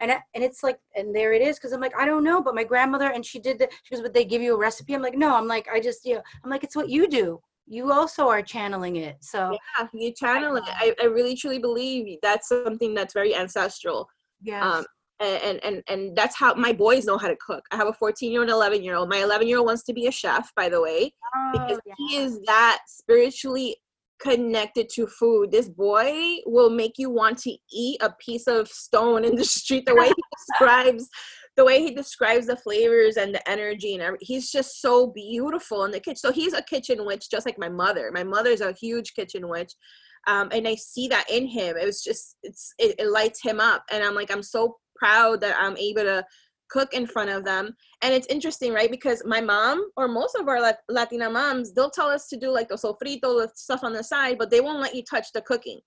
And, 0.00 0.10
I, 0.10 0.20
and 0.34 0.42
it's 0.42 0.64
like, 0.64 0.78
and 0.96 1.14
there 1.14 1.32
it 1.32 1.42
is. 1.42 1.58
Cause 1.60 1.72
I'm 1.72 1.80
like, 1.80 1.96
I 1.96 2.04
don't 2.04 2.24
know, 2.24 2.42
but 2.42 2.56
my 2.56 2.64
grandmother, 2.64 3.12
and 3.12 3.24
she 3.24 3.38
did 3.38 3.58
the, 3.58 3.68
she 3.84 3.94
goes, 3.94 4.02
but 4.02 4.12
they 4.12 4.24
give 4.24 4.42
you 4.42 4.54
a 4.54 4.58
recipe. 4.58 4.94
I'm 4.94 5.02
like, 5.02 5.16
no, 5.16 5.36
I'm 5.36 5.46
like, 5.46 5.68
I 5.72 5.78
just, 5.80 6.04
you 6.04 6.16
know, 6.16 6.22
I'm 6.42 6.50
like, 6.50 6.64
it's 6.64 6.74
what 6.74 6.88
you 6.88 7.08
do. 7.08 7.40
You 7.68 7.92
also 7.92 8.28
are 8.28 8.42
channeling 8.42 8.96
it. 8.96 9.18
So 9.20 9.56
yeah, 9.78 9.86
you 9.94 10.12
channel 10.12 10.56
it. 10.56 10.64
I, 10.66 10.94
I 11.00 11.04
really 11.04 11.36
truly 11.36 11.60
believe 11.60 12.18
that's 12.20 12.48
something 12.48 12.94
that's 12.94 13.14
very 13.14 13.36
ancestral. 13.36 14.08
Yeah. 14.42 14.68
Um, 14.68 14.84
and, 15.20 15.62
and 15.64 15.82
and 15.88 16.16
that's 16.16 16.36
how 16.36 16.54
my 16.54 16.72
boys 16.72 17.04
know 17.04 17.16
how 17.16 17.28
to 17.28 17.36
cook. 17.36 17.64
I 17.70 17.76
have 17.76 17.86
a 17.86 17.92
14 17.92 18.32
year 18.32 18.40
old, 18.40 18.50
11 18.50 18.82
year 18.82 18.96
old. 18.96 19.08
My 19.08 19.18
11 19.18 19.46
year 19.46 19.58
old 19.58 19.66
wants 19.66 19.84
to 19.84 19.92
be 19.92 20.06
a 20.06 20.10
chef, 20.10 20.52
by 20.56 20.68
the 20.68 20.80
way, 20.80 21.14
oh, 21.36 21.50
because 21.52 21.78
yeah. 21.86 21.94
he 21.96 22.16
is 22.16 22.40
that 22.46 22.80
spiritually 22.86 23.76
connected 24.22 24.88
to 24.94 25.06
food. 25.06 25.50
This 25.50 25.68
boy 25.68 26.36
will 26.46 26.70
make 26.70 26.92
you 26.96 27.10
want 27.10 27.38
to 27.38 27.56
eat 27.72 28.02
a 28.02 28.12
piece 28.24 28.46
of 28.46 28.68
stone 28.68 29.24
in 29.24 29.34
the 29.34 29.44
street 29.44 29.86
the 29.86 29.94
way 29.94 30.08
he 30.08 30.14
describes 30.38 31.08
the 31.56 31.64
way 31.64 31.82
he 31.82 31.94
describes 31.94 32.46
the 32.46 32.56
flavors 32.56 33.16
and 33.16 33.34
the 33.34 33.50
energy 33.50 33.92
and 33.94 34.02
every, 34.02 34.18
he's 34.20 34.50
just 34.50 34.80
so 34.80 35.08
beautiful 35.08 35.84
in 35.84 35.90
the 35.90 36.00
kitchen. 36.00 36.16
So 36.16 36.32
he's 36.32 36.54
a 36.54 36.62
kitchen 36.62 37.04
witch, 37.04 37.30
just 37.30 37.44
like 37.44 37.58
my 37.58 37.68
mother. 37.68 38.10
My 38.12 38.24
mother's 38.24 38.62
a 38.62 38.72
huge 38.72 39.14
kitchen 39.14 39.48
witch. 39.48 39.72
Um, 40.26 40.48
and 40.52 40.66
I 40.66 40.76
see 40.76 41.08
that 41.08 41.28
in 41.30 41.46
him. 41.46 41.76
It 41.76 41.84
was 41.84 42.02
just, 42.02 42.36
it's, 42.42 42.72
it, 42.78 42.94
it 42.98 43.08
lights 43.08 43.42
him 43.42 43.60
up. 43.60 43.84
And 43.90 44.02
I'm 44.02 44.14
like, 44.14 44.30
I'm 44.30 44.42
so 44.42 44.78
proud 44.96 45.40
that 45.42 45.56
I'm 45.60 45.76
able 45.76 46.02
to 46.02 46.24
cook 46.72 46.94
in 46.94 47.06
front 47.06 47.30
of 47.30 47.44
them. 47.44 47.76
And 48.00 48.14
it's 48.14 48.26
interesting, 48.28 48.72
right? 48.72 48.90
Because 48.90 49.22
my 49.26 49.40
mom 49.40 49.90
or 49.96 50.08
most 50.08 50.34
of 50.34 50.48
our 50.48 50.74
Latina 50.88 51.28
moms, 51.28 51.72
they'll 51.72 51.90
tell 51.90 52.08
us 52.08 52.28
to 52.28 52.36
do 52.36 52.50
like 52.50 52.68
the 52.68 52.76
sofrito, 52.76 53.42
the 53.42 53.50
stuff 53.54 53.84
on 53.84 53.92
the 53.92 54.02
side, 54.02 54.38
but 54.38 54.50
they 54.50 54.60
won't 54.60 54.80
let 54.80 54.94
you 54.94 55.02
touch 55.04 55.26
the 55.32 55.42
cooking. 55.42 55.80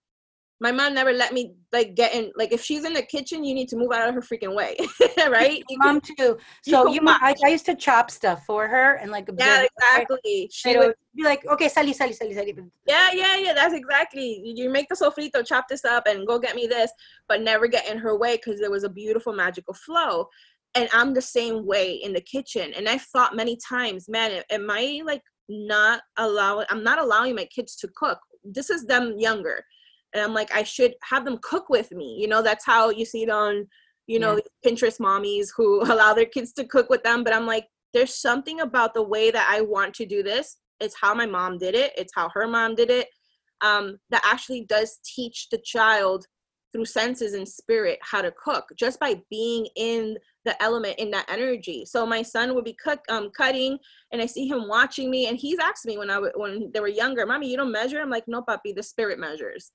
My 0.61 0.71
mom 0.71 0.93
never 0.93 1.11
let 1.11 1.33
me 1.33 1.53
like 1.73 1.95
get 1.95 2.15
in 2.15 2.31
like 2.37 2.53
if 2.53 2.63
she's 2.63 2.85
in 2.85 2.93
the 2.93 3.01
kitchen 3.01 3.43
you 3.43 3.53
need 3.53 3.67
to 3.67 3.75
move 3.75 3.91
out 3.91 4.07
of 4.07 4.15
her 4.15 4.21
freaking 4.21 4.55
way 4.55 4.77
right? 5.29 5.61
mom 5.71 5.99
too. 5.99 6.37
So 6.63 6.87
you, 6.87 7.01
you 7.01 7.09
I, 7.09 7.35
I, 7.43 7.49
used 7.49 7.65
to 7.65 7.75
chop 7.75 8.09
stuff 8.09 8.45
for 8.45 8.65
her 8.65 8.95
and 8.95 9.11
like 9.11 9.27
yeah 9.37 9.65
exactly. 9.65 10.49
She 10.53 10.77
would 10.77 10.95
be 11.13 11.23
like 11.23 11.45
okay 11.45 11.67
sali 11.67 11.91
sali 11.91 12.13
sali 12.13 12.33
sali. 12.33 12.55
Yeah 12.87 13.09
yeah 13.11 13.35
yeah 13.35 13.53
that's 13.53 13.73
exactly. 13.73 14.53
You 14.55 14.69
make 14.69 14.87
the 14.87 14.95
sofrito 14.95 15.45
chop 15.45 15.67
this 15.67 15.83
up 15.83 16.07
and 16.07 16.25
go 16.25 16.39
get 16.39 16.55
me 16.55 16.67
this 16.67 16.89
but 17.27 17.41
never 17.41 17.67
get 17.67 17.89
in 17.89 17.97
her 17.97 18.17
way 18.17 18.37
because 18.37 18.57
there 18.61 18.71
was 18.71 18.85
a 18.85 18.89
beautiful 18.89 19.33
magical 19.33 19.73
flow 19.73 20.29
and 20.75 20.89
i'm 20.93 21.13
the 21.13 21.21
same 21.21 21.65
way 21.65 21.93
in 21.93 22.13
the 22.13 22.21
kitchen 22.21 22.73
and 22.75 22.87
i've 22.87 23.01
thought 23.01 23.35
many 23.35 23.57
times 23.67 24.07
man 24.07 24.41
am 24.51 24.69
i 24.69 25.01
like 25.05 25.21
not 25.49 26.01
allowing 26.17 26.65
i'm 26.69 26.83
not 26.83 26.99
allowing 26.99 27.35
my 27.35 27.45
kids 27.45 27.75
to 27.75 27.87
cook. 27.95 28.19
This 28.43 28.69
is 28.69 28.85
them 28.85 29.15
younger 29.17 29.63
and 30.13 30.23
i'm 30.23 30.33
like 30.33 30.55
i 30.55 30.63
should 30.63 30.93
have 31.03 31.25
them 31.25 31.39
cook 31.41 31.69
with 31.69 31.91
me. 31.91 32.17
You 32.19 32.27
know 32.27 32.41
that's 32.41 32.65
how 32.65 32.89
you 32.89 33.05
see 33.05 33.23
it 33.23 33.29
on 33.29 33.67
you 34.07 34.19
know 34.19 34.35
yeah. 34.35 34.71
pinterest 34.71 34.99
mommies 34.99 35.47
who 35.55 35.81
allow 35.91 36.13
their 36.13 36.25
kids 36.25 36.53
to 36.53 36.65
cook 36.65 36.89
with 36.89 37.03
them 37.03 37.23
but 37.23 37.33
i'm 37.33 37.47
like 37.47 37.65
there's 37.93 38.13
something 38.13 38.59
about 38.61 38.93
the 38.93 39.01
way 39.01 39.31
that 39.31 39.47
i 39.49 39.61
want 39.61 39.93
to 39.95 40.05
do 40.05 40.21
this. 40.21 40.57
It's 40.79 40.95
how 40.99 41.13
my 41.13 41.25
mom 41.25 41.57
did 41.57 41.75
it. 41.75 41.93
It's 41.97 42.13
how 42.13 42.29
her 42.33 42.47
mom 42.47 42.75
did 42.75 42.89
it. 42.89 43.07
Um, 43.61 43.97
that 44.09 44.21
actually 44.25 44.65
does 44.65 44.99
teach 45.05 45.47
the 45.49 45.59
child 45.63 46.25
through 46.75 46.83
senses 46.83 47.33
and 47.35 47.47
spirit 47.47 47.97
how 48.01 48.21
to 48.21 48.31
cook 48.31 48.69
just 48.75 48.99
by 48.99 49.15
being 49.29 49.65
in 49.77 50.17
the 50.43 50.61
element 50.61 50.93
in 50.99 51.09
that 51.09 51.25
energy 51.29 51.85
so 51.85 52.05
my 52.05 52.21
son 52.21 52.53
would 52.53 52.65
be 52.65 52.73
cook, 52.73 52.99
um, 53.07 53.31
cutting 53.35 53.77
and 54.11 54.21
i 54.21 54.25
see 54.25 54.45
him 54.45 54.67
watching 54.67 55.09
me 55.09 55.27
and 55.27 55.37
he's 55.37 55.57
asked 55.59 55.85
me 55.85 55.97
when 55.97 56.09
i 56.09 56.15
w- 56.15 56.33
when 56.35 56.69
they 56.73 56.81
were 56.81 56.89
younger 56.89 57.25
mommy 57.25 57.49
you 57.49 57.55
don't 57.55 57.71
measure 57.71 58.01
i'm 58.01 58.09
like 58.09 58.27
no 58.27 58.41
puppy 58.41 58.73
the 58.73 58.83
spirit 58.83 59.17
measures 59.17 59.71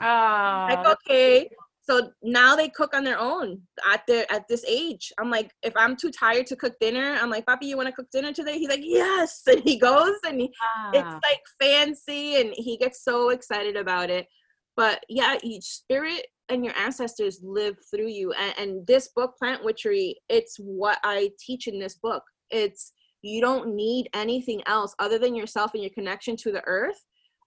Oh, 0.00 0.66
like 0.68 0.86
okay. 0.86 1.50
So 1.84 2.12
now 2.22 2.54
they 2.54 2.68
cook 2.68 2.94
on 2.94 3.02
their 3.02 3.18
own 3.18 3.60
at 3.92 4.06
their 4.06 4.30
at 4.30 4.46
this 4.48 4.64
age. 4.68 5.12
I'm 5.18 5.30
like, 5.30 5.50
if 5.62 5.76
I'm 5.76 5.96
too 5.96 6.12
tired 6.12 6.46
to 6.46 6.56
cook 6.56 6.74
dinner, 6.80 7.18
I'm 7.20 7.28
like, 7.28 7.44
Papi, 7.44 7.64
you 7.64 7.76
want 7.76 7.88
to 7.88 7.92
cook 7.92 8.06
dinner 8.12 8.32
today? 8.32 8.58
He's 8.58 8.68
like, 8.68 8.84
yes, 8.84 9.42
and 9.46 9.60
he 9.64 9.78
goes 9.78 10.14
and 10.26 10.40
he, 10.40 10.54
ah. 10.62 10.90
it's 10.92 11.14
like 11.28 11.40
fancy, 11.60 12.40
and 12.40 12.54
he 12.56 12.76
gets 12.76 13.04
so 13.04 13.30
excited 13.30 13.76
about 13.76 14.10
it. 14.10 14.28
But 14.76 15.02
yeah, 15.08 15.36
each 15.42 15.64
spirit 15.64 16.26
and 16.48 16.64
your 16.64 16.76
ancestors 16.76 17.40
live 17.42 17.76
through 17.90 18.08
you, 18.08 18.32
and, 18.32 18.54
and 18.58 18.86
this 18.86 19.10
book, 19.14 19.36
Plant 19.38 19.64
Witchery, 19.64 20.16
it's 20.28 20.56
what 20.58 20.98
I 21.04 21.30
teach 21.38 21.66
in 21.66 21.78
this 21.78 21.96
book. 21.96 22.22
It's 22.50 22.92
you 23.22 23.40
don't 23.40 23.74
need 23.74 24.08
anything 24.14 24.62
else 24.66 24.94
other 24.98 25.18
than 25.18 25.34
yourself 25.34 25.72
and 25.74 25.82
your 25.82 25.92
connection 25.92 26.36
to 26.36 26.52
the 26.52 26.62
earth 26.66 27.00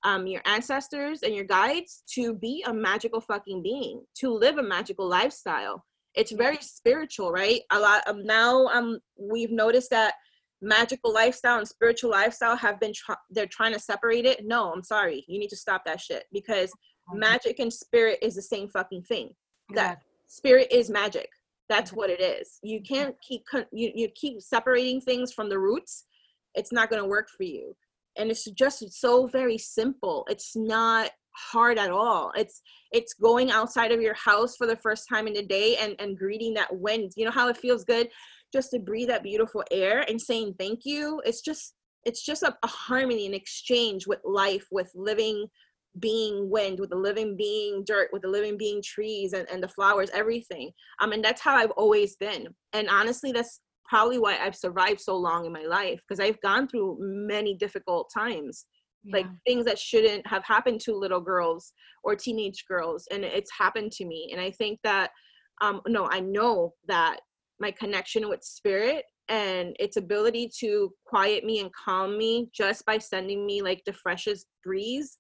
um, 0.06 0.28
your 0.28 0.42
ancestors 0.46 1.24
and 1.24 1.34
your 1.34 1.44
guides 1.44 2.04
to 2.14 2.36
be 2.36 2.64
a 2.68 2.74
magical 2.74 3.20
fucking 3.20 3.64
being, 3.64 4.04
to 4.20 4.30
live 4.30 4.60
a 4.60 4.64
magical 4.64 5.10
lifestyle. 5.10 5.84
It's 6.14 6.32
very 6.32 6.60
spiritual, 6.62 7.32
right? 7.32 7.62
A 7.72 7.80
lot 7.80 8.08
of 8.08 8.18
now, 8.24 8.68
um, 8.68 9.00
we've 9.20 9.52
noticed 9.52 9.90
that 9.90 10.14
magical 10.62 11.12
lifestyle 11.12 11.58
and 11.58 11.68
spiritual 11.68 12.12
lifestyle 12.12 12.56
have 12.56 12.80
been 12.80 12.94
tr- 12.94 13.14
they're 13.32 13.48
trying 13.48 13.74
to 13.74 13.80
separate 13.80 14.26
it. 14.26 14.46
No, 14.46 14.72
I'm 14.72 14.84
sorry, 14.84 15.26
you 15.28 15.40
need 15.40 15.50
to 15.50 15.58
stop 15.58 15.84
that 15.86 16.00
shit 16.00 16.26
because 16.32 16.72
magic 17.14 17.60
and 17.60 17.72
spirit 17.72 18.20
is 18.22 18.36
the 18.36 18.42
same 18.42 18.68
fucking 18.70 19.04
thing. 19.04 19.34
That 19.74 20.02
spirit 20.28 20.68
is 20.72 20.90
magic. 20.90 21.30
That's 21.70 21.92
what 21.92 22.10
it 22.10 22.22
is. 22.22 22.60
You 22.64 22.82
can't 22.82 23.16
keep 23.22 23.44
you 23.72 23.92
you 23.96 24.10
keep 24.10 24.42
separating 24.42 25.02
things 25.02 25.34
from 25.34 25.50
the 25.50 25.60
roots. 25.60 26.06
It's 26.54 26.72
not 26.72 26.90
going 26.90 27.02
to 27.02 27.10
work 27.10 27.28
for 27.36 27.44
you. 27.44 27.76
And 28.18 28.30
it's 28.30 28.46
just 28.46 28.84
so 28.94 29.28
very 29.28 29.58
simple. 29.58 30.26
It's 30.30 30.56
not 30.56 31.12
hard 31.36 31.78
at 31.78 31.92
all. 31.92 32.32
It's 32.36 32.62
it's 32.92 33.14
going 33.14 33.52
outside 33.52 33.92
of 33.92 34.02
your 34.02 34.14
house 34.14 34.56
for 34.56 34.68
the 34.68 34.78
first 34.78 35.10
time 35.10 35.28
in 35.28 35.34
the 35.34 35.44
day 35.44 35.78
and 35.78 35.96
and 36.00 36.18
greeting 36.18 36.54
that 36.54 36.76
wind. 36.76 37.12
You 37.16 37.26
know 37.26 37.32
how 37.32 37.50
it 37.50 37.58
feels 37.58 37.84
good 37.84 38.10
just 38.54 38.72
to 38.72 38.80
breathe 38.80 39.10
that 39.10 39.24
beautiful 39.24 39.64
air 39.72 40.06
and 40.08 40.22
saying 40.22 40.56
thank 40.58 40.82
you? 40.86 41.22
It's 41.26 41.42
just 41.42 41.74
it's 42.06 42.24
just 42.24 42.44
a, 42.44 42.56
a 42.64 42.68
harmony 42.68 43.26
and 43.26 43.36
exchange 43.36 44.06
with 44.06 44.20
life 44.24 44.68
with 44.72 44.92
living 44.94 45.48
being 46.00 46.50
wind 46.50 46.80
with 46.80 46.90
the 46.90 46.96
living 46.96 47.38
being 47.38 47.84
dirt 47.86 48.10
with 48.12 48.22
the 48.22 48.28
living 48.28 48.58
being 48.58 48.82
trees 48.84 49.34
and, 49.34 49.48
and 49.50 49.64
the 49.64 49.68
flowers 49.68 50.10
everything 50.14 50.70
um 51.00 51.14
and 51.14 51.24
that's 51.24 51.42
how 51.42 51.56
i've 51.56 51.72
always 51.72 52.16
been 52.18 52.48
and 52.74 52.90
honestly 52.90 53.32
that's 53.32 53.62
probably 53.88 54.20
why 54.20 54.38
I've 54.38 54.56
survived 54.56 55.00
so 55.00 55.16
long 55.16 55.46
in 55.46 55.54
my 55.54 55.64
life 55.64 56.00
because 56.02 56.20
I've 56.20 56.42
gone 56.42 56.68
through 56.68 56.98
many 57.00 57.56
difficult 57.56 58.10
times. 58.16 58.66
Yeah. 59.04 59.18
Like 59.18 59.28
things 59.46 59.66
that 59.66 59.78
shouldn't 59.78 60.26
have 60.28 60.44
happened 60.44 60.82
to 60.82 60.96
little 60.96 61.22
girls 61.22 61.74
or 62.04 62.16
teenage 62.16 62.66
girls, 62.68 63.08
and 63.12 63.24
it's 63.24 63.52
happened 63.58 63.92
to 63.94 64.06
me. 64.06 64.30
And 64.32 64.42
I 64.42 64.50
think 64.52 64.80
that, 64.84 65.12
um, 65.62 65.82
no, 65.88 66.10
I 66.12 66.22
know 66.22 66.74
that 66.88 67.20
my 67.60 67.70
connection 67.72 68.28
with 68.28 68.44
spirit 68.44 69.06
and 69.30 69.76
its 69.80 69.98
ability 69.98 70.50
to 70.60 70.92
quiet 71.06 71.44
me 71.44 71.60
and 71.60 71.70
calm 71.74 72.18
me 72.18 72.50
just 72.54 72.86
by 72.86 72.98
sending 72.98 73.46
me 73.46 73.62
like 73.62 73.82
the 73.86 73.94
freshest 73.94 74.48
breeze 74.64 75.18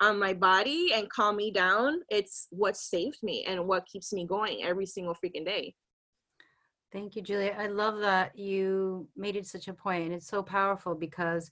on 0.00 0.18
my 0.18 0.32
body 0.32 0.92
and 0.94 1.10
calm 1.10 1.36
me 1.36 1.50
down 1.50 2.00
it's 2.08 2.46
what 2.50 2.76
saved 2.76 3.18
me 3.22 3.44
and 3.46 3.66
what 3.66 3.86
keeps 3.86 4.12
me 4.12 4.26
going 4.26 4.62
every 4.62 4.86
single 4.86 5.14
freaking 5.14 5.44
day 5.44 5.74
Thank 6.92 7.14
you, 7.14 7.22
Julia. 7.22 7.54
I 7.56 7.68
love 7.68 8.00
that 8.00 8.36
you 8.36 9.06
made 9.16 9.36
it 9.36 9.46
such 9.46 9.68
a 9.68 9.72
point, 9.72 10.06
and 10.06 10.12
it's 10.12 10.26
so 10.26 10.42
powerful 10.42 10.96
because 10.96 11.48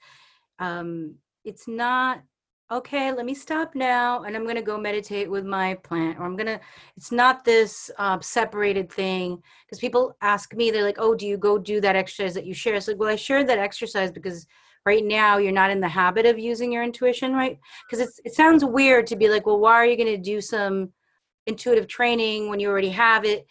um, 0.59 1.15
it's 1.45 1.69
not 1.69 2.23
okay. 2.73 3.13
Let 3.13 3.25
me 3.25 3.35
stop 3.35 3.77
now, 3.77 4.25
and 4.25 4.35
I'm 4.35 4.43
going 4.43 4.57
to 4.57 4.63
go 4.63 4.77
meditate 4.77 5.31
with 5.31 5.45
my 5.45 5.75
plant, 5.85 6.19
or 6.19 6.25
I'm 6.25 6.37
going 6.37 6.47
to. 6.47 6.61
It's 6.97 7.13
not 7.13 7.45
this 7.45 7.89
uh, 7.99 8.19
separated 8.21 8.91
thing 8.91 9.41
because 9.65 9.79
people 9.79 10.17
ask 10.23 10.55
me, 10.55 10.73
they're 10.73 10.83
like, 10.83 10.99
"Oh, 10.99 11.15
do 11.15 11.25
you 11.25 11.37
go 11.37 11.57
do 11.57 11.81
that 11.83 11.95
exercise 11.95 12.35
that 12.35 12.47
you 12.47 12.55
share?" 12.55 12.75
It's 12.75 12.89
like, 12.89 12.99
"Well, 12.99 13.09
I 13.09 13.17
share 13.17 13.45
that 13.45 13.59
exercise 13.59 14.11
because." 14.11 14.47
Right 14.89 15.05
now 15.05 15.39
you're 15.39 15.61
not 15.63 15.71
in 15.71 15.81
the 15.81 15.89
habit 16.03 16.25
of 16.27 16.39
using 16.39 16.73
your 16.73 16.83
intuition 16.83 17.33
right 17.33 17.59
because 17.89 18.21
it 18.25 18.35
sounds 18.35 18.65
weird 18.65 19.07
to 19.07 19.17
be 19.17 19.29
like 19.29 19.45
well 19.47 19.61
why 19.65 19.75
are 19.75 19.87
you 19.87 19.97
going 19.97 20.17
to 20.17 20.31
do 20.35 20.41
some 20.41 20.91
intuitive 21.47 21.87
training 21.87 22.49
when 22.49 22.61
you 22.61 22.69
already 22.69 22.91
have 22.91 23.25
it 23.25 23.47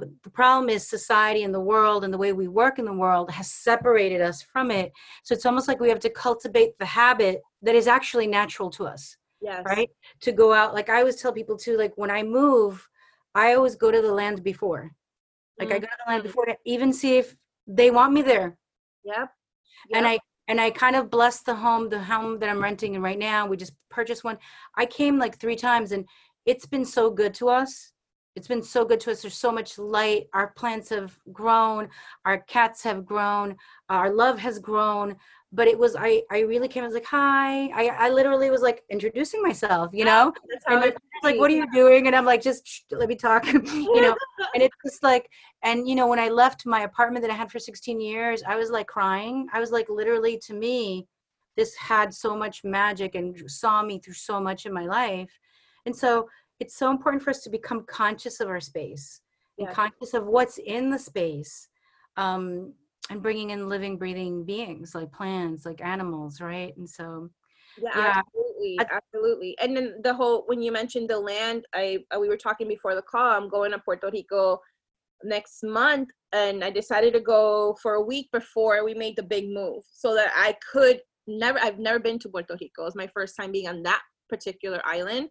but 0.00 0.08
the 0.22 0.30
problem 0.30 0.68
is 0.70 0.88
society 0.88 1.44
and 1.44 1.54
the 1.54 1.60
world 1.60 2.04
and 2.04 2.12
the 2.12 2.18
way 2.18 2.32
we 2.32 2.48
work 2.48 2.78
in 2.78 2.86
the 2.86 2.92
world 2.92 3.30
has 3.30 3.50
separated 3.50 4.22
us 4.22 4.40
from 4.40 4.70
it. 4.70 4.90
So 5.22 5.34
it's 5.34 5.44
almost 5.44 5.68
like 5.68 5.78
we 5.78 5.90
have 5.90 6.00
to 6.00 6.10
cultivate 6.10 6.76
the 6.78 6.86
habit 6.86 7.42
that 7.60 7.74
is 7.74 7.86
actually 7.86 8.26
natural 8.26 8.70
to 8.70 8.86
us. 8.86 9.18
Yes. 9.42 9.62
Right? 9.66 9.90
To 10.22 10.32
go 10.32 10.54
out. 10.54 10.72
Like 10.72 10.88
I 10.88 11.00
always 11.00 11.16
tell 11.16 11.32
people 11.32 11.56
too, 11.56 11.76
like 11.76 11.92
when 11.96 12.10
I 12.10 12.22
move, 12.22 12.88
I 13.34 13.52
always 13.54 13.76
go 13.76 13.90
to 13.90 14.00
the 14.00 14.12
land 14.12 14.42
before. 14.42 14.90
Like 15.58 15.68
mm-hmm. 15.68 15.76
I 15.76 15.78
go 15.80 15.86
to 15.86 15.98
the 16.04 16.10
land 16.10 16.22
before 16.22 16.46
to 16.46 16.56
even 16.64 16.92
see 16.94 17.18
if 17.18 17.36
they 17.66 17.90
want 17.90 18.14
me 18.14 18.22
there. 18.22 18.56
Yep. 19.04 19.16
yep. 19.16 19.30
And 19.94 20.08
I 20.08 20.18
and 20.50 20.60
I 20.60 20.70
kind 20.70 20.96
of 20.96 21.10
bless 21.10 21.42
the 21.42 21.54
home, 21.54 21.88
the 21.88 22.02
home 22.02 22.40
that 22.40 22.48
I'm 22.48 22.60
renting 22.60 23.00
right 23.00 23.18
now. 23.18 23.46
We 23.46 23.56
just 23.56 23.72
purchased 23.88 24.24
one. 24.24 24.36
I 24.76 24.84
came 24.84 25.16
like 25.16 25.38
three 25.38 25.54
times 25.54 25.92
and 25.92 26.04
it's 26.44 26.66
been 26.66 26.84
so 26.84 27.08
good 27.08 27.34
to 27.34 27.48
us 27.48 27.92
it's 28.36 28.48
been 28.48 28.62
so 28.62 28.84
good 28.84 29.00
to 29.00 29.10
us. 29.10 29.22
There's 29.22 29.34
so 29.34 29.50
much 29.50 29.78
light. 29.78 30.28
Our 30.32 30.52
plants 30.56 30.88
have 30.90 31.18
grown. 31.32 31.88
Our 32.24 32.38
cats 32.38 32.82
have 32.84 33.04
grown. 33.04 33.56
Our 33.88 34.10
love 34.10 34.38
has 34.38 34.58
grown. 34.58 35.16
But 35.52 35.66
it 35.66 35.76
was 35.76 35.96
I. 35.96 36.22
I 36.30 36.40
really 36.40 36.68
came. 36.68 36.84
I 36.84 36.86
was 36.86 36.94
like, 36.94 37.06
"Hi." 37.06 37.66
I. 37.68 37.88
I 38.06 38.08
literally 38.10 38.50
was 38.50 38.62
like 38.62 38.84
introducing 38.88 39.42
myself. 39.42 39.90
You 39.92 40.04
know. 40.04 40.32
And 40.68 40.80
like, 40.80 40.96
like, 41.24 41.38
"What 41.38 41.50
are 41.50 41.54
you 41.54 41.66
doing?" 41.72 42.06
And 42.06 42.14
I'm 42.14 42.24
like, 42.24 42.40
"Just 42.40 42.84
let 42.92 43.08
me 43.08 43.16
talk." 43.16 43.46
you 43.52 44.00
know. 44.00 44.16
and 44.54 44.62
it's 44.62 44.76
just 44.84 45.02
like, 45.02 45.28
and 45.64 45.88
you 45.88 45.96
know, 45.96 46.06
when 46.06 46.20
I 46.20 46.28
left 46.28 46.66
my 46.66 46.82
apartment 46.82 47.24
that 47.24 47.32
I 47.32 47.36
had 47.36 47.50
for 47.50 47.58
16 47.58 48.00
years, 48.00 48.42
I 48.46 48.54
was 48.56 48.70
like 48.70 48.86
crying. 48.86 49.48
I 49.52 49.58
was 49.58 49.72
like, 49.72 49.88
literally, 49.88 50.38
to 50.46 50.54
me, 50.54 51.08
this 51.56 51.74
had 51.76 52.14
so 52.14 52.36
much 52.36 52.62
magic 52.62 53.14
and 53.14 53.36
saw 53.50 53.82
me 53.82 53.98
through 53.98 54.14
so 54.14 54.40
much 54.40 54.66
in 54.66 54.72
my 54.72 54.86
life. 54.86 55.30
And 55.86 55.94
so 55.94 56.28
it's 56.60 56.76
so 56.76 56.90
important 56.90 57.22
for 57.22 57.30
us 57.30 57.42
to 57.42 57.50
become 57.50 57.84
conscious 57.86 58.40
of 58.40 58.48
our 58.48 58.60
space 58.60 59.20
yeah. 59.56 59.66
and 59.66 59.74
conscious 59.74 60.14
of 60.14 60.26
what's 60.26 60.58
in 60.58 60.90
the 60.90 60.98
space 60.98 61.68
um, 62.16 62.74
and 63.10 63.22
bringing 63.22 63.50
in 63.50 63.68
living 63.68 63.98
breathing 63.98 64.44
beings 64.44 64.94
like 64.94 65.12
plants 65.12 65.66
like 65.66 65.84
animals 65.84 66.40
right 66.40 66.76
and 66.76 66.88
so 66.88 67.28
yeah, 67.82 67.90
yeah. 67.94 68.22
absolutely 68.22 68.78
absolutely 68.90 69.56
and 69.60 69.76
then 69.76 69.94
the 70.02 70.14
whole 70.14 70.44
when 70.46 70.62
you 70.62 70.72
mentioned 70.72 71.08
the 71.10 71.18
land 71.18 71.64
i 71.74 71.98
uh, 72.14 72.18
we 72.18 72.28
were 72.28 72.36
talking 72.36 72.66
before 72.66 72.94
the 72.94 73.02
call 73.02 73.30
i'm 73.30 73.48
going 73.48 73.70
to 73.70 73.78
puerto 73.78 74.10
rico 74.12 74.58
next 75.24 75.62
month 75.62 76.08
and 76.32 76.62
I 76.62 76.70
decided 76.70 77.12
to 77.14 77.20
go 77.20 77.76
for 77.82 77.94
a 77.94 78.02
week 78.02 78.28
before 78.32 78.84
we 78.84 78.94
made 78.94 79.16
the 79.16 79.22
big 79.22 79.50
move 79.50 79.82
so 79.90 80.14
that 80.14 80.32
I 80.34 80.56
could 80.72 81.00
never 81.26 81.58
I've 81.58 81.78
never 81.78 81.98
been 81.98 82.18
to 82.20 82.28
Puerto 82.28 82.56
Rico. 82.60 82.86
It's 82.86 82.96
my 82.96 83.08
first 83.08 83.36
time 83.38 83.52
being 83.52 83.68
on 83.68 83.82
that 83.82 84.02
particular 84.28 84.80
island. 84.84 85.28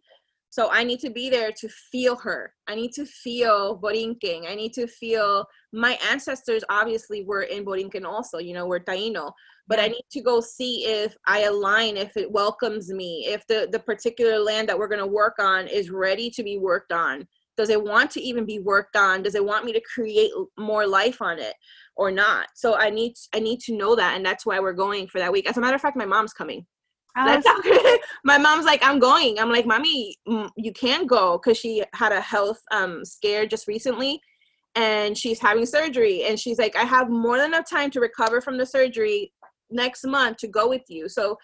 So 0.52 0.70
I 0.72 0.84
need 0.84 1.00
to 1.02 1.12
be 1.12 1.30
there 1.30 1.52
to 1.52 1.70
feel 1.70 2.16
her. 2.18 2.54
I 2.68 2.76
need 2.76 2.92
to 2.94 3.06
feel 3.06 3.80
Borinquen. 3.80 4.50
I 4.50 4.56
need 4.56 4.74
to 4.74 4.88
feel 4.88 5.46
my 5.72 5.98
ancestors 6.10 6.64
obviously 6.70 7.24
were 7.24 7.44
in 7.44 7.64
Borinquen 7.64 8.06
also, 8.06 8.40
you 8.40 8.54
know, 8.54 8.66
we're 8.66 8.80
Taino. 8.80 9.32
But 9.68 9.80
I 9.80 9.88
need 9.88 10.06
to 10.12 10.22
go 10.22 10.42
see 10.42 10.86
if 10.86 11.16
I 11.28 11.42
align, 11.42 11.98
if 11.98 12.18
it 12.18 12.32
welcomes 12.32 12.92
me, 12.92 13.26
if 13.28 13.46
the, 13.46 13.70
the 13.72 13.80
particular 13.80 14.40
land 14.40 14.68
that 14.70 14.80
we're 14.80 14.88
gonna 14.88 15.06
work 15.06 15.36
on 15.40 15.68
is 15.68 15.92
ready 15.92 16.32
to 16.32 16.44
be 16.44 16.58
worked 16.58 16.92
on 16.92 17.28
does 17.60 17.70
it 17.70 17.84
want 17.84 18.10
to 18.10 18.22
even 18.22 18.46
be 18.46 18.60
worked 18.60 18.96
on 18.96 19.22
does 19.22 19.36
it 19.36 19.44
want 19.44 19.66
me 19.66 19.74
to 19.74 19.82
create 19.94 20.32
more 20.58 20.88
life 20.88 21.22
on 21.22 21.38
it 21.38 21.54
or 21.98 22.10
not 22.10 22.48
so 22.56 22.76
i 22.76 22.90
need 22.90 23.14
i 23.36 23.40
need 23.40 23.60
to 23.60 23.76
know 23.76 23.98
that 23.98 24.16
and 24.16 24.26
that's 24.26 24.46
why 24.46 24.62
we're 24.62 24.72
going 24.72 25.06
for 25.10 25.20
that 25.20 25.32
week 25.32 25.46
as 25.48 25.58
a 25.58 25.60
matter 25.60 25.76
of 25.76 25.82
fact 25.82 25.98
my 25.98 26.06
mom's 26.06 26.32
coming 26.32 26.66
my 28.24 28.38
mom's 28.38 28.66
like 28.66 28.82
i'm 28.84 29.00
going. 29.00 29.40
I'm 29.40 29.50
like 29.50 29.66
mommy 29.66 30.16
you 30.56 30.74
can 30.74 31.06
go 31.06 31.38
because 31.38 31.58
she 31.58 31.84
had 31.94 32.12
a 32.12 32.22
health 32.22 32.62
um 32.72 33.04
scare 33.04 33.46
just 33.46 33.68
recently 33.68 34.22
and 34.76 35.18
she's 35.18 35.40
having 35.40 35.66
surgery. 35.66 36.24
And 36.26 36.40
she's 36.40 36.60
like 36.60 36.76
i 36.76 36.84
have 36.84 37.10
more 37.10 37.38
than 37.38 37.48
enough 37.48 37.70
time 37.70 37.92
to 37.92 38.00
recover 38.00 38.42
from 38.42 38.58
the 38.58 38.66
surgery 38.66 39.34
next 39.70 40.06
month 40.06 40.38
to 40.38 40.48
go 40.48 40.68
with 40.68 40.84
you. 40.88 41.08
So 41.10 41.38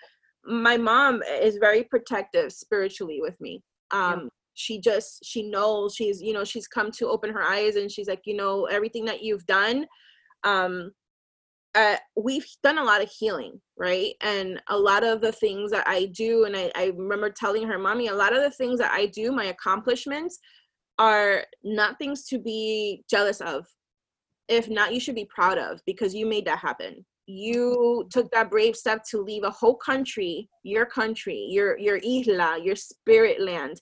my 0.45 0.77
mom 0.77 1.23
is 1.23 1.57
very 1.57 1.83
protective 1.83 2.51
spiritually 2.51 3.19
with 3.21 3.39
me. 3.41 3.63
Um 3.91 4.29
she 4.55 4.79
just 4.79 5.23
she 5.23 5.43
knows 5.43 5.93
she's 5.93 6.21
you 6.21 6.33
know 6.33 6.43
she's 6.43 6.67
come 6.67 6.89
to 6.89 7.07
open 7.07 7.29
her 7.29 7.43
eyes 7.43 7.75
and 7.75 7.91
she's 7.91 8.07
like 8.07 8.21
you 8.25 8.35
know 8.35 8.65
everything 8.65 9.03
that 9.05 9.21
you've 9.21 9.45
done 9.45 9.85
um 10.45 10.91
uh, 11.75 11.97
we've 12.15 12.47
done 12.63 12.77
a 12.77 12.83
lot 12.83 13.03
of 13.03 13.09
healing 13.09 13.59
right 13.77 14.13
and 14.21 14.61
a 14.69 14.77
lot 14.77 15.03
of 15.03 15.21
the 15.21 15.31
things 15.31 15.71
that 15.71 15.87
i 15.87 16.05
do 16.05 16.45
and 16.45 16.55
I, 16.55 16.71
I 16.75 16.93
remember 16.95 17.29
telling 17.29 17.67
her 17.67 17.77
mommy 17.77 18.07
a 18.07 18.15
lot 18.15 18.35
of 18.35 18.41
the 18.41 18.51
things 18.51 18.79
that 18.79 18.91
i 18.91 19.05
do 19.07 19.31
my 19.31 19.45
accomplishments 19.45 20.39
are 20.97 21.43
not 21.63 21.97
things 21.97 22.25
to 22.27 22.39
be 22.39 23.03
jealous 23.09 23.41
of 23.41 23.65
if 24.47 24.69
not 24.69 24.93
you 24.93 24.99
should 24.99 25.15
be 25.15 25.27
proud 25.33 25.57
of 25.57 25.81
because 25.85 26.13
you 26.13 26.25
made 26.25 26.45
that 26.45 26.59
happen 26.59 27.05
you 27.27 28.07
took 28.11 28.29
that 28.31 28.51
brave 28.51 28.75
step 28.75 29.03
to 29.03 29.19
leave 29.21 29.43
a 29.43 29.49
whole 29.49 29.75
country 29.75 30.47
your 30.63 30.85
country 30.85 31.47
your 31.49 31.77
your 31.77 31.97
isla 31.97 32.57
your 32.63 32.75
spirit 32.75 33.41
land 33.41 33.81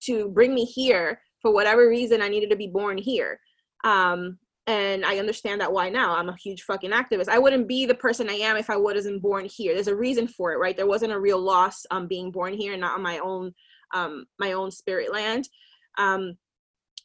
to 0.00 0.28
bring 0.30 0.54
me 0.54 0.64
here 0.64 1.20
for 1.40 1.52
whatever 1.52 1.88
reason 1.88 2.22
I 2.22 2.28
needed 2.28 2.50
to 2.50 2.56
be 2.56 2.66
born 2.66 2.98
here. 2.98 3.40
Um, 3.84 4.38
and 4.68 5.02
I 5.02 5.16
understand 5.18 5.62
that 5.62 5.72
why 5.72 5.88
now. 5.88 6.14
I'm 6.14 6.28
a 6.28 6.36
huge 6.36 6.62
fucking 6.62 6.90
activist. 6.90 7.28
I 7.28 7.38
wouldn't 7.38 7.66
be 7.66 7.86
the 7.86 7.94
person 7.94 8.28
I 8.28 8.34
am 8.34 8.58
if 8.58 8.68
I 8.68 8.76
wasn't 8.76 9.22
born 9.22 9.46
here. 9.46 9.72
There's 9.72 9.88
a 9.88 9.96
reason 9.96 10.28
for 10.28 10.52
it, 10.52 10.58
right? 10.58 10.76
There 10.76 10.86
wasn't 10.86 11.14
a 11.14 11.18
real 11.18 11.40
loss 11.40 11.86
um 11.90 12.06
being 12.06 12.30
born 12.30 12.52
here, 12.52 12.76
not 12.76 12.94
on 12.94 13.02
my 13.02 13.18
own 13.18 13.54
um 13.94 14.26
my 14.38 14.52
own 14.52 14.70
spirit 14.70 15.10
land. 15.10 15.48
Um 15.96 16.36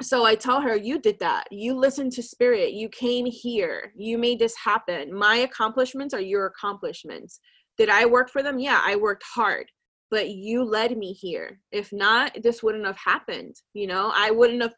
so 0.01 0.25
I 0.25 0.35
tell 0.35 0.59
her, 0.59 0.75
you 0.75 0.99
did 0.99 1.19
that. 1.19 1.45
You 1.51 1.75
listened 1.75 2.11
to 2.13 2.23
spirit. 2.23 2.73
You 2.73 2.89
came 2.89 3.25
here. 3.25 3.93
You 3.95 4.17
made 4.17 4.39
this 4.39 4.55
happen. 4.57 5.15
My 5.15 5.37
accomplishments 5.37 6.13
are 6.13 6.19
your 6.19 6.47
accomplishments. 6.47 7.39
Did 7.77 7.89
I 7.89 8.05
work 8.05 8.29
for 8.29 8.43
them? 8.43 8.59
Yeah, 8.59 8.81
I 8.83 8.97
worked 8.97 9.23
hard 9.23 9.67
but 10.13 10.29
you 10.29 10.63
led 10.63 10.95
me 10.95 11.11
here. 11.11 11.59
If 11.71 11.91
not, 11.91 12.37
this 12.43 12.61
wouldn't 12.61 12.85
have 12.85 12.99
happened. 13.03 13.55
You 13.73 13.87
know, 13.87 14.11
I 14.13 14.29
wouldn't 14.29 14.61
have 14.61 14.75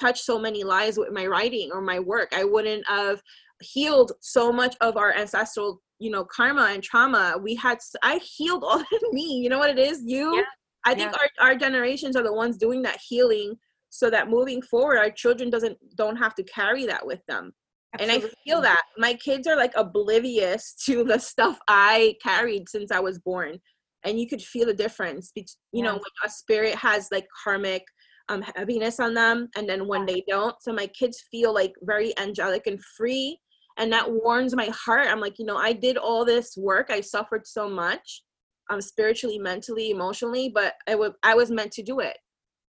touched 0.00 0.24
so 0.24 0.38
many 0.38 0.64
lives 0.64 0.98
with 0.98 1.12
my 1.12 1.26
writing 1.26 1.70
or 1.72 1.80
my 1.80 1.98
work. 1.98 2.32
I 2.34 2.44
wouldn't 2.44 2.86
have 2.88 3.22
healed 3.62 4.12
so 4.20 4.52
much 4.52 4.76
of 4.80 4.96
our 4.96 5.14
ancestral, 5.14 5.82
you 5.98 6.10
know, 6.10 6.24
karma 6.24 6.70
and 6.72 6.82
trauma. 6.82 7.36
We 7.42 7.54
had, 7.54 7.78
I 8.02 8.18
healed 8.18 8.64
all 8.66 8.80
of 8.80 9.12
me. 9.12 9.40
You 9.42 9.48
know 9.48 9.58
what 9.58 9.70
it 9.70 9.78
is? 9.78 10.02
You, 10.04 10.36
yeah. 10.36 10.42
I 10.86 10.94
think 10.94 11.12
yeah. 11.12 11.18
our, 11.40 11.48
our 11.50 11.54
generations 11.56 12.16
are 12.16 12.22
the 12.22 12.32
ones 12.32 12.56
doing 12.56 12.82
that 12.82 12.98
healing 13.06 13.56
so 13.90 14.10
that 14.10 14.28
moving 14.28 14.62
forward, 14.62 14.98
our 14.98 15.10
children 15.10 15.50
doesn't, 15.50 15.76
don't 15.96 16.16
have 16.16 16.34
to 16.36 16.42
carry 16.44 16.86
that 16.86 17.04
with 17.04 17.20
them. 17.26 17.52
Absolutely. 17.94 18.16
And 18.16 18.24
I 18.24 18.34
feel 18.44 18.60
that 18.62 18.82
my 18.98 19.14
kids 19.14 19.46
are 19.46 19.56
like 19.56 19.72
oblivious 19.76 20.74
to 20.86 21.04
the 21.04 21.18
stuff 21.18 21.58
I 21.68 22.16
carried 22.22 22.68
since 22.68 22.92
I 22.92 23.00
was 23.00 23.18
born 23.18 23.58
and 24.04 24.18
you 24.18 24.26
could 24.26 24.42
feel 24.42 24.66
the 24.66 24.74
difference 24.74 25.32
you 25.34 25.44
yeah. 25.72 25.84
know 25.84 25.92
when 25.94 26.02
a 26.24 26.28
spirit 26.28 26.74
has 26.74 27.08
like 27.10 27.26
karmic 27.42 27.84
um 28.28 28.42
heaviness 28.56 29.00
on 29.00 29.14
them 29.14 29.48
and 29.56 29.68
then 29.68 29.86
when 29.86 30.06
they 30.06 30.22
don't 30.28 30.56
so 30.60 30.72
my 30.72 30.86
kids 30.88 31.24
feel 31.30 31.52
like 31.52 31.72
very 31.82 32.16
angelic 32.18 32.66
and 32.66 32.82
free 32.96 33.38
and 33.78 33.92
that 33.92 34.10
warms 34.10 34.56
my 34.56 34.66
heart. 34.66 35.06
I'm 35.06 35.20
like 35.20 35.38
you 35.38 35.46
know 35.46 35.56
i 35.56 35.72
did 35.72 35.96
all 35.96 36.24
this 36.24 36.56
work 36.56 36.90
i 36.90 37.00
suffered 37.00 37.46
so 37.46 37.68
much 37.68 38.22
um 38.70 38.80
spiritually 38.80 39.38
mentally 39.38 39.90
emotionally 39.90 40.50
but 40.52 40.74
i 40.86 40.94
was 40.94 41.12
i 41.22 41.34
was 41.34 41.50
meant 41.50 41.72
to 41.72 41.82
do 41.82 42.00
it. 42.00 42.16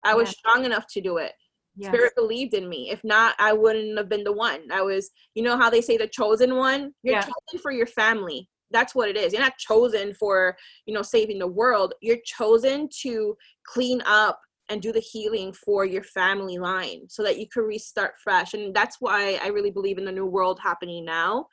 I 0.05 0.15
was 0.15 0.29
strong 0.29 0.65
enough 0.65 0.85
to 0.93 1.01
do 1.01 1.17
it. 1.17 1.31
Yes. 1.75 1.89
spirit 1.89 2.13
believed 2.15 2.53
in 2.53 2.67
me. 2.67 2.89
If 2.89 3.03
not 3.03 3.35
i 3.39 3.53
wouldn't 3.53 3.97
have 3.97 4.09
been 4.09 4.23
the 4.23 4.33
one. 4.33 4.71
I 4.71 4.81
was 4.81 5.09
you 5.35 5.43
know 5.43 5.57
how 5.57 5.69
they 5.69 5.81
say 5.81 5.97
the 5.97 6.07
chosen 6.07 6.55
one? 6.55 6.93
You're 7.03 7.15
yeah. 7.15 7.21
chosen 7.21 7.61
for 7.61 7.71
your 7.71 7.87
family. 7.87 8.49
That's 8.71 8.95
what 8.95 9.07
it 9.07 9.15
is. 9.15 9.31
You're 9.31 9.41
not 9.41 9.57
chosen 9.59 10.15
for, 10.15 10.57
you 10.87 10.95
know, 10.95 11.03
saving 11.03 11.37
the 11.37 11.47
world. 11.47 11.93
You're 12.01 12.17
chosen 12.25 12.89
to 13.03 13.37
clean 13.67 14.01
up 14.05 14.39
and 14.69 14.81
do 14.81 14.91
the 14.91 14.99
healing 14.99 15.53
for 15.53 15.85
your 15.85 16.03
family 16.03 16.57
line 16.57 17.01
so 17.09 17.23
that 17.23 17.37
you 17.37 17.47
can 17.47 17.63
restart 17.63 18.13
fresh. 18.23 18.53
And 18.53 18.73
that's 18.73 18.97
why 18.99 19.39
I 19.43 19.47
really 19.47 19.71
believe 19.71 19.97
in 19.97 20.05
the 20.05 20.11
new 20.11 20.25
world 20.25 20.59
happening 20.61 21.05
now. 21.05 21.47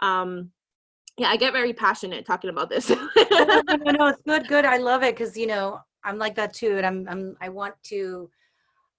Um, 0.00 0.50
yeah, 1.18 1.28
I 1.28 1.36
get 1.36 1.52
very 1.52 1.72
passionate 1.72 2.24
talking 2.24 2.50
about 2.50 2.70
this. 2.70 2.88
no, 2.88 3.08
no, 3.16 3.90
no, 3.90 4.06
it's 4.08 4.22
good, 4.26 4.48
good. 4.48 4.64
I 4.64 4.78
love 4.78 5.02
it 5.02 5.14
because 5.14 5.36
you 5.36 5.46
know 5.46 5.78
I'm 6.04 6.18
like 6.18 6.34
that 6.36 6.54
too, 6.54 6.76
and 6.78 6.86
I'm, 6.86 7.06
I'm 7.08 7.36
I 7.40 7.48
want 7.48 7.74
to 7.84 8.30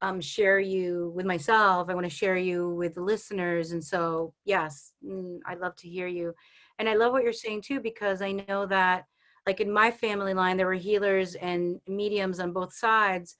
um, 0.01 0.21
share 0.21 0.59
you 0.59 1.11
with 1.15 1.25
myself. 1.25 1.89
I 1.89 1.93
want 1.93 2.05
to 2.05 2.15
share 2.15 2.37
you 2.37 2.69
with 2.69 2.95
the 2.95 3.01
listeners, 3.01 3.71
and 3.71 3.83
so 3.83 4.33
yes, 4.45 4.93
mm, 5.03 5.39
I'd 5.47 5.59
love 5.59 5.75
to 5.77 5.89
hear 5.89 6.07
you. 6.07 6.33
And 6.79 6.87
I 6.87 6.95
love 6.95 7.13
what 7.13 7.23
you're 7.23 7.33
saying 7.33 7.63
too, 7.63 7.79
because 7.79 8.21
I 8.21 8.31
know 8.47 8.65
that, 8.67 9.05
like 9.47 9.59
in 9.59 9.71
my 9.71 9.89
family 9.89 10.33
line, 10.33 10.55
there 10.55 10.67
were 10.67 10.73
healers 10.73 11.35
and 11.35 11.79
mediums 11.87 12.39
on 12.39 12.53
both 12.53 12.73
sides. 12.73 13.35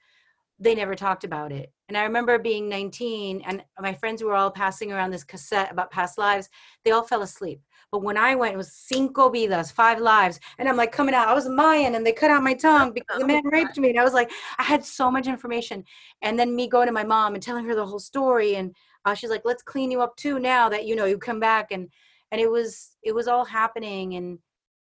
They 0.58 0.74
never 0.74 0.94
talked 0.94 1.24
about 1.24 1.52
it. 1.52 1.72
And 1.88 1.98
I 1.98 2.04
remember 2.04 2.38
being 2.38 2.68
19 2.68 3.42
and 3.46 3.62
my 3.80 3.92
friends 3.92 4.22
were 4.22 4.34
all 4.34 4.50
passing 4.50 4.92
around 4.92 5.10
this 5.10 5.24
cassette 5.24 5.70
about 5.70 5.90
past 5.90 6.16
lives. 6.16 6.48
They 6.84 6.92
all 6.92 7.02
fell 7.02 7.22
asleep. 7.22 7.60
But 7.92 8.02
when 8.02 8.16
I 8.16 8.34
went, 8.34 8.54
it 8.54 8.56
was 8.56 8.72
cinco 8.72 9.28
vidas, 9.28 9.70
five 9.70 10.00
lives. 10.00 10.40
And 10.58 10.68
I'm 10.68 10.76
like 10.76 10.92
coming 10.92 11.14
out, 11.14 11.28
I 11.28 11.34
was 11.34 11.48
Mayan 11.48 11.94
and 11.94 12.06
they 12.06 12.12
cut 12.12 12.30
out 12.30 12.42
my 12.42 12.54
tongue 12.54 12.92
because 12.94 13.18
the 13.18 13.26
man 13.26 13.42
raped 13.44 13.78
me. 13.78 13.90
And 13.90 14.00
I 14.00 14.04
was 14.04 14.14
like, 14.14 14.30
I 14.58 14.62
had 14.62 14.84
so 14.84 15.10
much 15.10 15.26
information. 15.26 15.84
And 16.22 16.38
then 16.38 16.56
me 16.56 16.68
going 16.68 16.86
to 16.86 16.92
my 16.92 17.04
mom 17.04 17.34
and 17.34 17.42
telling 17.42 17.64
her 17.66 17.74
the 17.74 17.86
whole 17.86 17.98
story. 17.98 18.56
And 18.56 18.74
uh, 19.04 19.14
she's 19.14 19.30
like, 19.30 19.42
let's 19.44 19.62
clean 19.62 19.90
you 19.90 20.00
up 20.00 20.16
too 20.16 20.38
now 20.38 20.68
that, 20.68 20.86
you 20.86 20.96
know, 20.96 21.04
you 21.04 21.18
come 21.18 21.40
back. 21.40 21.70
And 21.70 21.88
and 22.34 22.40
it 22.40 22.50
was 22.50 22.96
it 23.04 23.14
was 23.14 23.28
all 23.28 23.44
happening 23.44 24.14
and 24.14 24.40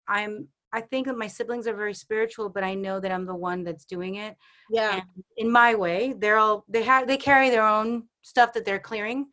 i'm 0.08 0.48
i 0.74 0.82
think 0.82 1.08
that 1.08 1.18
my 1.18 1.28
siblings 1.28 1.68
are 1.68 1.76
very 1.76 1.94
spiritual 1.94 2.50
but 2.50 2.64
i 2.64 2.74
know 2.74 3.00
that 3.00 3.12
i'm 3.12 3.26
the 3.26 3.36
one 3.36 3.64
that's 3.64 3.86
doing 3.86 4.16
it. 4.16 4.36
Yeah. 4.70 4.96
And 4.96 5.24
in 5.38 5.52
my 5.52 5.76
way 5.76 6.14
they're 6.18 6.38
all 6.38 6.66
they 6.68 6.84
have 6.84 7.08
they 7.08 7.18
carry 7.18 7.50
their 7.50 7.66
own 7.66 8.04
stuff 8.22 8.54
that 8.54 8.66
they're 8.66 8.80
clearing 8.80 9.28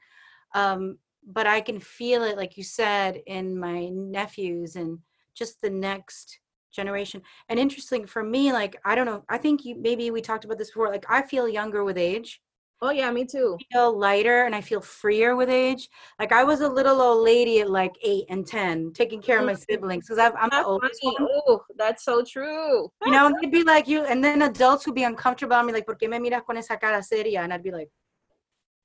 um 0.55 0.99
but 1.27 1.47
i 1.47 1.61
can 1.61 1.81
feel 1.81 2.23
it 2.23 2.37
like 2.37 2.57
you 2.57 2.65
said 2.65 3.21
in 3.27 3.59
my 3.59 3.89
nephews 3.89 4.77
and 4.77 4.99
just 5.35 5.61
the 5.61 5.71
next 5.71 6.41
generation. 6.73 7.23
And 7.49 7.59
interesting 7.59 8.07
for 8.07 8.23
me 8.23 8.53
like 8.53 8.77
i 8.85 8.95
don't 8.95 9.07
know 9.07 9.25
i 9.29 9.39
think 9.39 9.65
you 9.65 9.77
maybe 9.77 10.11
we 10.11 10.21
talked 10.21 10.45
about 10.45 10.59
this 10.59 10.71
before 10.71 10.89
like 10.89 11.07
i 11.09 11.23
feel 11.23 11.49
younger 11.49 11.83
with 11.85 11.99
age 11.99 12.41
Oh 12.83 12.91
yeah, 12.91 13.11
me 13.11 13.27
too. 13.27 13.59
I 13.61 13.75
feel 13.75 13.99
lighter 13.99 14.45
and 14.45 14.55
I 14.55 14.63
feel 14.63 14.81
freer 14.81 15.37
with 15.37 15.51
age. 15.51 15.91
Like 16.19 16.33
I 16.33 16.45
was 16.45 16.63
a 16.63 16.69
little 16.69 17.03
old 17.03 17.23
lady 17.23 17.61
at 17.61 17.71
like 17.71 17.93
eight 18.03 18.25
and 18.31 18.47
ten, 18.47 18.93
taking 18.95 19.21
care 19.21 19.39
of 19.39 19.45
my 19.45 19.53
mm-hmm. 19.53 19.63
siblings 19.69 20.09
because 20.09 20.19
I'm 20.19 20.49
the 20.49 20.65
oldest 20.65 20.99
one. 21.03 21.15
Oh, 21.21 21.63
that's 21.77 22.05
so 22.05 22.25
true. 22.25 22.91
You 23.05 23.13
know, 23.13 23.31
they'd 23.41 23.51
be 23.51 23.65
like 23.65 23.87
you, 23.87 24.05
and 24.05 24.25
then 24.25 24.43
adults 24.43 24.87
would 24.87 24.95
be 24.95 25.03
uncomfortable. 25.03 25.57
I'm 25.57 25.69
like, 25.69 25.85
"Por 25.85 25.97
qué 25.97 26.09
me 26.09 26.19
miras 26.19 26.43
con 26.47 26.57
esa 26.57 26.79
cara 26.79 27.03
seria?" 27.03 27.43
And 27.43 27.53
I'd 27.53 27.63
be 27.63 27.71
like, 27.71 27.91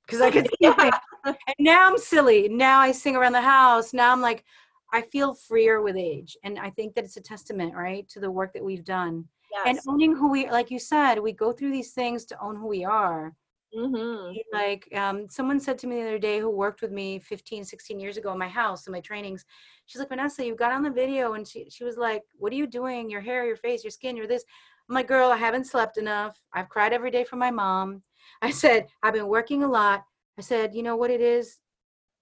"Because 0.04 0.20
I 0.20 0.30
could 0.30 0.46
see 0.50 0.56
yeah. 0.60 0.90
And 1.24 1.36
now 1.58 1.88
I'm 1.88 1.96
silly. 1.96 2.50
Now 2.50 2.80
I 2.80 2.92
sing 2.92 3.16
around 3.16 3.32
the 3.32 3.40
house. 3.40 3.94
Now 3.94 4.12
I'm 4.12 4.20
like, 4.20 4.44
I 4.92 5.00
feel 5.00 5.32
freer 5.32 5.80
with 5.80 5.96
age, 5.96 6.36
and 6.44 6.58
I 6.58 6.68
think 6.68 6.94
that 6.96 7.04
it's 7.04 7.16
a 7.16 7.22
testament, 7.22 7.74
right, 7.74 8.06
to 8.10 8.20
the 8.20 8.30
work 8.30 8.52
that 8.52 8.64
we've 8.64 8.84
done. 8.84 9.24
Yes. 9.50 9.68
And 9.68 9.80
owning 9.88 10.14
who 10.14 10.30
we, 10.30 10.50
like 10.50 10.70
you 10.70 10.78
said, 10.78 11.18
we 11.18 11.32
go 11.32 11.50
through 11.50 11.70
these 11.70 11.92
things 11.92 12.26
to 12.26 12.38
own 12.42 12.56
who 12.56 12.66
we 12.66 12.84
are 12.84 13.34
Mm-hmm. 13.76 14.36
Like 14.52 14.88
um, 14.94 15.28
someone 15.28 15.60
said 15.60 15.78
to 15.78 15.86
me 15.86 15.96
the 15.96 16.08
other 16.08 16.18
day 16.18 16.38
who 16.38 16.48
worked 16.48 16.80
with 16.80 16.92
me 16.92 17.18
15, 17.18 17.64
16 17.64 18.00
years 18.00 18.16
ago 18.16 18.32
in 18.32 18.38
my 18.38 18.48
house 18.48 18.86
in 18.86 18.92
my 18.92 19.00
trainings, 19.00 19.44
she's 19.84 19.98
like, 19.98 20.08
Vanessa, 20.08 20.44
you 20.44 20.54
got 20.54 20.72
on 20.72 20.82
the 20.82 20.90
video 20.90 21.34
and 21.34 21.46
she, 21.46 21.68
she 21.68 21.84
was 21.84 21.96
like, 21.96 22.22
what 22.38 22.52
are 22.52 22.56
you 22.56 22.66
doing? 22.66 23.10
Your 23.10 23.20
hair, 23.20 23.44
your 23.44 23.56
face, 23.56 23.84
your 23.84 23.90
skin, 23.90 24.16
you're 24.16 24.26
this. 24.26 24.44
I'm 24.88 24.94
like, 24.94 25.08
girl, 25.08 25.30
I 25.30 25.36
haven't 25.36 25.66
slept 25.66 25.98
enough. 25.98 26.40
I've 26.54 26.68
cried 26.68 26.92
every 26.92 27.10
day 27.10 27.24
for 27.24 27.36
my 27.36 27.50
mom. 27.50 28.02
I 28.42 28.50
said, 28.50 28.86
I've 29.02 29.14
been 29.14 29.28
working 29.28 29.62
a 29.62 29.68
lot. 29.68 30.04
I 30.38 30.42
said, 30.42 30.74
you 30.74 30.82
know 30.82 30.96
what 30.96 31.10
it 31.10 31.20
is? 31.20 31.58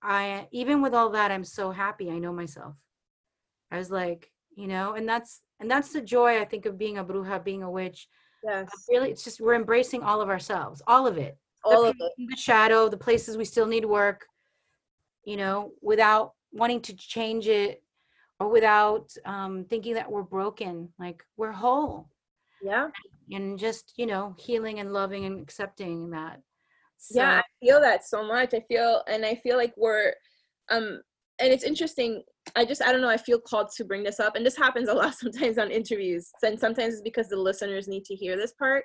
I 0.02 0.48
even 0.52 0.82
with 0.82 0.94
all 0.94 1.10
that, 1.10 1.30
I'm 1.30 1.44
so 1.44 1.70
happy. 1.70 2.10
I 2.10 2.18
know 2.18 2.32
myself. 2.32 2.74
I 3.70 3.78
was 3.78 3.90
like, 3.90 4.30
you 4.54 4.66
know, 4.66 4.94
and 4.94 5.08
that's 5.08 5.40
and 5.60 5.70
that's 5.70 5.92
the 5.92 6.02
joy 6.02 6.40
I 6.40 6.44
think 6.44 6.66
of 6.66 6.78
being 6.78 6.98
a 6.98 7.04
bruja, 7.04 7.42
being 7.42 7.62
a 7.62 7.70
witch. 7.70 8.06
Yes. 8.44 8.68
Really, 8.90 9.10
it's 9.10 9.24
just 9.24 9.40
we're 9.40 9.54
embracing 9.54 10.02
all 10.02 10.20
of 10.20 10.28
ourselves, 10.28 10.82
all 10.86 11.06
of 11.06 11.16
it. 11.16 11.38
All 11.64 11.84
the, 11.84 12.10
the 12.18 12.36
shadow, 12.36 12.88
the 12.88 12.96
places 12.96 13.36
we 13.36 13.44
still 13.44 13.66
need 13.66 13.84
work, 13.84 14.26
you 15.24 15.36
know, 15.36 15.72
without 15.82 16.32
wanting 16.52 16.80
to 16.82 16.96
change 16.96 17.48
it 17.48 17.82
or 18.40 18.48
without 18.48 19.10
um, 19.24 19.64
thinking 19.68 19.94
that 19.94 20.10
we're 20.10 20.22
broken. 20.22 20.88
Like 20.98 21.22
we're 21.36 21.52
whole. 21.52 22.08
Yeah. 22.62 22.88
And 23.30 23.58
just, 23.58 23.94
you 23.96 24.06
know, 24.06 24.34
healing 24.38 24.80
and 24.80 24.92
loving 24.92 25.24
and 25.24 25.40
accepting 25.40 26.10
that. 26.10 26.40
So, 26.96 27.20
yeah, 27.20 27.40
I 27.40 27.64
feel 27.64 27.80
that 27.80 28.06
so 28.06 28.26
much. 28.26 28.54
I 28.54 28.60
feel, 28.60 29.02
and 29.08 29.24
I 29.24 29.34
feel 29.34 29.56
like 29.56 29.74
we're, 29.76 30.14
um, 30.70 31.02
and 31.38 31.52
it's 31.52 31.64
interesting. 31.64 32.22
I 32.56 32.64
just, 32.64 32.82
I 32.82 32.92
don't 32.92 33.00
know, 33.00 33.08
I 33.08 33.16
feel 33.16 33.40
called 33.40 33.70
to 33.76 33.84
bring 33.84 34.02
this 34.02 34.20
up. 34.20 34.36
And 34.36 34.46
this 34.46 34.56
happens 34.56 34.88
a 34.88 34.94
lot 34.94 35.14
sometimes 35.18 35.58
on 35.58 35.70
interviews. 35.70 36.30
And 36.42 36.58
sometimes 36.58 36.94
it's 36.94 37.02
because 37.02 37.28
the 37.28 37.36
listeners 37.36 37.88
need 37.88 38.04
to 38.06 38.14
hear 38.14 38.36
this 38.36 38.52
part. 38.52 38.84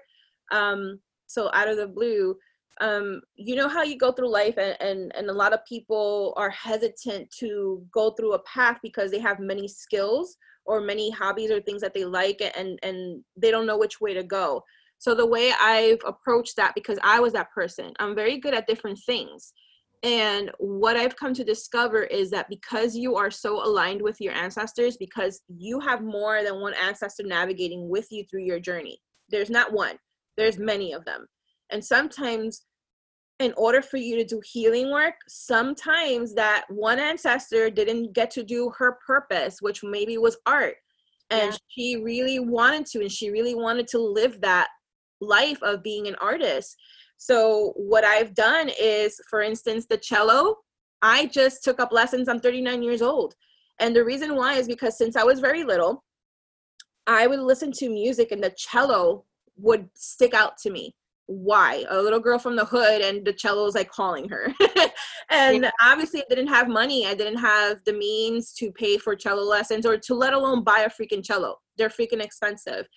Um, 0.51 0.99
so 1.27 1.49
out 1.53 1.67
of 1.67 1.77
the 1.77 1.87
blue, 1.87 2.35
um, 2.81 3.21
you 3.35 3.55
know 3.55 3.67
how 3.67 3.83
you 3.83 3.97
go 3.97 4.11
through 4.11 4.31
life 4.31 4.57
and, 4.57 4.75
and 4.79 5.11
and 5.15 5.29
a 5.29 5.33
lot 5.33 5.53
of 5.53 5.65
people 5.65 6.33
are 6.37 6.49
hesitant 6.49 7.29
to 7.39 7.85
go 7.91 8.11
through 8.11 8.33
a 8.33 8.43
path 8.43 8.77
because 8.81 9.11
they 9.11 9.19
have 9.19 9.39
many 9.39 9.67
skills 9.67 10.37
or 10.65 10.81
many 10.81 11.09
hobbies 11.09 11.51
or 11.51 11.61
things 11.61 11.81
that 11.81 11.93
they 11.93 12.05
like 12.05 12.41
and 12.55 12.79
and 12.83 13.23
they 13.35 13.51
don't 13.51 13.65
know 13.65 13.77
which 13.77 13.99
way 13.99 14.13
to 14.13 14.23
go. 14.23 14.63
So 14.97 15.15
the 15.15 15.25
way 15.25 15.53
i've 15.61 16.01
approached 16.05 16.57
that 16.57 16.75
because 16.75 16.99
i 17.03 17.19
was 17.21 17.31
that 17.33 17.51
person 17.51 17.93
i'm 17.99 18.15
very 18.15 18.37
good 18.37 18.53
at 18.53 18.67
different 18.67 18.99
things. 19.05 19.53
And 20.01 20.51
what 20.59 20.95
i've 20.95 21.15
come 21.17 21.33
to 21.33 21.43
discover 21.43 22.03
is 22.03 22.29
that 22.31 22.49
because 22.49 22.95
you 22.95 23.15
are 23.15 23.31
so 23.31 23.65
aligned 23.65 24.01
with 24.01 24.21
your 24.21 24.33
ancestors 24.33 24.97
because 24.97 25.41
you 25.47 25.79
have 25.79 26.01
more 26.01 26.43
than 26.43 26.61
one 26.61 26.73
ancestor 26.73 27.23
navigating 27.23 27.89
with 27.89 28.07
you 28.11 28.23
through 28.25 28.43
your 28.43 28.59
journey 28.59 28.99
there's 29.29 29.49
not 29.49 29.73
one 29.73 29.97
there's 30.39 30.57
many 30.57 30.93
of 30.93 31.05
them. 31.05 31.27
And 31.69 31.83
sometimes 31.83 32.61
in 33.39 33.53
order 33.55 33.81
for 33.81 33.97
you 33.97 34.17
to 34.17 34.25
do 34.25 34.41
healing 34.43 34.91
work, 34.91 35.15
sometimes 35.27 36.33
that 36.35 36.65
one 36.69 36.99
ancestor 36.99 37.69
didn't 37.69 38.13
get 38.13 38.29
to 38.31 38.43
do 38.43 38.71
her 38.77 38.97
purpose, 39.05 39.61
which 39.61 39.81
maybe 39.83 40.17
was 40.17 40.37
art. 40.45 40.75
And 41.29 41.51
yeah. 41.51 41.57
she 41.69 41.95
really 42.03 42.39
wanted 42.39 42.85
to, 42.87 42.99
and 42.99 43.11
she 43.11 43.31
really 43.31 43.55
wanted 43.55 43.87
to 43.89 43.99
live 43.99 44.41
that 44.41 44.67
life 45.21 45.61
of 45.63 45.83
being 45.83 46.07
an 46.07 46.15
artist. 46.15 46.75
So, 47.17 47.73
what 47.75 48.03
I've 48.03 48.33
done 48.33 48.69
is, 48.79 49.19
for 49.29 49.41
instance, 49.41 49.85
the 49.85 49.97
cello, 49.97 50.55
I 51.01 51.27
just 51.27 51.63
took 51.63 51.79
up 51.79 51.91
lessons. 51.91 52.27
I'm 52.27 52.39
39 52.39 52.81
years 52.81 53.01
old. 53.01 53.35
And 53.79 53.95
the 53.95 54.03
reason 54.03 54.35
why 54.35 54.55
is 54.55 54.67
because 54.67 54.97
since 54.97 55.15
I 55.15 55.23
was 55.23 55.39
very 55.39 55.63
little, 55.63 56.03
I 57.07 57.27
would 57.27 57.39
listen 57.39 57.71
to 57.73 57.89
music 57.89 58.31
and 58.31 58.43
the 58.43 58.53
cello 58.57 59.25
would 59.57 59.89
stick 59.95 60.33
out 60.33 60.57
to 60.59 60.69
me 60.69 60.95
why? 61.29 61.85
A 61.89 62.01
little 62.01 62.19
girl 62.19 62.39
from 62.39 62.55
the 62.55 62.65
hood 62.65 63.03
and 63.03 63.23
the 63.23 63.31
cello 63.31 63.67
is 63.67 63.75
like 63.75 63.91
calling 63.91 64.27
her. 64.29 64.51
And 65.31 65.61
yeah. 65.61 65.71
obviously 65.79 66.21
i 66.21 66.25
didn't 66.27 66.47
have 66.47 66.67
money. 66.67 67.05
I 67.05 67.13
didn't 67.13 67.37
have 67.37 67.77
the 67.85 67.93
means 67.93 68.51
to 68.53 68.71
pay 68.71 68.97
for 68.97 69.15
cello 69.15 69.43
lessons 69.43 69.85
or 69.85 69.95
to 69.95 70.15
let 70.15 70.33
alone 70.33 70.63
buy 70.63 70.79
a 70.79 70.89
freaking 70.89 71.23
cello. 71.23 71.57
They're 71.77 71.89
freaking 71.89 72.23
expensive. 72.23 72.87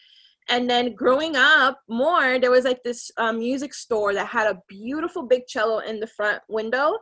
And 0.49 0.69
then 0.69 0.95
growing 0.95 1.37
up 1.37 1.79
more 1.91 2.39
there 2.39 2.51
was 2.51 2.65
like 2.65 2.83
this 2.83 3.11
um, 3.19 3.39
music 3.39 3.75
store 3.75 4.15
that 4.15 4.29
had 4.29 4.47
a 4.47 4.59
beautiful 4.67 5.25
big 5.25 5.47
cello 5.47 5.81
in 5.81 6.01
the 6.01 6.07
front 6.07 6.41
window 6.49 6.97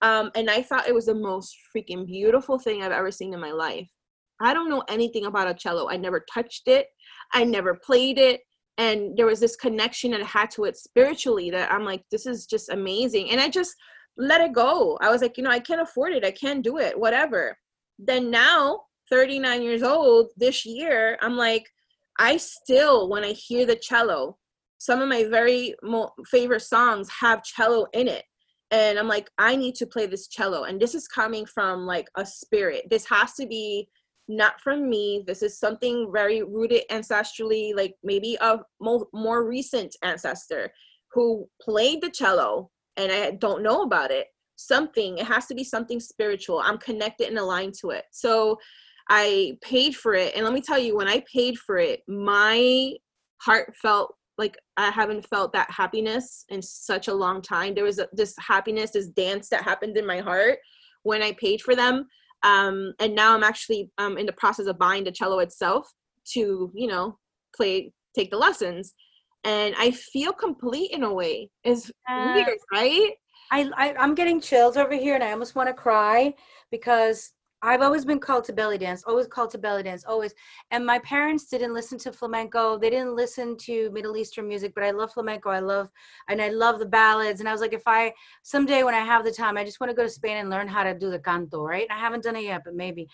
um, 0.00 0.30
and 0.36 0.48
i 0.48 0.62
thought 0.62 0.88
it 0.88 0.94
was 0.94 1.06
the 1.06 1.14
most 1.14 1.54
freaking 1.76 2.06
beautiful 2.06 2.58
thing 2.58 2.82
i've 2.82 2.92
ever 2.92 3.10
seen 3.10 3.34
in 3.34 3.40
my 3.40 3.50
life. 3.50 3.90
I 4.40 4.54
don't 4.54 4.70
know 4.70 4.84
anything 4.88 5.26
about 5.26 5.50
a 5.50 5.54
cello. 5.54 5.90
I 5.90 5.96
never 5.96 6.24
touched 6.32 6.68
it. 6.68 6.86
I 7.32 7.42
never 7.44 7.74
played 7.74 8.18
it 8.18 8.40
and 8.78 9.16
there 9.16 9.26
was 9.26 9.40
this 9.40 9.56
connection 9.56 10.12
that 10.12 10.20
I 10.20 10.24
had 10.24 10.50
to 10.52 10.64
it 10.64 10.76
spiritually 10.76 11.50
that 11.50 11.70
I'm 11.72 11.84
like, 11.84 12.04
this 12.10 12.26
is 12.26 12.46
just 12.46 12.68
amazing. 12.68 13.30
And 13.30 13.40
I 13.40 13.48
just 13.48 13.74
let 14.16 14.40
it 14.40 14.52
go. 14.52 14.96
I 15.00 15.10
was 15.10 15.20
like, 15.20 15.36
you 15.36 15.42
know, 15.42 15.50
I 15.50 15.58
can't 15.58 15.80
afford 15.80 16.12
it. 16.12 16.24
I 16.24 16.30
can't 16.30 16.62
do 16.62 16.78
it, 16.78 16.98
whatever. 16.98 17.58
Then 17.98 18.30
now, 18.30 18.82
39 19.10 19.62
years 19.62 19.82
old, 19.82 20.28
this 20.36 20.64
year, 20.64 21.18
I'm 21.20 21.36
like, 21.36 21.68
I 22.20 22.36
still, 22.36 23.08
when 23.08 23.24
I 23.24 23.32
hear 23.32 23.66
the 23.66 23.76
cello, 23.76 24.38
some 24.78 25.02
of 25.02 25.08
my 25.08 25.24
very 25.24 25.74
mo- 25.82 26.12
favorite 26.26 26.62
songs 26.62 27.08
have 27.20 27.42
cello 27.42 27.86
in 27.92 28.06
it. 28.06 28.24
And 28.70 28.98
I'm 28.98 29.08
like, 29.08 29.28
I 29.38 29.56
need 29.56 29.74
to 29.76 29.86
play 29.86 30.06
this 30.06 30.28
cello. 30.28 30.64
And 30.64 30.80
this 30.80 30.94
is 30.94 31.08
coming 31.08 31.46
from 31.46 31.86
like 31.86 32.08
a 32.16 32.24
spirit. 32.24 32.84
This 32.90 33.06
has 33.08 33.34
to 33.34 33.46
be 33.46 33.88
not 34.28 34.60
from 34.60 34.88
me. 34.88 35.24
This 35.26 35.42
is 35.42 35.58
something 35.58 36.10
very 36.12 36.42
rooted 36.42 36.82
ancestrally, 36.90 37.74
like 37.74 37.94
maybe 38.04 38.36
a 38.40 38.58
more, 38.80 39.06
more 39.12 39.44
recent 39.46 39.96
ancestor 40.02 40.70
who 41.12 41.48
played 41.60 42.02
the 42.02 42.10
cello 42.10 42.70
and 42.96 43.10
I 43.10 43.30
don't 43.32 43.62
know 43.62 43.82
about 43.82 44.10
it. 44.10 44.26
Something, 44.56 45.18
it 45.18 45.26
has 45.26 45.46
to 45.46 45.54
be 45.54 45.64
something 45.64 46.00
spiritual. 46.00 46.60
I'm 46.60 46.78
connected 46.78 47.28
and 47.28 47.38
aligned 47.38 47.74
to 47.80 47.90
it. 47.90 48.04
So 48.10 48.58
I 49.08 49.56
paid 49.62 49.96
for 49.96 50.14
it. 50.14 50.34
And 50.34 50.44
let 50.44 50.52
me 50.52 50.60
tell 50.60 50.78
you, 50.78 50.96
when 50.96 51.08
I 51.08 51.24
paid 51.32 51.58
for 51.58 51.78
it, 51.78 52.02
my 52.08 52.92
heart 53.40 53.74
felt 53.80 54.14
like 54.36 54.56
I 54.76 54.90
haven't 54.90 55.26
felt 55.26 55.52
that 55.52 55.70
happiness 55.70 56.44
in 56.48 56.60
such 56.60 57.08
a 57.08 57.14
long 57.14 57.40
time. 57.40 57.74
There 57.74 57.84
was 57.84 57.98
a, 57.98 58.08
this 58.12 58.34
happiness, 58.38 58.90
this 58.90 59.08
dance 59.08 59.48
that 59.48 59.62
happened 59.62 59.96
in 59.96 60.06
my 60.06 60.18
heart 60.18 60.58
when 61.04 61.22
I 61.22 61.32
paid 61.32 61.62
for 61.62 61.74
them 61.74 62.06
um, 62.42 62.92
and 63.00 63.14
now 63.14 63.34
i'm 63.34 63.42
actually 63.42 63.90
um, 63.98 64.16
in 64.18 64.26
the 64.26 64.32
process 64.32 64.66
of 64.66 64.78
buying 64.78 65.04
the 65.04 65.12
cello 65.12 65.38
itself 65.38 65.90
to 66.24 66.70
you 66.74 66.86
know 66.86 67.16
play 67.56 67.92
take 68.14 68.30
the 68.30 68.36
lessons. 68.36 68.94
And 69.44 69.74
i 69.78 69.90
feel 69.92 70.32
complete 70.32 70.90
in 70.90 71.04
a 71.04 71.12
way. 71.12 71.50
It's 71.64 71.90
uh, 72.10 72.32
weird 72.34 72.58
right? 72.72 73.12
I, 73.50 73.70
I 73.76 73.94
i'm 73.98 74.14
getting 74.14 74.40
chills 74.40 74.76
over 74.76 74.94
here 74.94 75.14
and 75.14 75.24
i 75.24 75.32
almost 75.32 75.54
want 75.54 75.68
to 75.68 75.72
cry 75.72 76.34
because 76.70 77.30
I've 77.60 77.82
always 77.82 78.04
been 78.04 78.20
called 78.20 78.44
to 78.44 78.52
belly 78.52 78.78
dance, 78.78 79.02
always 79.04 79.26
called 79.26 79.50
to 79.50 79.58
belly 79.58 79.82
dance, 79.82 80.04
always. 80.06 80.32
And 80.70 80.86
my 80.86 81.00
parents 81.00 81.46
didn't 81.46 81.74
listen 81.74 81.98
to 81.98 82.12
flamenco. 82.12 82.78
They 82.78 82.88
didn't 82.88 83.16
listen 83.16 83.56
to 83.58 83.90
Middle 83.90 84.16
Eastern 84.16 84.46
music, 84.46 84.72
but 84.76 84.84
I 84.84 84.92
love 84.92 85.12
flamenco. 85.12 85.50
I 85.50 85.58
love, 85.58 85.90
and 86.28 86.40
I 86.40 86.50
love 86.50 86.78
the 86.78 86.86
ballads. 86.86 87.40
And 87.40 87.48
I 87.48 87.52
was 87.52 87.60
like, 87.60 87.72
if 87.72 87.82
I, 87.86 88.14
someday 88.44 88.84
when 88.84 88.94
I 88.94 89.00
have 89.00 89.24
the 89.24 89.32
time, 89.32 89.56
I 89.56 89.64
just 89.64 89.80
want 89.80 89.90
to 89.90 89.96
go 89.96 90.04
to 90.04 90.10
Spain 90.10 90.36
and 90.36 90.50
learn 90.50 90.68
how 90.68 90.84
to 90.84 90.94
do 90.96 91.10
the 91.10 91.18
canto, 91.18 91.64
right? 91.64 91.86
And 91.88 91.98
I 91.98 92.00
haven't 92.00 92.22
done 92.22 92.36
it 92.36 92.44
yet, 92.44 92.62
but 92.64 92.76
maybe. 92.76 93.08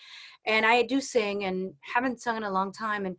And 0.45 0.63
I 0.63 0.83
do 0.83 1.01
sing 1.01 1.45
and 1.45 1.73
haven't 1.81 2.21
sung 2.21 2.37
in 2.37 2.43
a 2.43 2.51
long 2.51 2.71
time. 2.71 3.07
And 3.07 3.15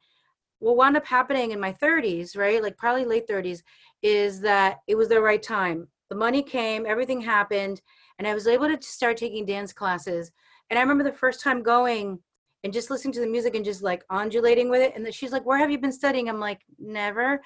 what 0.61 0.77
wound 0.77 0.97
up 0.97 1.07
happening 1.07 1.51
in 1.51 1.59
my 1.59 1.73
30s, 1.73 2.37
right? 2.37 2.63
Like 2.63 2.77
probably 2.77 3.05
late 3.05 3.29
30s, 3.29 3.63
is 4.01 4.41
that 4.43 4.79
it 4.87 4.95
was 4.95 5.09
the 5.09 5.21
right 5.21 5.43
time. 5.43 5.89
The 6.09 6.15
money 6.15 6.45
came, 6.45 6.87
everything 6.87 7.21
happened, 7.21 7.83
and 8.21 8.29
I 8.29 8.35
was 8.35 8.47
able 8.47 8.69
to 8.69 8.81
start 8.81 9.17
taking 9.17 9.45
dance 9.45 9.73
classes 9.73 10.31
and 10.71 10.79
I 10.79 10.83
remember 10.83 11.05
the 11.05 11.13
first 11.13 11.41
time 11.41 11.63
going 11.63 12.19
and 12.65 12.73
just 12.73 12.91
listening 12.91 13.13
to 13.15 13.21
the 13.21 13.27
music 13.27 13.55
and 13.55 13.65
just 13.65 13.83
like 13.83 14.05
undulating 14.11 14.69
with 14.69 14.83
it. 14.83 14.93
And 14.97 15.15
she's 15.15 15.33
like, 15.33 15.47
Where 15.47 15.59
have 15.59 15.71
you 15.71 15.79
been 15.79 15.93
studying? 15.93 16.29
I'm 16.29 16.41
like, 16.41 16.61
Never. 16.79 17.41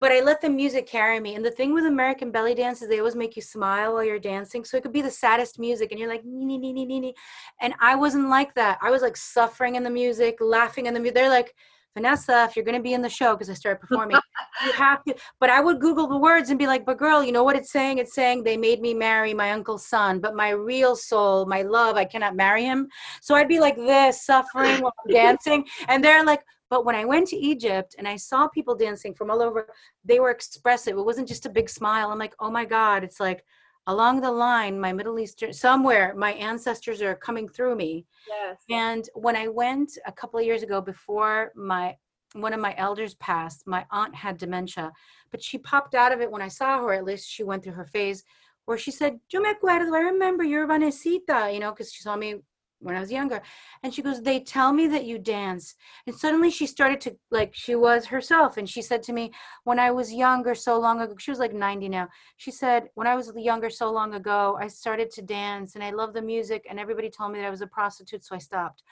But 0.00 0.12
I 0.12 0.20
let 0.20 0.42
the 0.42 0.50
music 0.50 0.86
carry 0.86 1.18
me. 1.18 1.34
And 1.34 1.42
the 1.42 1.50
thing 1.50 1.72
with 1.72 1.86
American 1.86 2.30
belly 2.30 2.54
dance 2.54 2.82
is 2.82 2.88
they 2.88 2.98
always 2.98 3.16
make 3.16 3.36
you 3.36 3.42
smile 3.42 3.94
while 3.94 4.04
you're 4.04 4.18
dancing. 4.18 4.62
So 4.64 4.76
it 4.76 4.82
could 4.82 4.92
be 4.92 5.00
the 5.00 5.10
saddest 5.10 5.58
music 5.58 5.90
and 5.90 5.98
you're 5.98 6.10
like, 6.10 6.24
nee, 6.26 6.44
nee, 6.44 6.58
nee, 6.58 6.84
nee, 6.84 7.00
nee. 7.00 7.14
And 7.62 7.72
I 7.80 7.96
wasn't 7.96 8.28
like 8.28 8.54
that. 8.54 8.78
I 8.82 8.90
was 8.90 9.00
like 9.00 9.16
suffering 9.16 9.76
in 9.76 9.82
the 9.82 9.88
music, 9.88 10.36
laughing 10.40 10.86
in 10.86 10.92
the 10.92 11.00
music. 11.00 11.14
They're 11.14 11.30
like, 11.30 11.54
Vanessa, 11.94 12.44
if 12.44 12.56
you're 12.56 12.64
going 12.64 12.76
to 12.76 12.82
be 12.82 12.92
in 12.92 13.02
the 13.02 13.08
show, 13.08 13.34
because 13.34 13.48
I 13.48 13.54
started 13.54 13.80
performing, 13.80 14.18
you 14.66 14.72
have 14.72 15.04
to. 15.04 15.14
But 15.38 15.50
I 15.50 15.60
would 15.60 15.80
Google 15.80 16.08
the 16.08 16.16
words 16.16 16.50
and 16.50 16.58
be 16.58 16.66
like, 16.66 16.84
but 16.84 16.98
girl, 16.98 17.22
you 17.22 17.30
know 17.32 17.44
what 17.44 17.56
it's 17.56 17.70
saying? 17.70 17.98
It's 17.98 18.14
saying 18.14 18.42
they 18.42 18.56
made 18.56 18.80
me 18.80 18.94
marry 18.94 19.32
my 19.32 19.52
uncle's 19.52 19.86
son, 19.86 20.20
but 20.20 20.34
my 20.34 20.50
real 20.50 20.96
soul, 20.96 21.46
my 21.46 21.62
love, 21.62 21.96
I 21.96 22.04
cannot 22.04 22.34
marry 22.34 22.64
him. 22.64 22.88
So 23.20 23.34
I'd 23.34 23.48
be 23.48 23.60
like 23.60 23.76
this, 23.76 24.24
suffering 24.24 24.80
while 24.80 24.94
I'm 25.06 25.12
dancing. 25.12 25.64
And 25.88 26.02
they're 26.02 26.24
like, 26.24 26.42
but 26.70 26.84
when 26.84 26.96
I 26.96 27.04
went 27.04 27.28
to 27.28 27.36
Egypt 27.36 27.94
and 27.98 28.08
I 28.08 28.16
saw 28.16 28.48
people 28.48 28.74
dancing 28.74 29.14
from 29.14 29.30
all 29.30 29.40
over, 29.40 29.68
they 30.04 30.18
were 30.18 30.30
expressive. 30.30 30.96
It 30.96 31.04
wasn't 31.04 31.28
just 31.28 31.46
a 31.46 31.50
big 31.50 31.68
smile. 31.68 32.10
I'm 32.10 32.18
like, 32.18 32.34
oh 32.40 32.50
my 32.50 32.64
God, 32.64 33.04
it's 33.04 33.20
like 33.20 33.44
along 33.86 34.20
the 34.20 34.30
line, 34.30 34.80
my 34.80 34.92
Middle 34.92 35.18
Eastern, 35.18 35.52
somewhere, 35.52 36.14
my 36.16 36.32
ancestors 36.32 37.02
are 37.02 37.14
coming 37.14 37.48
through 37.48 37.76
me. 37.76 38.06
Yes. 38.28 38.58
And 38.70 39.08
when 39.14 39.36
I 39.36 39.48
went 39.48 39.98
a 40.06 40.12
couple 40.12 40.40
of 40.40 40.46
years 40.46 40.62
ago 40.62 40.80
before 40.80 41.52
my 41.54 41.96
one 42.34 42.52
of 42.52 42.58
my 42.58 42.74
elders 42.78 43.14
passed, 43.14 43.64
my 43.64 43.86
aunt 43.92 44.12
had 44.12 44.38
dementia, 44.38 44.90
but 45.30 45.40
she 45.40 45.56
popped 45.56 45.94
out 45.94 46.12
of 46.12 46.20
it 46.20 46.30
when 46.30 46.42
I 46.42 46.48
saw 46.48 46.80
her. 46.80 46.92
At 46.92 47.04
least 47.04 47.30
she 47.30 47.44
went 47.44 47.62
through 47.62 47.74
her 47.74 47.84
phase 47.84 48.24
where 48.64 48.78
she 48.78 48.90
said, 48.90 49.20
Yo 49.32 49.40
me 49.40 49.52
acuerdo, 49.52 49.94
I 49.94 50.00
remember 50.00 50.42
you're 50.42 50.66
Vanesita, 50.66 51.52
you 51.52 51.60
know, 51.60 51.70
because 51.70 51.92
she 51.92 52.02
saw 52.02 52.16
me 52.16 52.36
when 52.84 52.96
I 52.96 53.00
was 53.00 53.10
younger. 53.10 53.42
And 53.82 53.92
she 53.92 54.02
goes, 54.02 54.22
They 54.22 54.40
tell 54.40 54.72
me 54.72 54.86
that 54.88 55.04
you 55.04 55.18
dance. 55.18 55.74
And 56.06 56.14
suddenly 56.14 56.50
she 56.50 56.66
started 56.66 57.00
to, 57.02 57.16
like, 57.30 57.54
she 57.54 57.74
was 57.74 58.06
herself. 58.06 58.56
And 58.56 58.68
she 58.68 58.82
said 58.82 59.02
to 59.04 59.12
me, 59.12 59.32
When 59.64 59.78
I 59.78 59.90
was 59.90 60.12
younger, 60.12 60.54
so 60.54 60.78
long 60.78 61.00
ago, 61.00 61.14
she 61.18 61.30
was 61.30 61.40
like 61.40 61.52
90 61.52 61.88
now. 61.88 62.08
She 62.36 62.50
said, 62.50 62.88
When 62.94 63.06
I 63.06 63.16
was 63.16 63.32
younger, 63.36 63.70
so 63.70 63.90
long 63.90 64.14
ago, 64.14 64.58
I 64.60 64.68
started 64.68 65.10
to 65.12 65.22
dance 65.22 65.74
and 65.74 65.82
I 65.82 65.90
love 65.90 66.12
the 66.12 66.22
music. 66.22 66.66
And 66.68 66.78
everybody 66.78 67.10
told 67.10 67.32
me 67.32 67.40
that 67.40 67.46
I 67.46 67.50
was 67.50 67.62
a 67.62 67.66
prostitute. 67.66 68.24
So 68.24 68.34
I 68.34 68.38
stopped 68.38 68.82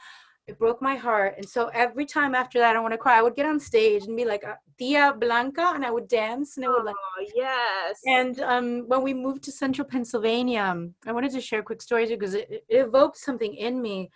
it 0.48 0.58
broke 0.58 0.82
my 0.82 0.96
heart. 0.96 1.34
And 1.36 1.48
so 1.48 1.68
every 1.68 2.04
time 2.04 2.34
after 2.34 2.58
that, 2.58 2.74
I 2.74 2.80
want 2.80 2.92
to 2.92 2.98
cry. 2.98 3.18
I 3.18 3.22
would 3.22 3.36
get 3.36 3.46
on 3.46 3.60
stage 3.60 4.04
and 4.04 4.16
be 4.16 4.24
like 4.24 4.44
uh, 4.44 4.54
Tia 4.76 5.14
Blanca, 5.18 5.72
and 5.74 5.84
I 5.84 5.90
would 5.90 6.08
dance, 6.08 6.56
and 6.56 6.64
it 6.64 6.68
would 6.68 6.84
like 6.84 6.96
oh, 6.98 7.26
yes. 7.34 8.00
And 8.06 8.40
um, 8.40 8.88
when 8.88 9.02
we 9.02 9.14
moved 9.14 9.44
to 9.44 9.52
Central 9.52 9.86
Pennsylvania, 9.86 10.62
um, 10.62 10.94
I 11.06 11.12
wanted 11.12 11.32
to 11.32 11.40
share 11.40 11.60
a 11.60 11.62
quick 11.62 11.80
story 11.80 12.06
because 12.06 12.34
it, 12.34 12.64
it 12.68 12.76
evoked 12.76 13.18
something 13.18 13.54
in 13.54 13.80
me. 13.80 14.10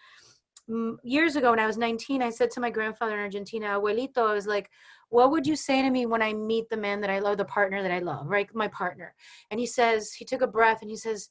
Years 1.05 1.37
ago, 1.37 1.51
when 1.51 1.61
I 1.61 1.67
was 1.67 1.79
19, 1.79 2.23
I 2.23 2.31
said 2.31 2.51
to 2.53 2.61
my 2.61 2.71
grandfather 2.71 3.15
in 3.15 3.21
Argentina, 3.21 3.79
"Abuelito," 3.79 4.29
I 4.29 4.35
was 4.35 4.49
like, 4.49 4.69
"What 5.11 5.31
would 5.31 5.47
you 5.47 5.55
say 5.55 5.81
to 5.81 5.91
me 5.91 6.07
when 6.07 6.23
I 6.23 6.33
meet 6.33 6.69
the 6.69 6.77
man 6.77 7.01
that 7.03 7.11
I 7.11 7.21
love, 7.21 7.37
the 7.37 7.45
partner 7.45 7.83
that 7.83 7.93
I 7.93 8.01
love, 8.01 8.27
right? 8.27 8.53
My 8.53 8.67
partner?" 8.69 9.15
And 9.53 9.61
he 9.61 9.67
says, 9.67 10.13
he 10.13 10.25
took 10.25 10.43
a 10.43 10.49
breath 10.49 10.83
and 10.83 10.91
he 10.91 10.97
says, 10.97 11.29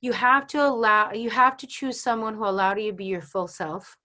"You 0.00 0.12
have 0.12 0.46
to 0.46 0.66
allow, 0.66 1.12
you 1.12 1.28
have 1.28 1.58
to 1.58 1.66
choose 1.66 2.00
someone 2.00 2.34
who 2.36 2.46
allow 2.46 2.74
you 2.74 2.92
to 2.92 2.96
be 2.96 3.04
your 3.04 3.20
full 3.20 3.48
self." 3.48 3.98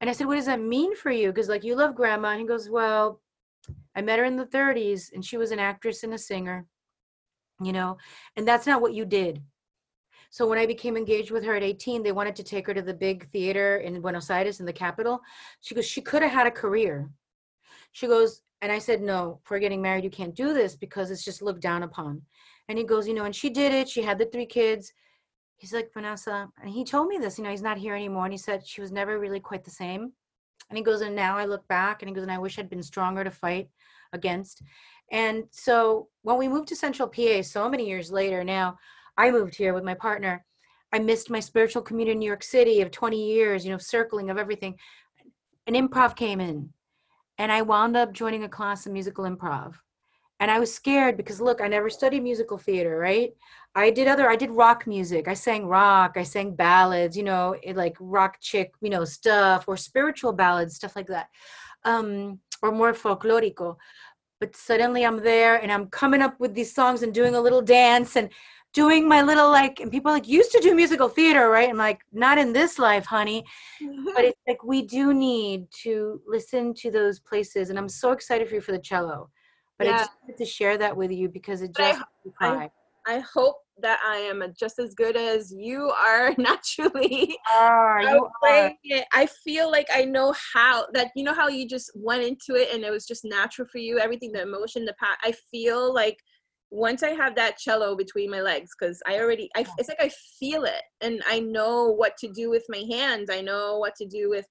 And 0.00 0.10
I 0.10 0.12
said, 0.12 0.26
What 0.26 0.36
does 0.36 0.46
that 0.46 0.60
mean 0.60 0.96
for 0.96 1.10
you? 1.10 1.28
Because, 1.28 1.48
like, 1.48 1.64
you 1.64 1.74
love 1.74 1.94
grandma. 1.94 2.30
And 2.30 2.40
he 2.40 2.46
goes, 2.46 2.68
Well, 2.70 3.20
I 3.94 4.02
met 4.02 4.18
her 4.18 4.24
in 4.24 4.36
the 4.36 4.46
30s 4.46 5.12
and 5.12 5.24
she 5.24 5.36
was 5.36 5.50
an 5.50 5.58
actress 5.58 6.02
and 6.02 6.14
a 6.14 6.18
singer, 6.18 6.66
you 7.62 7.72
know, 7.72 7.96
and 8.36 8.46
that's 8.46 8.66
not 8.66 8.82
what 8.82 8.94
you 8.94 9.04
did. 9.04 9.42
So 10.30 10.48
when 10.48 10.58
I 10.58 10.66
became 10.66 10.96
engaged 10.96 11.30
with 11.30 11.44
her 11.44 11.54
at 11.54 11.62
18, 11.62 12.02
they 12.02 12.10
wanted 12.10 12.34
to 12.36 12.42
take 12.42 12.66
her 12.66 12.74
to 12.74 12.82
the 12.82 12.92
big 12.92 13.30
theater 13.30 13.76
in 13.78 14.00
Buenos 14.00 14.30
Aires 14.30 14.58
in 14.58 14.66
the 14.66 14.72
capital. 14.72 15.20
She 15.60 15.74
goes, 15.74 15.86
She 15.86 16.00
could 16.00 16.22
have 16.22 16.32
had 16.32 16.46
a 16.46 16.50
career. 16.50 17.08
She 17.92 18.08
goes, 18.08 18.42
and 18.60 18.72
I 18.72 18.78
said, 18.78 19.00
No, 19.00 19.40
we're 19.48 19.60
getting 19.60 19.80
married, 19.80 20.04
you 20.04 20.10
can't 20.10 20.34
do 20.34 20.52
this 20.52 20.74
because 20.74 21.10
it's 21.10 21.24
just 21.24 21.42
looked 21.42 21.62
down 21.62 21.84
upon. 21.84 22.22
And 22.68 22.76
he 22.76 22.84
goes, 22.84 23.06
You 23.06 23.14
know, 23.14 23.26
and 23.26 23.36
she 23.36 23.48
did 23.48 23.72
it. 23.72 23.88
She 23.88 24.02
had 24.02 24.18
the 24.18 24.26
three 24.26 24.46
kids 24.46 24.92
he's 25.56 25.72
like, 25.72 25.92
Vanessa, 25.92 26.48
and 26.60 26.70
he 26.70 26.84
told 26.84 27.08
me 27.08 27.18
this, 27.18 27.38
you 27.38 27.44
know, 27.44 27.50
he's 27.50 27.62
not 27.62 27.78
here 27.78 27.94
anymore. 27.94 28.24
And 28.24 28.32
he 28.32 28.38
said 28.38 28.66
she 28.66 28.80
was 28.80 28.92
never 28.92 29.18
really 29.18 29.40
quite 29.40 29.64
the 29.64 29.70
same. 29.70 30.12
And 30.68 30.78
he 30.78 30.84
goes, 30.84 31.00
and 31.00 31.14
now 31.14 31.36
I 31.36 31.44
look 31.44 31.66
back 31.68 32.02
and 32.02 32.08
he 32.08 32.14
goes, 32.14 32.22
and 32.22 32.32
I 32.32 32.38
wish 32.38 32.58
I'd 32.58 32.70
been 32.70 32.82
stronger 32.82 33.24
to 33.24 33.30
fight 33.30 33.68
against. 34.12 34.62
And 35.12 35.44
so 35.50 36.08
when 36.22 36.38
we 36.38 36.48
moved 36.48 36.68
to 36.68 36.76
Central 36.76 37.08
PA 37.08 37.42
so 37.42 37.68
many 37.68 37.86
years 37.86 38.10
later, 38.10 38.42
now 38.42 38.76
I 39.16 39.30
moved 39.30 39.54
here 39.54 39.74
with 39.74 39.84
my 39.84 39.94
partner. 39.94 40.44
I 40.92 40.98
missed 40.98 41.30
my 41.30 41.40
spiritual 41.40 41.82
community 41.82 42.12
in 42.12 42.18
New 42.20 42.26
York 42.26 42.42
City 42.42 42.80
of 42.80 42.90
20 42.90 43.32
years, 43.32 43.64
you 43.64 43.72
know, 43.72 43.78
circling 43.78 44.30
of 44.30 44.38
everything. 44.38 44.76
An 45.66 45.74
improv 45.74 46.16
came 46.16 46.40
in 46.40 46.70
and 47.38 47.50
I 47.50 47.62
wound 47.62 47.96
up 47.96 48.12
joining 48.12 48.44
a 48.44 48.48
class 48.48 48.86
of 48.86 48.92
musical 48.92 49.24
improv. 49.24 49.74
And 50.40 50.50
I 50.50 50.58
was 50.58 50.74
scared 50.74 51.16
because 51.16 51.40
look, 51.40 51.60
I 51.60 51.68
never 51.68 51.90
studied 51.90 52.22
musical 52.22 52.58
theater, 52.58 52.98
right? 52.98 53.32
I 53.76 53.90
did 53.90 54.06
other, 54.06 54.28
I 54.28 54.36
did 54.36 54.50
rock 54.50 54.86
music. 54.86 55.26
I 55.26 55.34
sang 55.34 55.66
rock, 55.66 56.12
I 56.16 56.22
sang 56.22 56.54
ballads, 56.54 57.16
you 57.16 57.24
know, 57.24 57.56
it, 57.62 57.76
like 57.76 57.96
rock 57.98 58.38
chick, 58.40 58.72
you 58.80 58.90
know, 58.90 59.04
stuff 59.04 59.64
or 59.66 59.76
spiritual 59.76 60.32
ballads, 60.32 60.76
stuff 60.76 60.94
like 60.94 61.08
that, 61.08 61.28
um, 61.84 62.38
or 62.62 62.70
more 62.70 62.92
folklorico. 62.92 63.76
But 64.38 64.54
suddenly 64.54 65.04
I'm 65.04 65.22
there 65.22 65.56
and 65.56 65.72
I'm 65.72 65.86
coming 65.86 66.22
up 66.22 66.38
with 66.38 66.54
these 66.54 66.72
songs 66.72 67.02
and 67.02 67.12
doing 67.12 67.34
a 67.34 67.40
little 67.40 67.62
dance 67.62 68.16
and 68.16 68.30
doing 68.74 69.08
my 69.08 69.22
little 69.22 69.50
like, 69.50 69.80
and 69.80 69.90
people 69.90 70.12
like 70.12 70.28
used 70.28 70.52
to 70.52 70.60
do 70.60 70.74
musical 70.74 71.08
theater, 71.08 71.48
right? 71.48 71.68
I'm 71.68 71.76
like, 71.76 72.00
not 72.12 72.38
in 72.38 72.52
this 72.52 72.78
life, 72.78 73.06
honey. 73.06 73.44
but 74.14 74.24
it's 74.24 74.40
like 74.46 74.62
we 74.62 74.82
do 74.82 75.12
need 75.14 75.66
to 75.82 76.20
listen 76.26 76.74
to 76.74 76.90
those 76.90 77.18
places, 77.18 77.70
and 77.70 77.78
I'm 77.78 77.88
so 77.88 78.12
excited 78.12 78.48
for 78.48 78.56
you 78.56 78.60
for 78.60 78.72
the 78.72 78.78
cello. 78.78 79.30
But 79.78 79.86
yeah. 79.86 79.94
I 79.94 79.98
just 79.98 80.10
wanted 80.22 80.36
to 80.38 80.44
share 80.44 80.78
that 80.78 80.96
with 80.96 81.10
you 81.10 81.28
because 81.28 81.62
it 81.62 81.74
just 81.74 82.00
I, 82.40 82.70
I, 83.06 83.18
hope 83.20 83.56
that 83.82 84.00
I 84.04 84.16
am 84.16 84.42
just 84.58 84.78
as 84.78 84.94
good 84.94 85.16
as 85.16 85.52
you 85.56 85.90
are 85.90 86.34
naturally. 86.38 87.36
Ah, 87.50 87.60
are 87.60 88.02
you 88.02 88.28
are. 88.42 88.72
It. 88.82 89.04
I 89.12 89.26
feel 89.26 89.70
like 89.70 89.88
I 89.92 90.04
know 90.04 90.34
how 90.52 90.86
that 90.92 91.10
you 91.14 91.24
know 91.24 91.34
how 91.34 91.48
you 91.48 91.68
just 91.68 91.90
went 91.94 92.22
into 92.22 92.54
it 92.60 92.68
and 92.72 92.84
it 92.84 92.90
was 92.90 93.06
just 93.06 93.24
natural 93.24 93.68
for 93.70 93.78
you. 93.78 93.98
Everything, 93.98 94.32
the 94.32 94.42
emotion, 94.42 94.84
the 94.84 94.94
pat. 95.00 95.18
I 95.22 95.32
feel 95.50 95.92
like 95.92 96.18
once 96.70 97.02
I 97.02 97.10
have 97.10 97.36
that 97.36 97.56
cello 97.58 97.96
between 97.96 98.30
my 98.30 98.40
legs, 98.40 98.70
because 98.78 99.00
I 99.06 99.20
already, 99.20 99.48
I, 99.56 99.64
it's 99.78 99.88
like 99.88 100.00
I 100.00 100.10
feel 100.40 100.64
it 100.64 100.82
and 101.00 101.22
I 101.26 101.38
know 101.38 101.90
what 101.90 102.16
to 102.18 102.28
do 102.28 102.50
with 102.50 102.64
my 102.68 102.82
hands. 102.90 103.30
I 103.30 103.40
know 103.40 103.78
what 103.78 103.94
to 103.96 104.06
do 104.06 104.28
with 104.28 104.46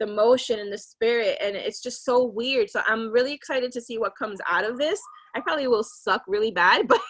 the 0.00 0.06
motion 0.06 0.58
and 0.58 0.72
the 0.72 0.78
spirit 0.78 1.38
and 1.40 1.54
it's 1.56 1.80
just 1.80 2.04
so 2.04 2.24
weird. 2.24 2.68
So 2.70 2.80
i'm 2.86 3.12
really 3.12 3.32
excited 3.32 3.72
to 3.72 3.80
see 3.80 3.98
what 3.98 4.16
comes 4.16 4.40
out 4.48 4.64
of 4.64 4.78
this. 4.78 5.00
I 5.34 5.40
probably 5.40 5.68
will 5.68 5.84
suck 5.84 6.22
really 6.26 6.50
bad 6.50 6.86
but 6.88 7.00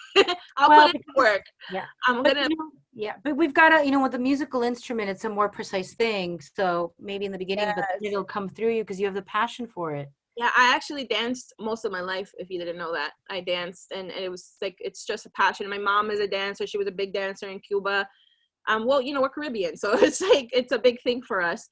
i'll 0.57 0.69
well, 0.69 0.87
put 0.87 0.95
it 0.95 0.99
to 0.99 1.13
work. 1.15 1.43
Yeah. 1.71 1.85
I'm 2.07 2.23
but, 2.23 2.35
gonna 2.35 2.47
you 2.49 2.57
know, 2.57 2.69
yeah 2.93 3.13
but 3.23 3.35
we've 3.35 3.53
got 3.53 3.69
to 3.69 3.85
you 3.85 3.91
know 3.91 4.01
with 4.01 4.11
the 4.11 4.19
musical 4.19 4.63
instrument 4.63 5.09
it's 5.09 5.25
a 5.25 5.29
more 5.29 5.49
precise 5.49 5.93
thing. 5.93 6.39
So 6.39 6.93
maybe 6.99 7.25
in 7.25 7.31
the 7.31 7.37
beginning 7.37 7.65
yes. 7.65 7.75
but 7.77 8.07
it'll 8.07 8.23
come 8.23 8.49
through 8.49 8.75
you 8.75 8.83
because 8.83 8.99
you 8.99 9.05
have 9.05 9.15
the 9.15 9.23
passion 9.23 9.67
for 9.67 9.95
it. 9.95 10.09
Yeah 10.37 10.51
i 10.55 10.73
actually 10.75 11.05
danced 11.05 11.53
most 11.59 11.85
of 11.85 11.91
my 11.91 12.01
life 12.01 12.31
if 12.37 12.49
you 12.49 12.59
didn't 12.59 12.77
know 12.77 12.93
that. 12.93 13.13
I 13.29 13.41
danced 13.41 13.91
and 13.91 14.11
it 14.11 14.29
was 14.29 14.53
like 14.61 14.77
it's 14.79 15.05
just 15.05 15.25
a 15.25 15.31
passion. 15.31 15.69
My 15.69 15.79
mom 15.79 16.11
is 16.11 16.19
a 16.19 16.27
dancer. 16.27 16.67
She 16.67 16.77
was 16.77 16.87
a 16.87 16.91
big 16.91 17.13
dancer 17.13 17.49
in 17.49 17.59
cuba. 17.59 18.07
Um 18.67 18.85
well 18.85 19.01
you 19.01 19.13
know 19.13 19.21
we're 19.21 19.29
caribbean 19.29 19.75
so 19.83 19.97
it's 19.97 20.21
like 20.21 20.49
it's 20.53 20.71
a 20.71 20.79
big 20.79 21.01
thing 21.01 21.21
for 21.21 21.41
us 21.41 21.67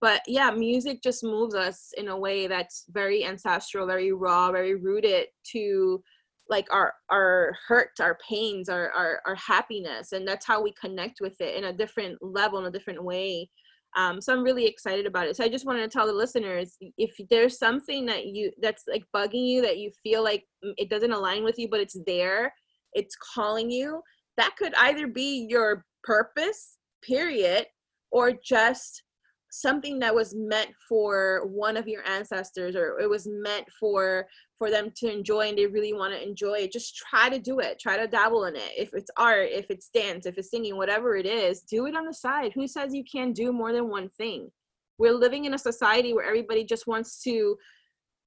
but 0.00 0.22
yeah 0.26 0.50
music 0.50 1.02
just 1.02 1.24
moves 1.24 1.54
us 1.54 1.92
in 1.96 2.08
a 2.08 2.16
way 2.16 2.46
that's 2.46 2.84
very 2.90 3.24
ancestral 3.24 3.86
very 3.86 4.12
raw 4.12 4.50
very 4.52 4.74
rooted 4.74 5.26
to 5.44 6.02
like 6.48 6.66
our 6.72 6.94
our 7.10 7.56
hurt 7.66 7.90
our 8.00 8.18
pains 8.26 8.68
our, 8.68 8.90
our 8.90 9.20
our 9.26 9.34
happiness 9.34 10.12
and 10.12 10.26
that's 10.26 10.46
how 10.46 10.62
we 10.62 10.72
connect 10.80 11.20
with 11.20 11.40
it 11.40 11.56
in 11.56 11.64
a 11.64 11.72
different 11.72 12.18
level 12.22 12.58
in 12.58 12.66
a 12.66 12.70
different 12.70 13.02
way. 13.02 13.48
Um, 13.96 14.20
so 14.20 14.32
i'm 14.32 14.42
really 14.42 14.66
excited 14.66 15.06
about 15.06 15.26
it. 15.26 15.36
So 15.36 15.44
i 15.44 15.48
just 15.48 15.66
wanted 15.66 15.82
to 15.82 15.88
tell 15.88 16.06
the 16.06 16.12
listeners 16.12 16.76
if 16.98 17.14
there's 17.30 17.58
something 17.58 18.06
that 18.06 18.26
you 18.26 18.50
that's 18.60 18.84
like 18.86 19.04
bugging 19.14 19.46
you 19.46 19.62
that 19.62 19.78
you 19.78 19.90
feel 20.02 20.22
like 20.22 20.44
mm, 20.64 20.72
it 20.76 20.90
doesn't 20.90 21.12
align 21.12 21.42
with 21.42 21.58
you 21.58 21.68
but 21.70 21.80
it's 21.80 21.98
there 22.06 22.52
it's 22.92 23.16
calling 23.34 23.70
you 23.70 24.00
that 24.36 24.56
could 24.56 24.74
either 24.78 25.06
be 25.06 25.46
your 25.48 25.84
purpose 26.04 26.76
period 27.02 27.66
or 28.10 28.32
just 28.32 29.02
something 29.50 29.98
that 29.98 30.14
was 30.14 30.34
meant 30.34 30.70
for 30.88 31.46
one 31.46 31.76
of 31.76 31.88
your 31.88 32.06
ancestors 32.06 32.76
or 32.76 32.98
it 33.00 33.08
was 33.08 33.26
meant 33.26 33.66
for 33.78 34.26
for 34.58 34.70
them 34.70 34.90
to 34.96 35.10
enjoy 35.10 35.48
and 35.48 35.56
they 35.56 35.66
really 35.66 35.92
want 35.92 36.12
to 36.12 36.22
enjoy 36.22 36.54
it 36.54 36.72
just 36.72 36.96
try 36.96 37.28
to 37.28 37.38
do 37.38 37.60
it 37.60 37.78
try 37.78 37.96
to 37.96 38.06
dabble 38.06 38.44
in 38.44 38.56
it. 38.56 38.72
If 38.76 38.90
it's 38.92 39.10
art 39.16 39.48
if 39.50 39.66
it's 39.70 39.88
dance 39.88 40.26
if 40.26 40.36
it's 40.38 40.50
singing 40.50 40.76
whatever 40.76 41.16
it 41.16 41.26
is 41.26 41.62
do 41.62 41.86
it 41.86 41.96
on 41.96 42.04
the 42.04 42.14
side. 42.14 42.52
Who 42.54 42.66
says 42.66 42.94
you 42.94 43.04
can't 43.10 43.34
do 43.34 43.52
more 43.52 43.72
than 43.72 43.88
one 43.88 44.10
thing? 44.10 44.50
We're 44.98 45.12
living 45.12 45.44
in 45.44 45.54
a 45.54 45.58
society 45.58 46.12
where 46.12 46.26
everybody 46.26 46.64
just 46.64 46.86
wants 46.86 47.22
to 47.22 47.56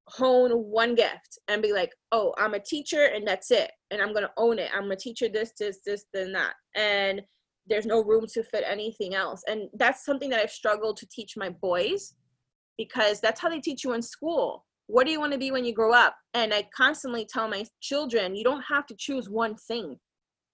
hone 0.07 0.51
one 0.51 0.95
gift 0.95 1.37
and 1.47 1.61
be 1.61 1.71
like 1.71 1.93
oh 2.11 2.33
i'm 2.37 2.55
a 2.55 2.59
teacher 2.59 3.05
and 3.05 3.25
that's 3.25 3.51
it 3.51 3.71
and 3.91 4.01
i'm 4.01 4.13
gonna 4.13 4.31
own 4.37 4.57
it. 4.59 4.69
I'm 4.75 4.91
a 4.91 4.95
teacher 4.95 5.29
this 5.29 5.51
this 5.59 5.79
this 5.85 6.05
then 6.13 6.31
that. 6.33 6.53
And 6.75 7.21
there's 7.67 7.85
no 7.85 8.03
room 8.03 8.25
to 8.33 8.43
fit 8.43 8.63
anything 8.67 9.15
else. 9.15 9.43
And 9.47 9.69
that's 9.73 10.05
something 10.05 10.29
that 10.29 10.39
i've 10.39 10.51
struggled 10.51 10.97
to 10.97 11.07
teach 11.07 11.37
my 11.37 11.49
boys 11.49 12.15
because 12.77 13.19
that's 13.19 13.39
how 13.39 13.49
they 13.49 13.59
teach 13.59 13.83
you 13.83 13.93
in 13.93 14.01
school. 14.01 14.65
What 14.87 15.05
do 15.05 15.11
you 15.11 15.19
want 15.19 15.31
to 15.33 15.39
be 15.39 15.51
when 15.51 15.65
you 15.65 15.73
grow 15.73 15.93
up? 15.93 16.15
And 16.33 16.53
i 16.53 16.67
constantly 16.75 17.25
tell 17.25 17.47
my 17.47 17.65
children 17.81 18.35
you 18.35 18.43
don't 18.43 18.63
have 18.63 18.85
to 18.87 18.95
choose 18.97 19.29
one 19.29 19.55
thing. 19.55 19.97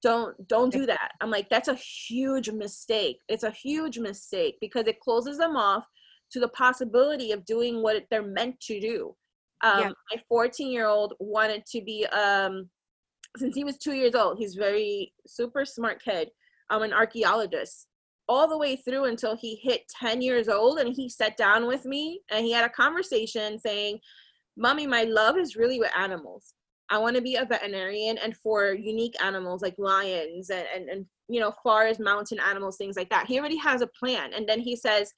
Don't 0.04 0.36
don't 0.48 0.72
do 0.72 0.86
that. 0.86 1.12
I'm 1.22 1.32
like 1.32 1.50
that's 1.50 1.70
a 1.70 1.76
huge 2.08 2.50
mistake. 2.50 3.18
It's 3.30 3.44
a 3.44 3.52
huge 3.52 3.98
mistake 3.98 4.58
because 4.62 4.88
it 4.88 5.00
closes 5.00 5.38
them 5.38 5.56
off 5.56 5.86
to 6.32 6.40
the 6.40 6.50
possibility 6.50 7.32
of 7.32 7.46
doing 7.46 7.82
what 7.82 8.04
they're 8.12 8.22
meant 8.22 8.60
to 8.62 8.80
do. 8.80 9.16
Um, 9.64 9.80
yeah. 9.80 9.90
my 10.14 10.22
14 10.30 10.72
year 10.72 10.86
old 10.86 11.16
wanted 11.20 11.66
to 11.72 11.82
be 11.82 12.06
um 12.08 12.70
since 13.38 13.56
he 13.56 13.64
was 13.64 13.78
two 13.78 13.94
years 13.94 14.14
old 14.14 14.38
he's 14.38 14.54
very 14.54 15.12
super 15.26 15.66
smart 15.66 16.02
kid 16.04 16.30
I'm 16.70 16.84
an 16.84 16.94
archaeologist 16.94 17.88
all 18.30 18.48
the 18.48 18.58
way 18.58 18.76
through 18.76 19.06
until 19.06 19.36
he 19.36 19.56
hit 19.56 19.84
10 20.00 20.22
years 20.22 20.50
old 20.50 20.80
and 20.80 20.94
he 20.94 21.10
sat 21.10 21.38
down 21.38 21.66
with 21.66 21.86
me 21.86 22.22
and 22.30 22.46
he 22.46 22.52
had 22.52 22.66
a 22.66 22.70
conversation 22.70 23.58
saying 23.58 24.00
mommy 24.58 24.86
my 24.86 25.04
love 25.04 25.38
is 25.38 25.56
really 25.56 25.80
with 25.80 25.92
animals. 25.98 26.54
I 26.90 26.98
want 26.98 27.16
to 27.16 27.22
be 27.22 27.36
a 27.36 27.46
veterinarian 27.46 28.18
and 28.18 28.36
for 28.38 28.74
unique 28.74 29.16
animals 29.22 29.62
like 29.62 29.76
lions 29.78 30.50
and, 30.50 30.66
and, 30.74 30.90
and 30.90 31.06
you 31.30 31.40
know 31.40 31.54
forest 31.64 32.00
mountain 32.00 32.40
animals 32.40 32.78
things 32.78 32.98
like 32.98 33.10
that. 33.10 33.28
He 33.28 33.40
already 33.40 33.58
has 33.58 33.82
a 33.82 33.88
plan. 33.88 34.34
And 34.34 34.48
then 34.48 34.60
he 34.60 34.76
says 34.76 35.14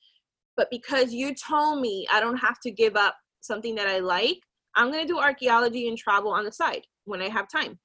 but 0.59 0.69
because 0.69 1.13
you 1.13 1.33
told 1.33 1.79
me 1.79 2.05
i 2.11 2.19
don't 2.19 2.35
have 2.35 2.59
to 2.59 2.69
give 2.69 2.97
up 2.97 3.15
something 3.39 3.75
that 3.75 3.87
i 3.87 3.99
like 3.99 4.39
i'm 4.75 4.91
going 4.91 5.07
to 5.07 5.13
do 5.13 5.17
archaeology 5.17 5.87
and 5.87 5.97
travel 5.97 6.31
on 6.31 6.43
the 6.43 6.51
side 6.51 6.85
when 7.05 7.21
i 7.21 7.29
have 7.29 7.47
time. 7.49 7.79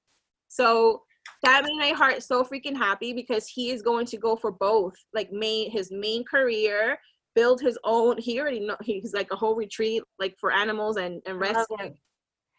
So 0.49 1.03
that 1.43 1.65
made 1.65 1.77
my 1.77 1.91
heart 1.91 2.23
so 2.23 2.43
freaking 2.43 2.77
happy 2.77 3.13
because 3.13 3.47
he 3.47 3.71
is 3.71 3.83
going 3.83 4.07
to 4.07 4.17
go 4.17 4.37
for 4.37 4.53
both, 4.53 4.95
like 5.13 5.31
main 5.33 5.71
his 5.71 5.91
main 5.91 6.25
career, 6.25 6.99
build 7.35 7.61
his 7.61 7.79
own. 7.85 8.19
He 8.19 8.41
already 8.41 8.61
know 8.61 8.77
he's 8.83 9.13
like 9.13 9.29
a 9.31 9.37
whole 9.37 9.55
retreat 9.55 10.03
like 10.19 10.37
for 10.39 10.53
animals 10.53 10.97
and 10.97 11.21
and 11.27 11.39
rescue, 11.39 11.95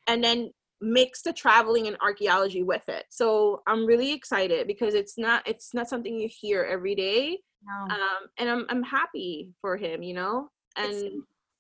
and 0.07 0.23
then 0.23 0.51
mix 0.81 1.21
the 1.21 1.33
traveling 1.33 1.87
and 1.87 1.97
archaeology 2.01 2.63
with 2.63 2.87
it. 2.87 3.05
So 3.09 3.61
I'm 3.67 3.85
really 3.85 4.11
excited 4.11 4.67
because 4.67 4.93
it's 4.93 5.17
not 5.17 5.47
it's 5.47 5.73
not 5.73 5.89
something 5.89 6.15
you 6.15 6.29
hear 6.29 6.63
every 6.63 6.95
day. 6.95 7.39
No. 7.63 7.95
Um, 7.95 8.27
and 8.37 8.49
I'm 8.49 8.65
I'm 8.69 8.83
happy 8.83 9.51
for 9.61 9.77
him, 9.77 10.03
you 10.03 10.13
know, 10.13 10.49
and 10.77 10.91
it's, 10.91 11.15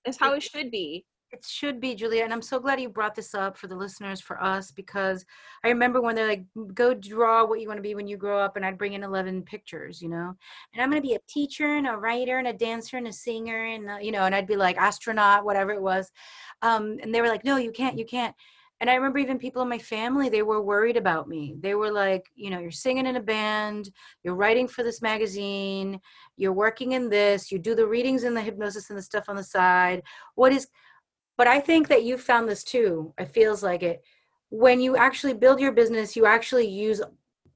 it's 0.05 0.17
how 0.17 0.33
it 0.33 0.43
should 0.43 0.69
be 0.69 1.05
it 1.31 1.45
should 1.45 1.81
be 1.81 1.95
julia 1.95 2.23
and 2.23 2.31
i'm 2.31 2.41
so 2.41 2.59
glad 2.59 2.79
you 2.79 2.87
brought 2.87 3.15
this 3.15 3.33
up 3.33 3.57
for 3.57 3.67
the 3.67 3.75
listeners 3.75 4.21
for 4.21 4.41
us 4.41 4.71
because 4.71 5.25
i 5.63 5.67
remember 5.67 6.01
when 6.01 6.15
they're 6.15 6.27
like 6.27 6.45
go 6.73 6.93
draw 6.93 7.45
what 7.45 7.59
you 7.59 7.67
want 7.67 7.77
to 7.77 7.83
be 7.83 7.95
when 7.95 8.07
you 8.07 8.15
grow 8.17 8.39
up 8.39 8.55
and 8.55 8.65
i'd 8.65 8.77
bring 8.77 8.93
in 8.93 9.03
11 9.03 9.41
pictures 9.43 10.01
you 10.01 10.09
know? 10.09 10.33
And 10.73 10.81
i'm 10.81 10.89
going 10.89 11.01
to 11.01 11.07
be 11.07 11.15
a 11.15 11.19
teacher 11.27 11.75
and 11.75 11.87
a 11.87 11.97
writer 11.97 12.37
and 12.37 12.47
a 12.47 12.53
dancer 12.53 12.97
and 12.97 13.07
a 13.07 13.13
singer 13.13 13.65
and 13.65 13.89
uh, 13.89 13.97
you 14.01 14.11
know 14.11 14.23
and 14.23 14.35
i'd 14.35 14.47
be 14.47 14.55
like 14.55 14.77
astronaut 14.77 15.45
whatever 15.45 15.71
it 15.71 15.81
was. 15.81 16.11
Um, 16.61 16.97
and 17.01 17.13
they 17.13 17.21
were 17.21 17.27
like 17.27 17.45
no 17.45 17.57
you 17.57 17.71
can't 17.71 17.97
you 17.97 18.05
can't. 18.05 18.35
And 18.81 18.89
i 18.89 18.95
remember 18.95 19.19
even 19.19 19.39
people 19.39 19.61
in 19.61 19.69
my 19.69 19.77
family 19.77 20.29
they 20.29 20.41
were 20.41 20.61
worried 20.61 20.97
about 20.97 21.27
me. 21.27 21.55
They 21.59 21.75
were 21.75 21.91
like 21.91 22.25
you 22.35 22.49
know 22.49 22.59
you're 22.59 22.71
singing 22.71 23.05
in 23.05 23.15
a 23.15 23.21
band 23.21 23.89
you're 24.23 24.35
writing 24.35 24.67
for 24.67 24.83
this 24.83 25.01
magazine 25.01 25.99
you're 26.37 26.53
working 26.53 26.93
in 26.93 27.09
this 27.09 27.51
you 27.51 27.59
do 27.59 27.75
the 27.75 27.87
readings 27.87 28.23
and 28.23 28.35
the 28.35 28.41
hypnosis 28.41 28.89
and 28.89 28.97
the 28.97 29.03
stuff 29.03 29.25
on 29.27 29.35
the 29.35 29.43
side. 29.43 30.01
What 30.35 30.51
is 30.51 30.67
but 31.37 31.47
i 31.47 31.59
think 31.59 31.87
that 31.87 32.03
you 32.03 32.17
found 32.17 32.47
this 32.47 32.63
too. 32.63 33.13
It 33.17 33.29
feels 33.29 33.63
like 33.63 33.83
it. 33.83 34.03
When 34.49 34.79
you 34.79 34.95
actually 34.95 35.33
build 35.33 35.59
your 35.59 35.71
business 35.71 36.15
you 36.15 36.25
actually 36.25 36.67
use 36.67 37.01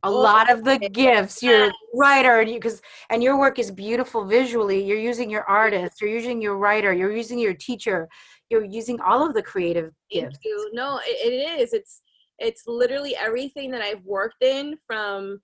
a 0.03 0.09
lot 0.09 0.49
of 0.49 0.63
the 0.63 0.77
gifts. 0.93 1.43
You're 1.43 1.71
writer 1.93 2.39
and 2.39 2.49
you 2.49 2.55
because 2.55 2.81
and 3.09 3.21
your 3.21 3.37
work 3.37 3.59
is 3.59 3.69
beautiful 3.69 4.25
visually. 4.25 4.83
You're 4.83 4.97
using 4.97 5.29
your 5.29 5.43
artist. 5.43 5.99
You're 5.99 6.09
using 6.09 6.41
your 6.41 6.57
writer. 6.57 6.93
You're 6.93 7.15
using 7.15 7.37
your 7.37 7.53
teacher. 7.53 8.07
You're 8.49 8.63
using 8.63 8.99
all 9.01 9.27
of 9.27 9.33
the 9.33 9.43
creative 9.43 9.91
Thank 10.11 10.31
gifts. 10.31 10.39
you. 10.45 10.69
no 10.73 10.99
it, 11.05 11.33
it 11.33 11.61
is. 11.61 11.73
It's 11.73 12.01
it's 12.39 12.63
literally 12.67 13.15
everything 13.15 13.69
that 13.71 13.81
i've 13.81 14.03
worked 14.03 14.41
in 14.41 14.77
from 14.87 15.39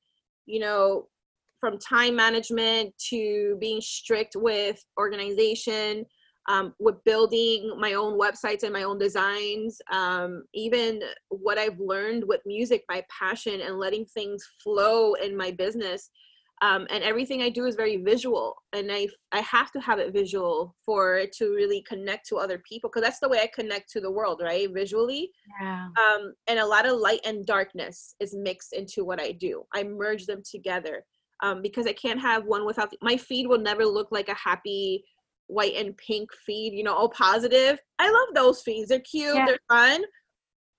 you 0.45 0.59
know 0.59 1.07
from 1.59 1.77
time 1.77 2.15
management 2.15 2.93
to 3.09 3.57
being 3.59 3.81
strict 3.81 4.35
with 4.35 4.83
organization 4.99 6.05
um, 6.47 6.73
with 6.79 7.03
building 7.03 7.75
my 7.79 7.93
own 7.93 8.19
websites 8.19 8.63
and 8.63 8.73
my 8.73 8.83
own 8.83 8.97
designs, 8.97 9.81
um, 9.91 10.43
even 10.53 11.01
what 11.29 11.57
I've 11.57 11.79
learned 11.79 12.23
with 12.27 12.41
music 12.45 12.83
by 12.87 13.03
passion 13.09 13.61
and 13.61 13.79
letting 13.79 14.05
things 14.05 14.43
flow 14.63 15.13
in 15.15 15.35
my 15.35 15.51
business. 15.51 16.09
Um, 16.61 16.87
and 16.89 17.03
everything 17.03 17.41
I 17.41 17.49
do 17.49 17.65
is 17.65 17.75
very 17.75 17.97
visual, 17.97 18.55
and 18.71 18.89
I 18.89 19.09
I 19.33 19.41
have 19.41 19.73
to 19.73 19.79
have 19.81 19.99
it 19.99 20.13
visual 20.13 20.73
for 20.85 21.17
it 21.17 21.33
to 21.33 21.49
really 21.49 21.81
connect 21.81 22.29
to 22.29 22.37
other 22.37 22.59
people 22.59 22.89
because 22.89 23.03
that's 23.03 23.19
the 23.19 23.27
way 23.27 23.39
I 23.39 23.49
connect 23.53 23.91
to 23.91 23.99
the 23.99 24.09
world, 24.09 24.41
right? 24.41 24.69
Visually. 24.73 25.31
Yeah. 25.59 25.87
Um, 25.97 26.33
and 26.47 26.59
a 26.59 26.65
lot 26.65 26.85
of 26.85 26.97
light 26.97 27.19
and 27.25 27.45
darkness 27.45 28.15
is 28.21 28.33
mixed 28.33 28.71
into 28.71 29.03
what 29.03 29.21
I 29.21 29.33
do. 29.33 29.63
I 29.73 29.83
merge 29.83 30.27
them 30.27 30.43
together 30.49 31.03
um, 31.43 31.61
because 31.61 31.87
I 31.87 31.93
can't 31.93 32.21
have 32.21 32.45
one 32.45 32.65
without 32.65 32.91
the, 32.91 32.97
my 33.01 33.17
feed 33.17 33.47
will 33.47 33.59
never 33.59 33.85
look 33.85 34.07
like 34.11 34.29
a 34.29 34.35
happy 34.35 35.03
white 35.47 35.75
and 35.75 35.95
pink 35.97 36.29
feed, 36.45 36.73
you 36.73 36.83
know, 36.83 36.93
all 36.93 37.09
positive. 37.09 37.79
I 37.99 38.09
love 38.09 38.33
those 38.33 38.61
feeds. 38.61 38.89
They're 38.89 38.99
cute, 38.99 39.35
yeah. 39.35 39.45
they're 39.45 39.59
fun. 39.69 40.03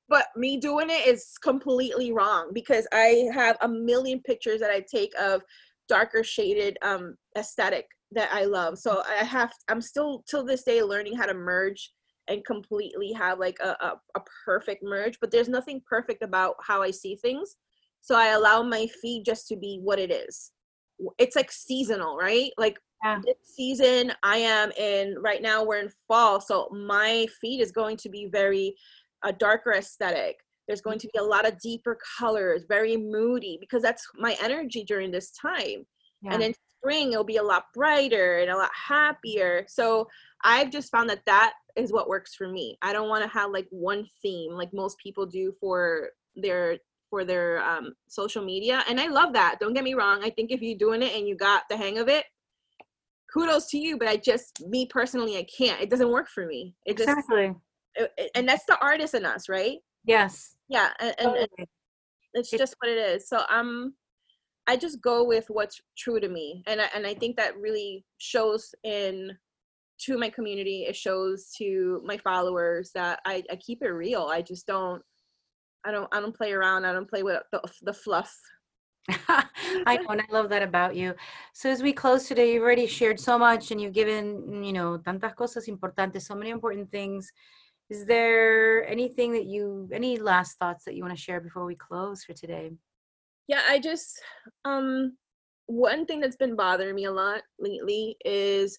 But 0.08 0.26
me 0.36 0.56
doing 0.56 0.88
it 0.88 1.06
is 1.06 1.32
completely 1.42 2.12
wrong 2.12 2.50
because 2.52 2.86
I 2.92 3.28
have 3.32 3.56
a 3.60 3.68
million 3.68 4.20
pictures 4.20 4.60
that 4.60 4.70
I 4.70 4.84
take 4.88 5.12
of 5.20 5.42
darker 5.88 6.24
shaded 6.24 6.76
um 6.82 7.14
aesthetic 7.38 7.86
that 8.12 8.28
I 8.32 8.44
love. 8.44 8.78
So 8.78 9.02
I 9.08 9.24
have 9.24 9.52
I'm 9.68 9.80
still 9.80 10.24
till 10.28 10.44
this 10.44 10.62
day 10.62 10.82
learning 10.82 11.16
how 11.16 11.26
to 11.26 11.34
merge 11.34 11.92
and 12.28 12.44
completely 12.44 13.12
have 13.12 13.38
like 13.38 13.56
a, 13.62 13.76
a, 13.80 13.92
a 14.16 14.20
perfect 14.44 14.82
merge, 14.82 15.18
but 15.20 15.30
there's 15.30 15.48
nothing 15.48 15.80
perfect 15.88 16.22
about 16.22 16.54
how 16.66 16.82
I 16.82 16.90
see 16.90 17.16
things. 17.16 17.56
So 18.00 18.16
I 18.16 18.28
allow 18.28 18.62
my 18.62 18.86
feed 19.02 19.24
just 19.24 19.48
to 19.48 19.56
be 19.56 19.80
what 19.82 19.98
it 19.98 20.12
is. 20.12 20.52
It's 21.18 21.36
like 21.36 21.52
seasonal, 21.52 22.16
right? 22.16 22.50
Like 22.56 22.78
yeah. 23.04 23.20
this 23.24 23.36
season 23.42 24.12
i 24.22 24.36
am 24.36 24.70
in 24.72 25.16
right 25.20 25.42
now 25.42 25.64
we're 25.64 25.78
in 25.78 25.90
fall 26.08 26.40
so 26.40 26.68
my 26.70 27.26
feed 27.40 27.60
is 27.60 27.72
going 27.72 27.96
to 27.96 28.08
be 28.08 28.26
very 28.26 28.74
a 29.24 29.32
darker 29.32 29.72
aesthetic. 29.72 30.36
There's 30.66 30.80
going 30.80 30.98
to 31.00 31.08
be 31.12 31.18
a 31.18 31.24
lot 31.24 31.46
of 31.46 31.60
deeper 31.60 31.98
colors 32.18 32.64
very 32.68 32.96
moody 32.96 33.58
because 33.60 33.82
that's 33.82 34.06
my 34.16 34.36
energy 34.42 34.84
during 34.84 35.10
this 35.10 35.30
time. 35.30 35.86
Yeah. 36.22 36.32
and 36.32 36.42
in 36.42 36.54
spring 36.80 37.12
it'll 37.12 37.24
be 37.24 37.36
a 37.36 37.42
lot 37.42 37.64
brighter 37.74 38.38
and 38.38 38.50
a 38.50 38.56
lot 38.56 38.70
happier. 38.74 39.64
So 39.68 40.08
i've 40.44 40.70
just 40.70 40.90
found 40.90 41.10
that 41.10 41.24
that 41.26 41.52
is 41.76 41.92
what 41.92 42.08
works 42.08 42.34
for 42.34 42.48
me. 42.48 42.78
I 42.80 42.92
don't 42.92 43.08
want 43.08 43.22
to 43.22 43.38
have 43.38 43.50
like 43.50 43.66
one 43.70 44.06
theme 44.22 44.52
like 44.52 44.72
most 44.72 44.96
people 44.98 45.26
do 45.26 45.52
for 45.60 46.10
their 46.36 46.78
for 47.10 47.24
their 47.24 47.62
um, 47.62 47.94
social 48.08 48.44
media 48.44 48.82
and 48.88 49.00
i 49.00 49.06
love 49.06 49.32
that 49.32 49.56
don't 49.60 49.74
get 49.74 49.84
me 49.84 49.94
wrong 49.94 50.24
i 50.24 50.30
think 50.30 50.50
if 50.50 50.60
you're 50.60 50.76
doing 50.76 51.02
it 51.02 51.14
and 51.14 51.28
you 51.28 51.36
got 51.36 51.62
the 51.70 51.76
hang 51.76 51.98
of 51.98 52.08
it 52.08 52.24
kudos 53.36 53.66
to 53.66 53.78
you 53.78 53.98
but 53.98 54.08
i 54.08 54.16
just 54.16 54.66
me 54.66 54.86
personally 54.86 55.36
i 55.36 55.46
can't. 55.56 55.80
It 55.80 55.90
doesn't 55.90 56.10
work 56.10 56.28
for 56.28 56.46
me. 56.46 56.74
It 56.84 56.96
just 56.96 57.08
exactly. 57.08 57.54
It, 57.94 58.30
and 58.34 58.48
that's 58.48 58.64
the 58.66 58.78
artist 58.80 59.14
in 59.14 59.24
us 59.24 59.48
right? 59.48 59.78
Yes. 60.04 60.56
Yeah 60.68 60.90
and, 61.00 61.14
totally. 61.18 61.48
and 61.58 61.66
it's 62.34 62.50
just 62.50 62.74
what 62.80 62.90
it 62.90 62.98
is. 62.98 63.28
So 63.28 63.42
i'm 63.48 63.94
i 64.66 64.76
just 64.76 65.00
go 65.00 65.24
with 65.24 65.46
what's 65.48 65.80
true 65.96 66.20
to 66.20 66.28
me 66.28 66.62
and 66.66 66.80
I, 66.80 66.88
and 66.94 67.06
i 67.06 67.14
think 67.14 67.36
that 67.36 67.56
really 67.56 68.04
shows 68.18 68.74
in 68.84 69.36
to 69.98 70.18
my 70.18 70.28
community. 70.28 70.84
It 70.86 70.94
shows 70.94 71.50
to 71.56 72.02
my 72.04 72.18
followers 72.18 72.90
that 72.94 73.20
i, 73.24 73.42
I 73.50 73.56
keep 73.56 73.82
it 73.82 73.88
real. 73.88 74.28
I 74.30 74.42
just 74.42 74.66
don't 74.66 75.02
i 75.84 75.90
don't 75.90 76.08
i 76.12 76.20
don't 76.20 76.36
play 76.36 76.52
around. 76.52 76.84
I 76.84 76.92
don't 76.92 77.08
play 77.08 77.22
with 77.22 77.42
the, 77.52 77.60
the 77.82 77.92
fluff 77.92 78.34
I 79.28 79.98
know, 79.98 80.10
and 80.10 80.20
I 80.20 80.24
love 80.30 80.48
that 80.48 80.62
about 80.62 80.96
you. 80.96 81.14
So 81.52 81.70
as 81.70 81.82
we 81.82 81.92
close 81.92 82.26
today, 82.26 82.52
you've 82.52 82.62
already 82.62 82.86
shared 82.86 83.20
so 83.20 83.38
much, 83.38 83.70
and 83.70 83.80
you've 83.80 83.92
given, 83.92 84.64
you 84.64 84.72
know, 84.72 84.98
tantas 84.98 85.34
cosas 85.34 85.68
importantes, 85.68 86.22
so 86.22 86.34
many 86.34 86.50
important 86.50 86.90
things. 86.90 87.30
Is 87.88 88.04
there 88.04 88.86
anything 88.88 89.32
that 89.32 89.44
you, 89.44 89.88
any 89.92 90.18
last 90.18 90.58
thoughts 90.58 90.84
that 90.84 90.96
you 90.96 91.04
want 91.04 91.16
to 91.16 91.22
share 91.22 91.40
before 91.40 91.64
we 91.64 91.76
close 91.76 92.24
for 92.24 92.32
today? 92.32 92.72
Yeah, 93.46 93.62
I 93.68 93.78
just, 93.78 94.20
um, 94.64 95.16
one 95.66 96.04
thing 96.04 96.20
that's 96.20 96.36
been 96.36 96.56
bothering 96.56 96.96
me 96.96 97.04
a 97.04 97.12
lot 97.12 97.42
lately 97.60 98.16
is, 98.24 98.76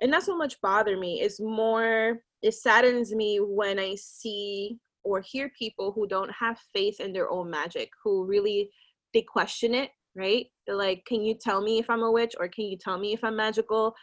and 0.00 0.10
not 0.10 0.22
so 0.22 0.36
much 0.36 0.60
bother 0.60 0.96
me, 0.96 1.20
it's 1.20 1.40
more, 1.40 2.20
it 2.42 2.54
saddens 2.54 3.12
me 3.12 3.38
when 3.38 3.80
I 3.80 3.96
see 3.96 4.78
or 5.02 5.20
hear 5.20 5.50
people 5.58 5.90
who 5.92 6.06
don't 6.06 6.30
have 6.30 6.58
faith 6.72 7.00
in 7.00 7.12
their 7.12 7.30
own 7.30 7.50
magic, 7.50 7.90
who 8.02 8.24
really 8.24 8.70
they 9.14 9.22
question 9.22 9.74
it 9.74 9.90
right? 10.16 10.46
They're 10.66 10.76
like 10.76 11.04
can 11.06 11.22
you 11.22 11.34
tell 11.34 11.60
me 11.60 11.78
if 11.78 11.90
i'm 11.90 12.02
a 12.02 12.10
witch 12.10 12.34
or 12.38 12.48
can 12.48 12.66
you 12.66 12.76
tell 12.76 12.98
me 12.98 13.12
if 13.12 13.22
i'm 13.22 13.36
magical? 13.36 13.94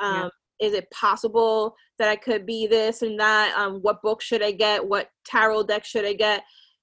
Um, 0.00 0.30
yeah. 0.60 0.66
is 0.66 0.74
it 0.74 0.90
possible 0.90 1.74
that 1.98 2.08
i 2.08 2.16
could 2.16 2.46
be 2.46 2.66
this 2.66 3.02
and 3.02 3.18
that? 3.20 3.54
Um, 3.56 3.78
what 3.82 4.02
book 4.02 4.22
should 4.22 4.42
i 4.42 4.52
get? 4.52 4.86
What 4.86 5.08
tarot 5.24 5.64
deck 5.64 5.84
should 5.84 6.04
i 6.04 6.12
get? 6.12 6.42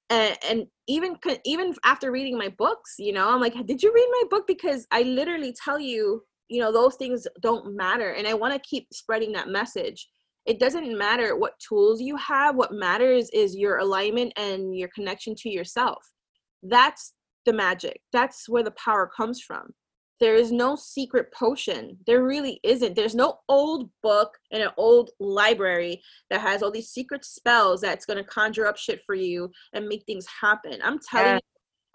And, 0.09 0.37
and 0.47 0.67
even 0.87 1.15
even 1.45 1.73
after 1.85 2.11
reading 2.11 2.37
my 2.37 2.49
books 2.49 2.95
you 2.99 3.13
know 3.13 3.29
i'm 3.29 3.39
like 3.39 3.53
did 3.65 3.81
you 3.81 3.91
read 3.93 4.07
my 4.11 4.23
book? 4.29 4.45
Because 4.47 4.85
i 4.91 5.01
literally 5.03 5.55
tell 5.63 5.79
you 5.79 6.23
you 6.49 6.59
know 6.59 6.71
those 6.71 6.95
things 6.95 7.25
don't 7.41 7.75
matter 7.75 8.11
and 8.11 8.27
i 8.27 8.33
want 8.33 8.53
to 8.53 8.69
keep 8.69 8.87
spreading 8.91 9.31
that 9.33 9.47
message. 9.47 10.09
It 10.45 10.59
doesn't 10.59 10.97
matter 10.97 11.37
what 11.37 11.53
tools 11.65 12.01
you 12.01 12.17
have. 12.17 12.57
What 12.57 12.73
matters 12.73 13.29
is 13.29 13.55
your 13.55 13.77
alignment 13.77 14.33
and 14.35 14.77
your 14.77 14.89
connection 14.93 15.35
to 15.35 15.49
yourself. 15.49 16.03
That's 16.63 17.13
the 17.45 17.53
magic. 17.53 18.01
That's 18.11 18.47
where 18.47 18.63
the 18.63 18.71
power 18.71 19.09
comes 19.15 19.41
from. 19.41 19.73
There 20.19 20.35
is 20.35 20.51
no 20.51 20.75
secret 20.75 21.33
potion. 21.33 21.97
There 22.07 22.23
really 22.23 22.59
isn't. 22.63 22.95
There's 22.95 23.15
no 23.15 23.39
old 23.49 23.89
book 24.01 24.31
in 24.51 24.61
an 24.61 24.69
old 24.77 25.09
library 25.19 26.01
that 26.29 26.41
has 26.41 26.63
all 26.63 26.71
these 26.71 26.91
secret 26.91 27.25
spells 27.25 27.81
that's 27.81 28.05
going 28.05 28.17
to 28.17 28.23
conjure 28.23 28.67
up 28.67 28.77
shit 28.77 29.01
for 29.05 29.15
you 29.15 29.51
and 29.73 29.87
make 29.87 30.03
things 30.05 30.25
happen. 30.39 30.79
I'm 30.83 30.99
telling 30.99 31.27
yeah. 31.27 31.35
you, 31.35 31.39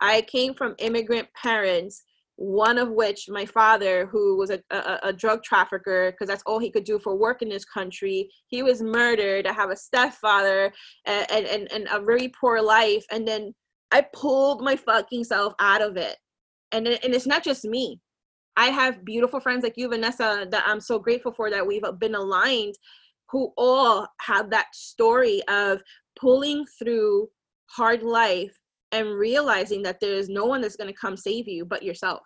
I 0.01 0.20
came 0.22 0.53
from 0.53 0.74
immigrant 0.78 1.28
parents 1.40 2.03
one 2.38 2.78
of 2.78 2.90
which 2.90 3.28
my 3.28 3.44
father 3.44 4.07
who 4.07 4.36
was 4.36 4.51
a, 4.51 4.61
a, 4.70 4.99
a 5.05 5.12
drug 5.12 5.42
trafficker 5.42 6.12
because 6.12 6.28
that's 6.28 6.42
all 6.46 6.61
he 6.61 6.70
could 6.70 6.84
do 6.84 6.96
for 6.96 7.16
work 7.16 7.42
in 7.42 7.49
this 7.49 7.64
country 7.64 8.30
he 8.46 8.62
was 8.62 8.80
murdered 8.80 9.44
i 9.44 9.53
have 9.53 9.70
a 9.70 9.76
stepfather 9.76 10.72
and, 11.05 11.46
and, 11.46 11.72
and 11.72 11.88
a 11.92 12.01
very 12.01 12.28
poor 12.40 12.62
life 12.62 13.05
and 13.11 13.26
then 13.26 13.53
I 13.91 14.07
pulled 14.12 14.62
my 14.62 14.76
fucking 14.76 15.24
self 15.24 15.55
out 15.61 15.82
of 15.82 15.97
it. 15.97 16.16
And, 16.72 16.86
it, 16.86 17.05
and 17.05 17.14
it's 17.14 17.26
not 17.26 17.43
just 17.43 17.64
me. 17.64 18.01
I 18.57 18.66
have 18.66 19.05
beautiful 19.05 19.41
friends 19.41 19.62
like 19.62 19.74
you, 19.76 19.89
Vanessa, 19.89 20.47
that 20.51 20.64
I'm 20.66 20.80
so 20.80 20.99
grateful 20.99 21.32
for 21.32 21.51
that 21.51 21.66
we've 21.66 21.84
been 21.99 22.16
aligned, 22.16 22.74
who 23.30 23.53
all 23.57 24.07
have 24.20 24.51
that 24.51 24.74
story 24.74 25.43
of 25.49 25.80
pulling 26.18 26.64
through 26.78 27.28
hard 27.70 28.03
life 28.03 28.57
and 28.93 29.09
realizing 29.11 29.82
that 29.82 30.01
there's 30.01 30.28
no 30.28 30.47
one 30.47 30.61
that's 30.61 30.76
going 30.76 30.93
to 30.93 30.99
come 30.99 31.16
save 31.16 31.47
you 31.47 31.64
but 31.64 31.82
yourself 31.82 32.22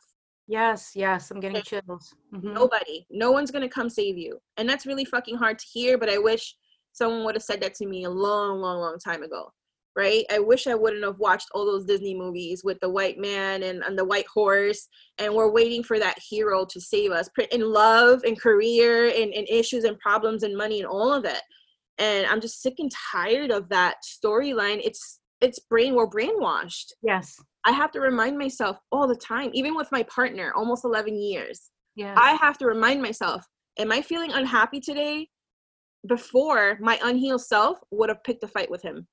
yes 0.48 0.92
yes 0.94 1.30
i'm 1.30 1.40
getting 1.40 1.62
chills 1.62 2.14
mm-hmm. 2.34 2.54
nobody 2.54 3.04
no 3.10 3.30
one's 3.30 3.50
going 3.50 3.62
to 3.62 3.68
come 3.68 3.88
save 3.88 4.16
you 4.16 4.38
and 4.56 4.68
that's 4.68 4.86
really 4.86 5.04
fucking 5.04 5.36
hard 5.36 5.58
to 5.58 5.66
hear 5.72 5.98
but 5.98 6.08
i 6.08 6.18
wish 6.18 6.54
someone 6.92 7.24
would 7.24 7.34
have 7.34 7.42
said 7.42 7.60
that 7.60 7.74
to 7.74 7.86
me 7.86 8.04
a 8.04 8.10
long 8.10 8.60
long 8.60 8.78
long 8.78 8.98
time 8.98 9.22
ago 9.22 9.50
right? 9.94 10.24
I 10.32 10.38
wish 10.38 10.66
I 10.66 10.74
wouldn't 10.74 11.04
have 11.04 11.18
watched 11.18 11.48
all 11.52 11.66
those 11.66 11.84
Disney 11.84 12.14
movies 12.14 12.62
with 12.64 12.78
the 12.80 12.88
white 12.88 13.18
man 13.18 13.62
and, 13.62 13.82
and 13.82 13.98
the 13.98 14.04
white 14.04 14.26
horse, 14.32 14.88
and 15.18 15.34
we're 15.34 15.52
waiting 15.52 15.82
for 15.82 15.98
that 15.98 16.18
hero 16.28 16.64
to 16.64 16.80
save 16.80 17.10
us 17.10 17.28
in 17.50 17.60
love 17.60 18.22
and 18.24 18.40
career 18.40 19.08
and, 19.08 19.32
and 19.34 19.48
issues 19.48 19.84
and 19.84 19.98
problems 19.98 20.42
and 20.42 20.56
money 20.56 20.80
and 20.80 20.88
all 20.88 21.12
of 21.12 21.24
it. 21.24 21.42
And 21.98 22.26
I'm 22.26 22.40
just 22.40 22.62
sick 22.62 22.74
and 22.78 22.90
tired 23.12 23.50
of 23.50 23.68
that 23.68 23.96
storyline. 24.02 24.80
It's 24.82 25.20
it's 25.40 25.58
brain 25.58 25.94
we're 25.94 26.08
brainwashed. 26.08 26.92
Yes. 27.02 27.34
I 27.64 27.72
have 27.72 27.90
to 27.92 28.00
remind 28.00 28.38
myself 28.38 28.78
all 28.92 29.08
the 29.08 29.16
time, 29.16 29.50
even 29.52 29.74
with 29.74 29.90
my 29.90 30.04
partner, 30.04 30.52
almost 30.54 30.84
11 30.84 31.20
years. 31.20 31.70
Yeah. 31.96 32.14
I 32.16 32.32
have 32.34 32.58
to 32.58 32.66
remind 32.66 33.02
myself, 33.02 33.44
am 33.78 33.90
I 33.90 34.02
feeling 34.02 34.32
unhappy 34.32 34.80
today? 34.80 35.28
Before 36.06 36.78
my 36.80 36.98
unhealed 37.02 37.42
self 37.42 37.78
would 37.90 38.08
have 38.08 38.22
picked 38.24 38.44
a 38.44 38.48
fight 38.48 38.70
with 38.70 38.82
him 38.82 39.06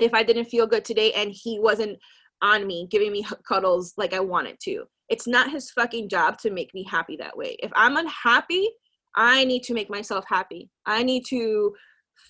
if 0.00 0.14
I 0.14 0.22
didn't 0.22 0.46
feel 0.46 0.66
good 0.66 0.84
today 0.84 1.12
and 1.12 1.32
he 1.32 1.58
wasn't 1.60 1.98
on 2.42 2.66
me, 2.66 2.86
giving 2.90 3.12
me 3.12 3.26
cuddles 3.46 3.94
like 3.96 4.12
I 4.12 4.20
wanted 4.20 4.56
to. 4.64 4.84
It's 5.08 5.26
not 5.26 5.50
his 5.50 5.70
fucking 5.70 6.08
job 6.08 6.38
to 6.38 6.50
make 6.50 6.72
me 6.74 6.84
happy 6.88 7.16
that 7.18 7.36
way. 7.36 7.56
If 7.60 7.70
I'm 7.74 7.96
unhappy, 7.96 8.68
I 9.16 9.44
need 9.44 9.62
to 9.64 9.74
make 9.74 9.90
myself 9.90 10.24
happy. 10.28 10.70
I 10.86 11.02
need 11.02 11.24
to 11.28 11.72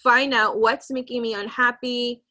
find 0.02 0.34
out 0.34 0.58
what's 0.58 0.90
making 0.90 1.22
me 1.22 1.34
unhappy, 1.34 2.22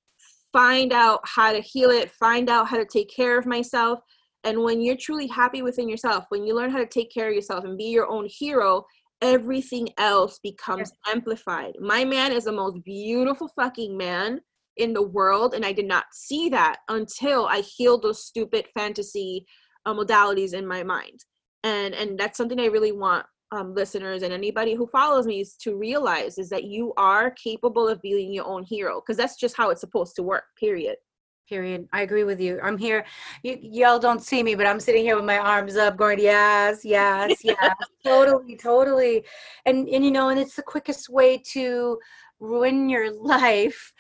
find 0.52 0.94
out 0.94 1.22
how 1.24 1.52
to 1.52 1.60
heal 1.62 1.90
it, 1.90 2.12
find 2.12 2.50
out 2.50 2.68
how 2.68 2.78
to 2.78 2.86
take 2.86 3.10
care 3.10 3.38
of 3.38 3.46
myself. 3.46 4.00
And 4.44 4.62
when 4.62 4.82
you're 4.82 4.98
truly 4.98 5.28
happy 5.28 5.62
within 5.62 5.90
yourself, 5.90 6.26
when 6.30 6.46
you 6.46 6.56
learn 6.56 6.70
how 6.70 6.80
to 6.80 6.86
take 6.86 7.12
care 7.12 7.30
of 7.30 7.34
yourself 7.34 7.64
and 7.64 7.78
be 7.78 7.86
your 7.86 8.10
own 8.10 8.28
hero, 8.30 8.86
everything 9.22 9.88
else 9.98 10.40
becomes 10.44 10.92
amplified. 11.10 11.74
My 11.80 12.04
man 12.04 12.34
is 12.34 12.44
the 12.44 12.52
most 12.52 12.84
beautiful 12.84 13.50
fucking 13.56 13.98
man 13.98 14.42
in 14.78 14.94
the 14.94 15.02
world 15.02 15.54
and 15.54 15.66
i 15.66 15.72
did 15.72 15.88
not 15.88 16.06
see 16.12 16.50
that 16.50 16.78
until 16.90 17.46
i 17.48 17.62
healed 17.62 18.02
those 18.02 18.26
stupid 18.26 18.66
fantasy 18.74 19.46
uh, 19.86 19.94
modalities 19.94 20.54
in 20.54 20.66
my 20.66 20.84
mind. 20.84 21.24
And 21.64 21.94
and 21.94 22.18
that's 22.20 22.38
something 22.38 22.60
i 22.60 22.66
really 22.66 22.92
want 22.92 23.26
um, 23.52 23.76
listeners 23.76 24.24
and 24.24 24.34
anybody 24.34 24.74
who 24.74 24.88
follows 24.88 25.28
me 25.28 25.42
is 25.42 25.56
to 25.58 25.76
realize 25.76 26.40
is 26.40 26.50
that 26.50 26.64
you 26.64 26.92
are 26.98 27.30
capable 27.32 27.88
of 27.88 28.02
being 28.02 28.34
your 28.34 28.46
own 28.46 28.64
hero 28.64 29.00
because 29.00 29.16
that's 29.16 29.36
just 29.36 29.56
how 29.56 29.70
it's 29.70 29.82
supposed 29.82 30.16
to 30.16 30.24
work 30.24 30.46
period. 30.60 30.96
Period. 31.48 31.88
I 31.94 32.02
agree 32.02 32.24
with 32.24 32.40
you. 32.40 32.60
I'm 32.64 32.80
here. 32.80 33.06
You, 33.44 33.60
y'all 33.62 34.00
don't 34.00 34.24
see 34.24 34.42
me 34.42 34.56
but 34.56 34.66
i'm 34.66 34.80
sitting 34.80 35.04
here 35.04 35.16
with 35.16 35.26
my 35.26 35.38
arms 35.38 35.76
up 35.76 35.98
going 35.98 36.20
yes 36.20 36.84
yes 36.84 37.38
yes. 37.44 37.76
Totally 38.04 38.56
totally. 38.56 39.24
And 39.66 39.88
and 39.88 40.04
you 40.04 40.10
know 40.10 40.30
and 40.30 40.40
it's 40.40 40.56
the 40.56 40.64
quickest 40.64 41.10
way 41.10 41.38
to 41.52 42.00
ruin 42.44 42.90
your 42.90 43.12
life 43.22 43.94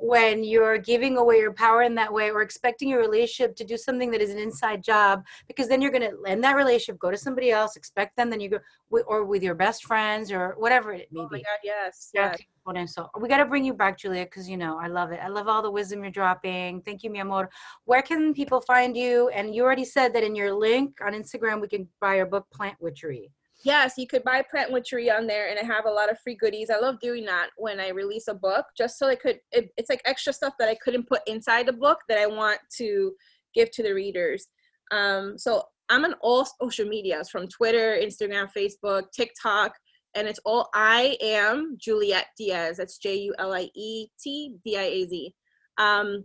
when 0.00 0.42
you're 0.42 0.78
giving 0.78 1.16
away 1.16 1.38
your 1.38 1.52
power 1.52 1.82
in 1.82 1.94
that 1.94 2.12
way 2.12 2.30
or 2.30 2.42
expecting 2.42 2.88
your 2.88 3.00
relationship 3.00 3.54
to 3.56 3.64
do 3.64 3.76
something 3.76 4.10
that 4.10 4.20
is 4.20 4.30
an 4.30 4.38
inside 4.38 4.82
job 4.82 5.22
because 5.46 5.68
then 5.68 5.82
you're 5.82 5.90
going 5.90 6.08
to 6.10 6.16
end 6.26 6.42
that 6.42 6.56
relationship 6.56 6.98
go 6.98 7.10
to 7.10 7.18
somebody 7.18 7.50
else 7.50 7.76
expect 7.76 8.16
them 8.16 8.30
then 8.30 8.40
you 8.40 8.48
go 8.48 8.58
or 9.06 9.24
with 9.24 9.42
your 9.42 9.54
best 9.54 9.84
friends 9.84 10.32
or 10.32 10.54
whatever 10.58 10.92
it 10.92 11.08
may 11.12 11.20
oh 11.20 11.28
be 11.28 11.38
God, 11.38 11.58
yes, 11.62 12.10
yes. 12.14 12.38
So 12.86 13.10
we 13.18 13.28
got 13.28 13.38
to 13.38 13.46
bring 13.46 13.64
you 13.64 13.74
back, 13.74 13.98
Julia, 13.98 14.24
because 14.24 14.48
you 14.48 14.56
know 14.56 14.78
I 14.78 14.86
love 14.86 15.10
it. 15.10 15.18
I 15.20 15.28
love 15.28 15.48
all 15.48 15.60
the 15.60 15.70
wisdom 15.70 16.02
you're 16.02 16.12
dropping. 16.12 16.82
Thank 16.82 17.02
you, 17.02 17.10
mi 17.10 17.18
amor. 17.18 17.50
Where 17.84 18.02
can 18.02 18.32
people 18.32 18.60
find 18.60 18.96
you? 18.96 19.28
And 19.30 19.54
you 19.54 19.64
already 19.64 19.84
said 19.84 20.12
that 20.14 20.22
in 20.22 20.36
your 20.36 20.52
link 20.52 20.98
on 21.04 21.12
Instagram, 21.12 21.60
we 21.60 21.66
can 21.66 21.88
buy 22.00 22.16
your 22.16 22.26
book, 22.26 22.46
Plant 22.52 22.76
Witchery 22.78 23.32
yes, 23.64 23.94
you 23.96 24.06
could 24.06 24.24
buy 24.24 24.42
Plant 24.50 24.72
Witchery 24.72 25.10
on 25.10 25.26
there, 25.26 25.48
and 25.48 25.58
I 25.58 25.62
have 25.62 25.86
a 25.86 25.90
lot 25.90 26.10
of 26.10 26.18
free 26.20 26.34
goodies. 26.34 26.70
I 26.70 26.78
love 26.78 27.00
doing 27.00 27.24
that 27.26 27.50
when 27.56 27.80
I 27.80 27.88
release 27.88 28.28
a 28.28 28.34
book, 28.34 28.66
just 28.76 28.98
so 28.98 29.08
I 29.08 29.14
could. 29.14 29.38
It, 29.52 29.70
it's 29.76 29.90
like 29.90 30.02
extra 30.04 30.32
stuff 30.32 30.54
that 30.58 30.68
I 30.68 30.76
couldn't 30.76 31.08
put 31.08 31.20
inside 31.26 31.66
the 31.66 31.72
book 31.72 31.98
that 32.08 32.18
I 32.18 32.26
want 32.26 32.60
to 32.78 33.12
give 33.54 33.70
to 33.72 33.82
the 33.82 33.94
readers. 33.94 34.46
Um, 34.92 35.38
so 35.38 35.62
I'm 35.88 36.04
on 36.04 36.14
all 36.20 36.46
social 36.60 36.86
medias 36.86 37.30
from 37.30 37.48
Twitter, 37.48 37.98
Instagram, 38.00 38.48
Facebook, 38.56 39.10
TikTok, 39.12 39.72
and 40.14 40.26
it's 40.26 40.40
all 40.44 40.68
I 40.74 41.16
am 41.20 41.76
Juliet 41.78 42.26
Diaz. 42.38 42.78
That's 42.78 42.98
J 42.98 43.16
U 43.16 43.34
L 43.38 43.52
I 43.52 43.68
E 43.74 44.08
T 44.22 44.56
D 44.64 44.76
I 44.76 44.82
A 44.82 45.06
Z. 45.06 45.34
Um, 45.78 46.24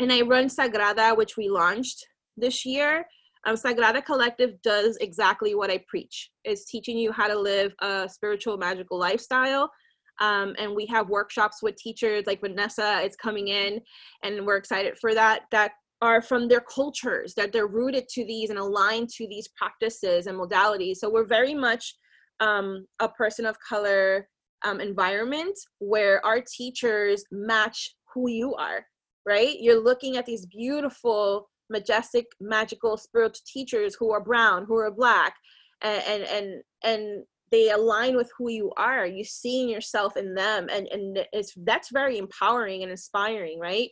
and 0.00 0.12
I 0.12 0.22
run 0.22 0.46
Sagrada, 0.46 1.16
which 1.16 1.36
we 1.36 1.48
launched 1.48 2.04
this 2.36 2.66
year 2.66 3.06
um, 3.46 3.56
Sagrada 3.56 4.04
Collective 4.04 4.60
does 4.62 4.96
exactly 4.98 5.54
what 5.54 5.70
I 5.70 5.84
preach. 5.88 6.30
It's 6.44 6.64
teaching 6.64 6.98
you 6.98 7.12
how 7.12 7.28
to 7.28 7.38
live 7.38 7.74
a 7.80 8.08
spiritual, 8.10 8.56
magical 8.56 8.98
lifestyle. 8.98 9.70
Um, 10.20 10.54
and 10.58 10.74
we 10.74 10.86
have 10.86 11.08
workshops 11.08 11.62
with 11.62 11.76
teachers 11.76 12.24
like 12.26 12.40
Vanessa 12.40 13.00
is 13.00 13.16
coming 13.16 13.48
in, 13.48 13.80
and 14.22 14.46
we're 14.46 14.56
excited 14.56 14.96
for 15.00 15.14
that. 15.14 15.42
That 15.50 15.72
are 16.02 16.20
from 16.20 16.48
their 16.48 16.60
cultures, 16.60 17.34
that 17.34 17.52
they're 17.52 17.66
rooted 17.66 18.08
to 18.10 18.24
these 18.24 18.50
and 18.50 18.58
aligned 18.58 19.08
to 19.08 19.26
these 19.26 19.48
practices 19.56 20.26
and 20.26 20.38
modalities. 20.38 20.96
So 20.96 21.10
we're 21.10 21.24
very 21.24 21.54
much 21.54 21.94
um, 22.40 22.86
a 23.00 23.08
person 23.08 23.46
of 23.46 23.56
color 23.66 24.28
um, 24.64 24.80
environment 24.80 25.58
where 25.78 26.24
our 26.24 26.40
teachers 26.40 27.24
match 27.30 27.94
who 28.12 28.28
you 28.28 28.54
are, 28.54 28.84
right? 29.26 29.56
You're 29.58 29.82
looking 29.82 30.16
at 30.16 30.26
these 30.26 30.46
beautiful 30.46 31.48
majestic, 31.70 32.26
magical, 32.40 32.96
spiritual 32.96 33.42
teachers 33.46 33.96
who 33.98 34.12
are 34.12 34.22
brown, 34.22 34.64
who 34.66 34.76
are 34.76 34.90
black, 34.90 35.34
and 35.82 36.22
and 36.24 36.62
and, 36.82 37.24
they 37.50 37.70
align 37.70 38.16
with 38.16 38.28
who 38.36 38.50
you 38.50 38.72
are. 38.76 39.06
You 39.06 39.22
seeing 39.22 39.68
yourself 39.68 40.16
in 40.16 40.34
them, 40.34 40.68
and 40.72 40.88
and 40.88 41.24
it's 41.32 41.52
that's 41.64 41.90
very 41.92 42.18
empowering 42.18 42.82
and 42.82 42.90
inspiring, 42.90 43.60
right? 43.60 43.90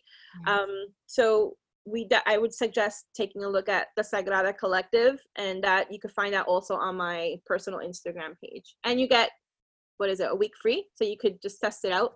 Mm-hmm. 0.48 0.48
Um, 0.48 0.86
so 1.06 1.54
we 1.84 2.08
I 2.26 2.38
would 2.38 2.52
suggest 2.52 3.06
taking 3.14 3.44
a 3.44 3.48
look 3.48 3.68
at 3.68 3.88
the 3.96 4.02
Sagrada 4.02 4.56
Collective, 4.56 5.20
and 5.36 5.62
that 5.62 5.92
you 5.92 6.00
could 6.00 6.12
find 6.12 6.34
that 6.34 6.46
also 6.46 6.74
on 6.74 6.96
my 6.96 7.36
personal 7.46 7.80
Instagram 7.80 8.34
page. 8.42 8.74
And 8.84 8.98
you 8.98 9.06
get 9.06 9.30
what 9.98 10.10
is 10.10 10.18
it 10.18 10.30
a 10.30 10.34
week 10.34 10.52
free, 10.60 10.88
so 10.94 11.04
you 11.04 11.16
could 11.16 11.40
just 11.40 11.60
test 11.60 11.84
it 11.84 11.92
out, 11.92 12.14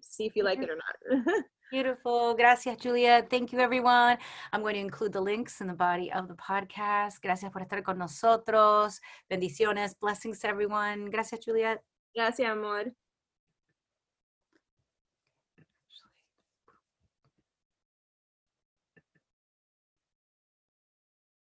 see 0.00 0.24
if 0.24 0.36
you 0.36 0.44
like 0.44 0.60
it 0.62 0.70
or 0.70 0.76
not. 0.76 1.44
Beautiful. 1.70 2.34
Gracias, 2.34 2.76
Julia. 2.78 3.26
Thank 3.28 3.52
you, 3.52 3.58
everyone. 3.58 4.18
I'm 4.52 4.62
going 4.62 4.74
to 4.74 4.80
include 4.80 5.12
the 5.12 5.20
links 5.20 5.60
in 5.60 5.66
the 5.66 5.74
body 5.74 6.12
of 6.12 6.28
the 6.28 6.34
podcast. 6.34 7.20
Gracias 7.20 7.50
por 7.50 7.62
estar 7.62 7.82
con 7.82 7.98
nosotros. 7.98 9.00
Bendiciones. 9.28 9.94
Blessings 10.00 10.38
to 10.40 10.48
everyone. 10.48 11.10
Gracias, 11.10 11.40
Juliet. 11.44 11.80
Gracias, 12.14 12.48
amor. 12.48 12.92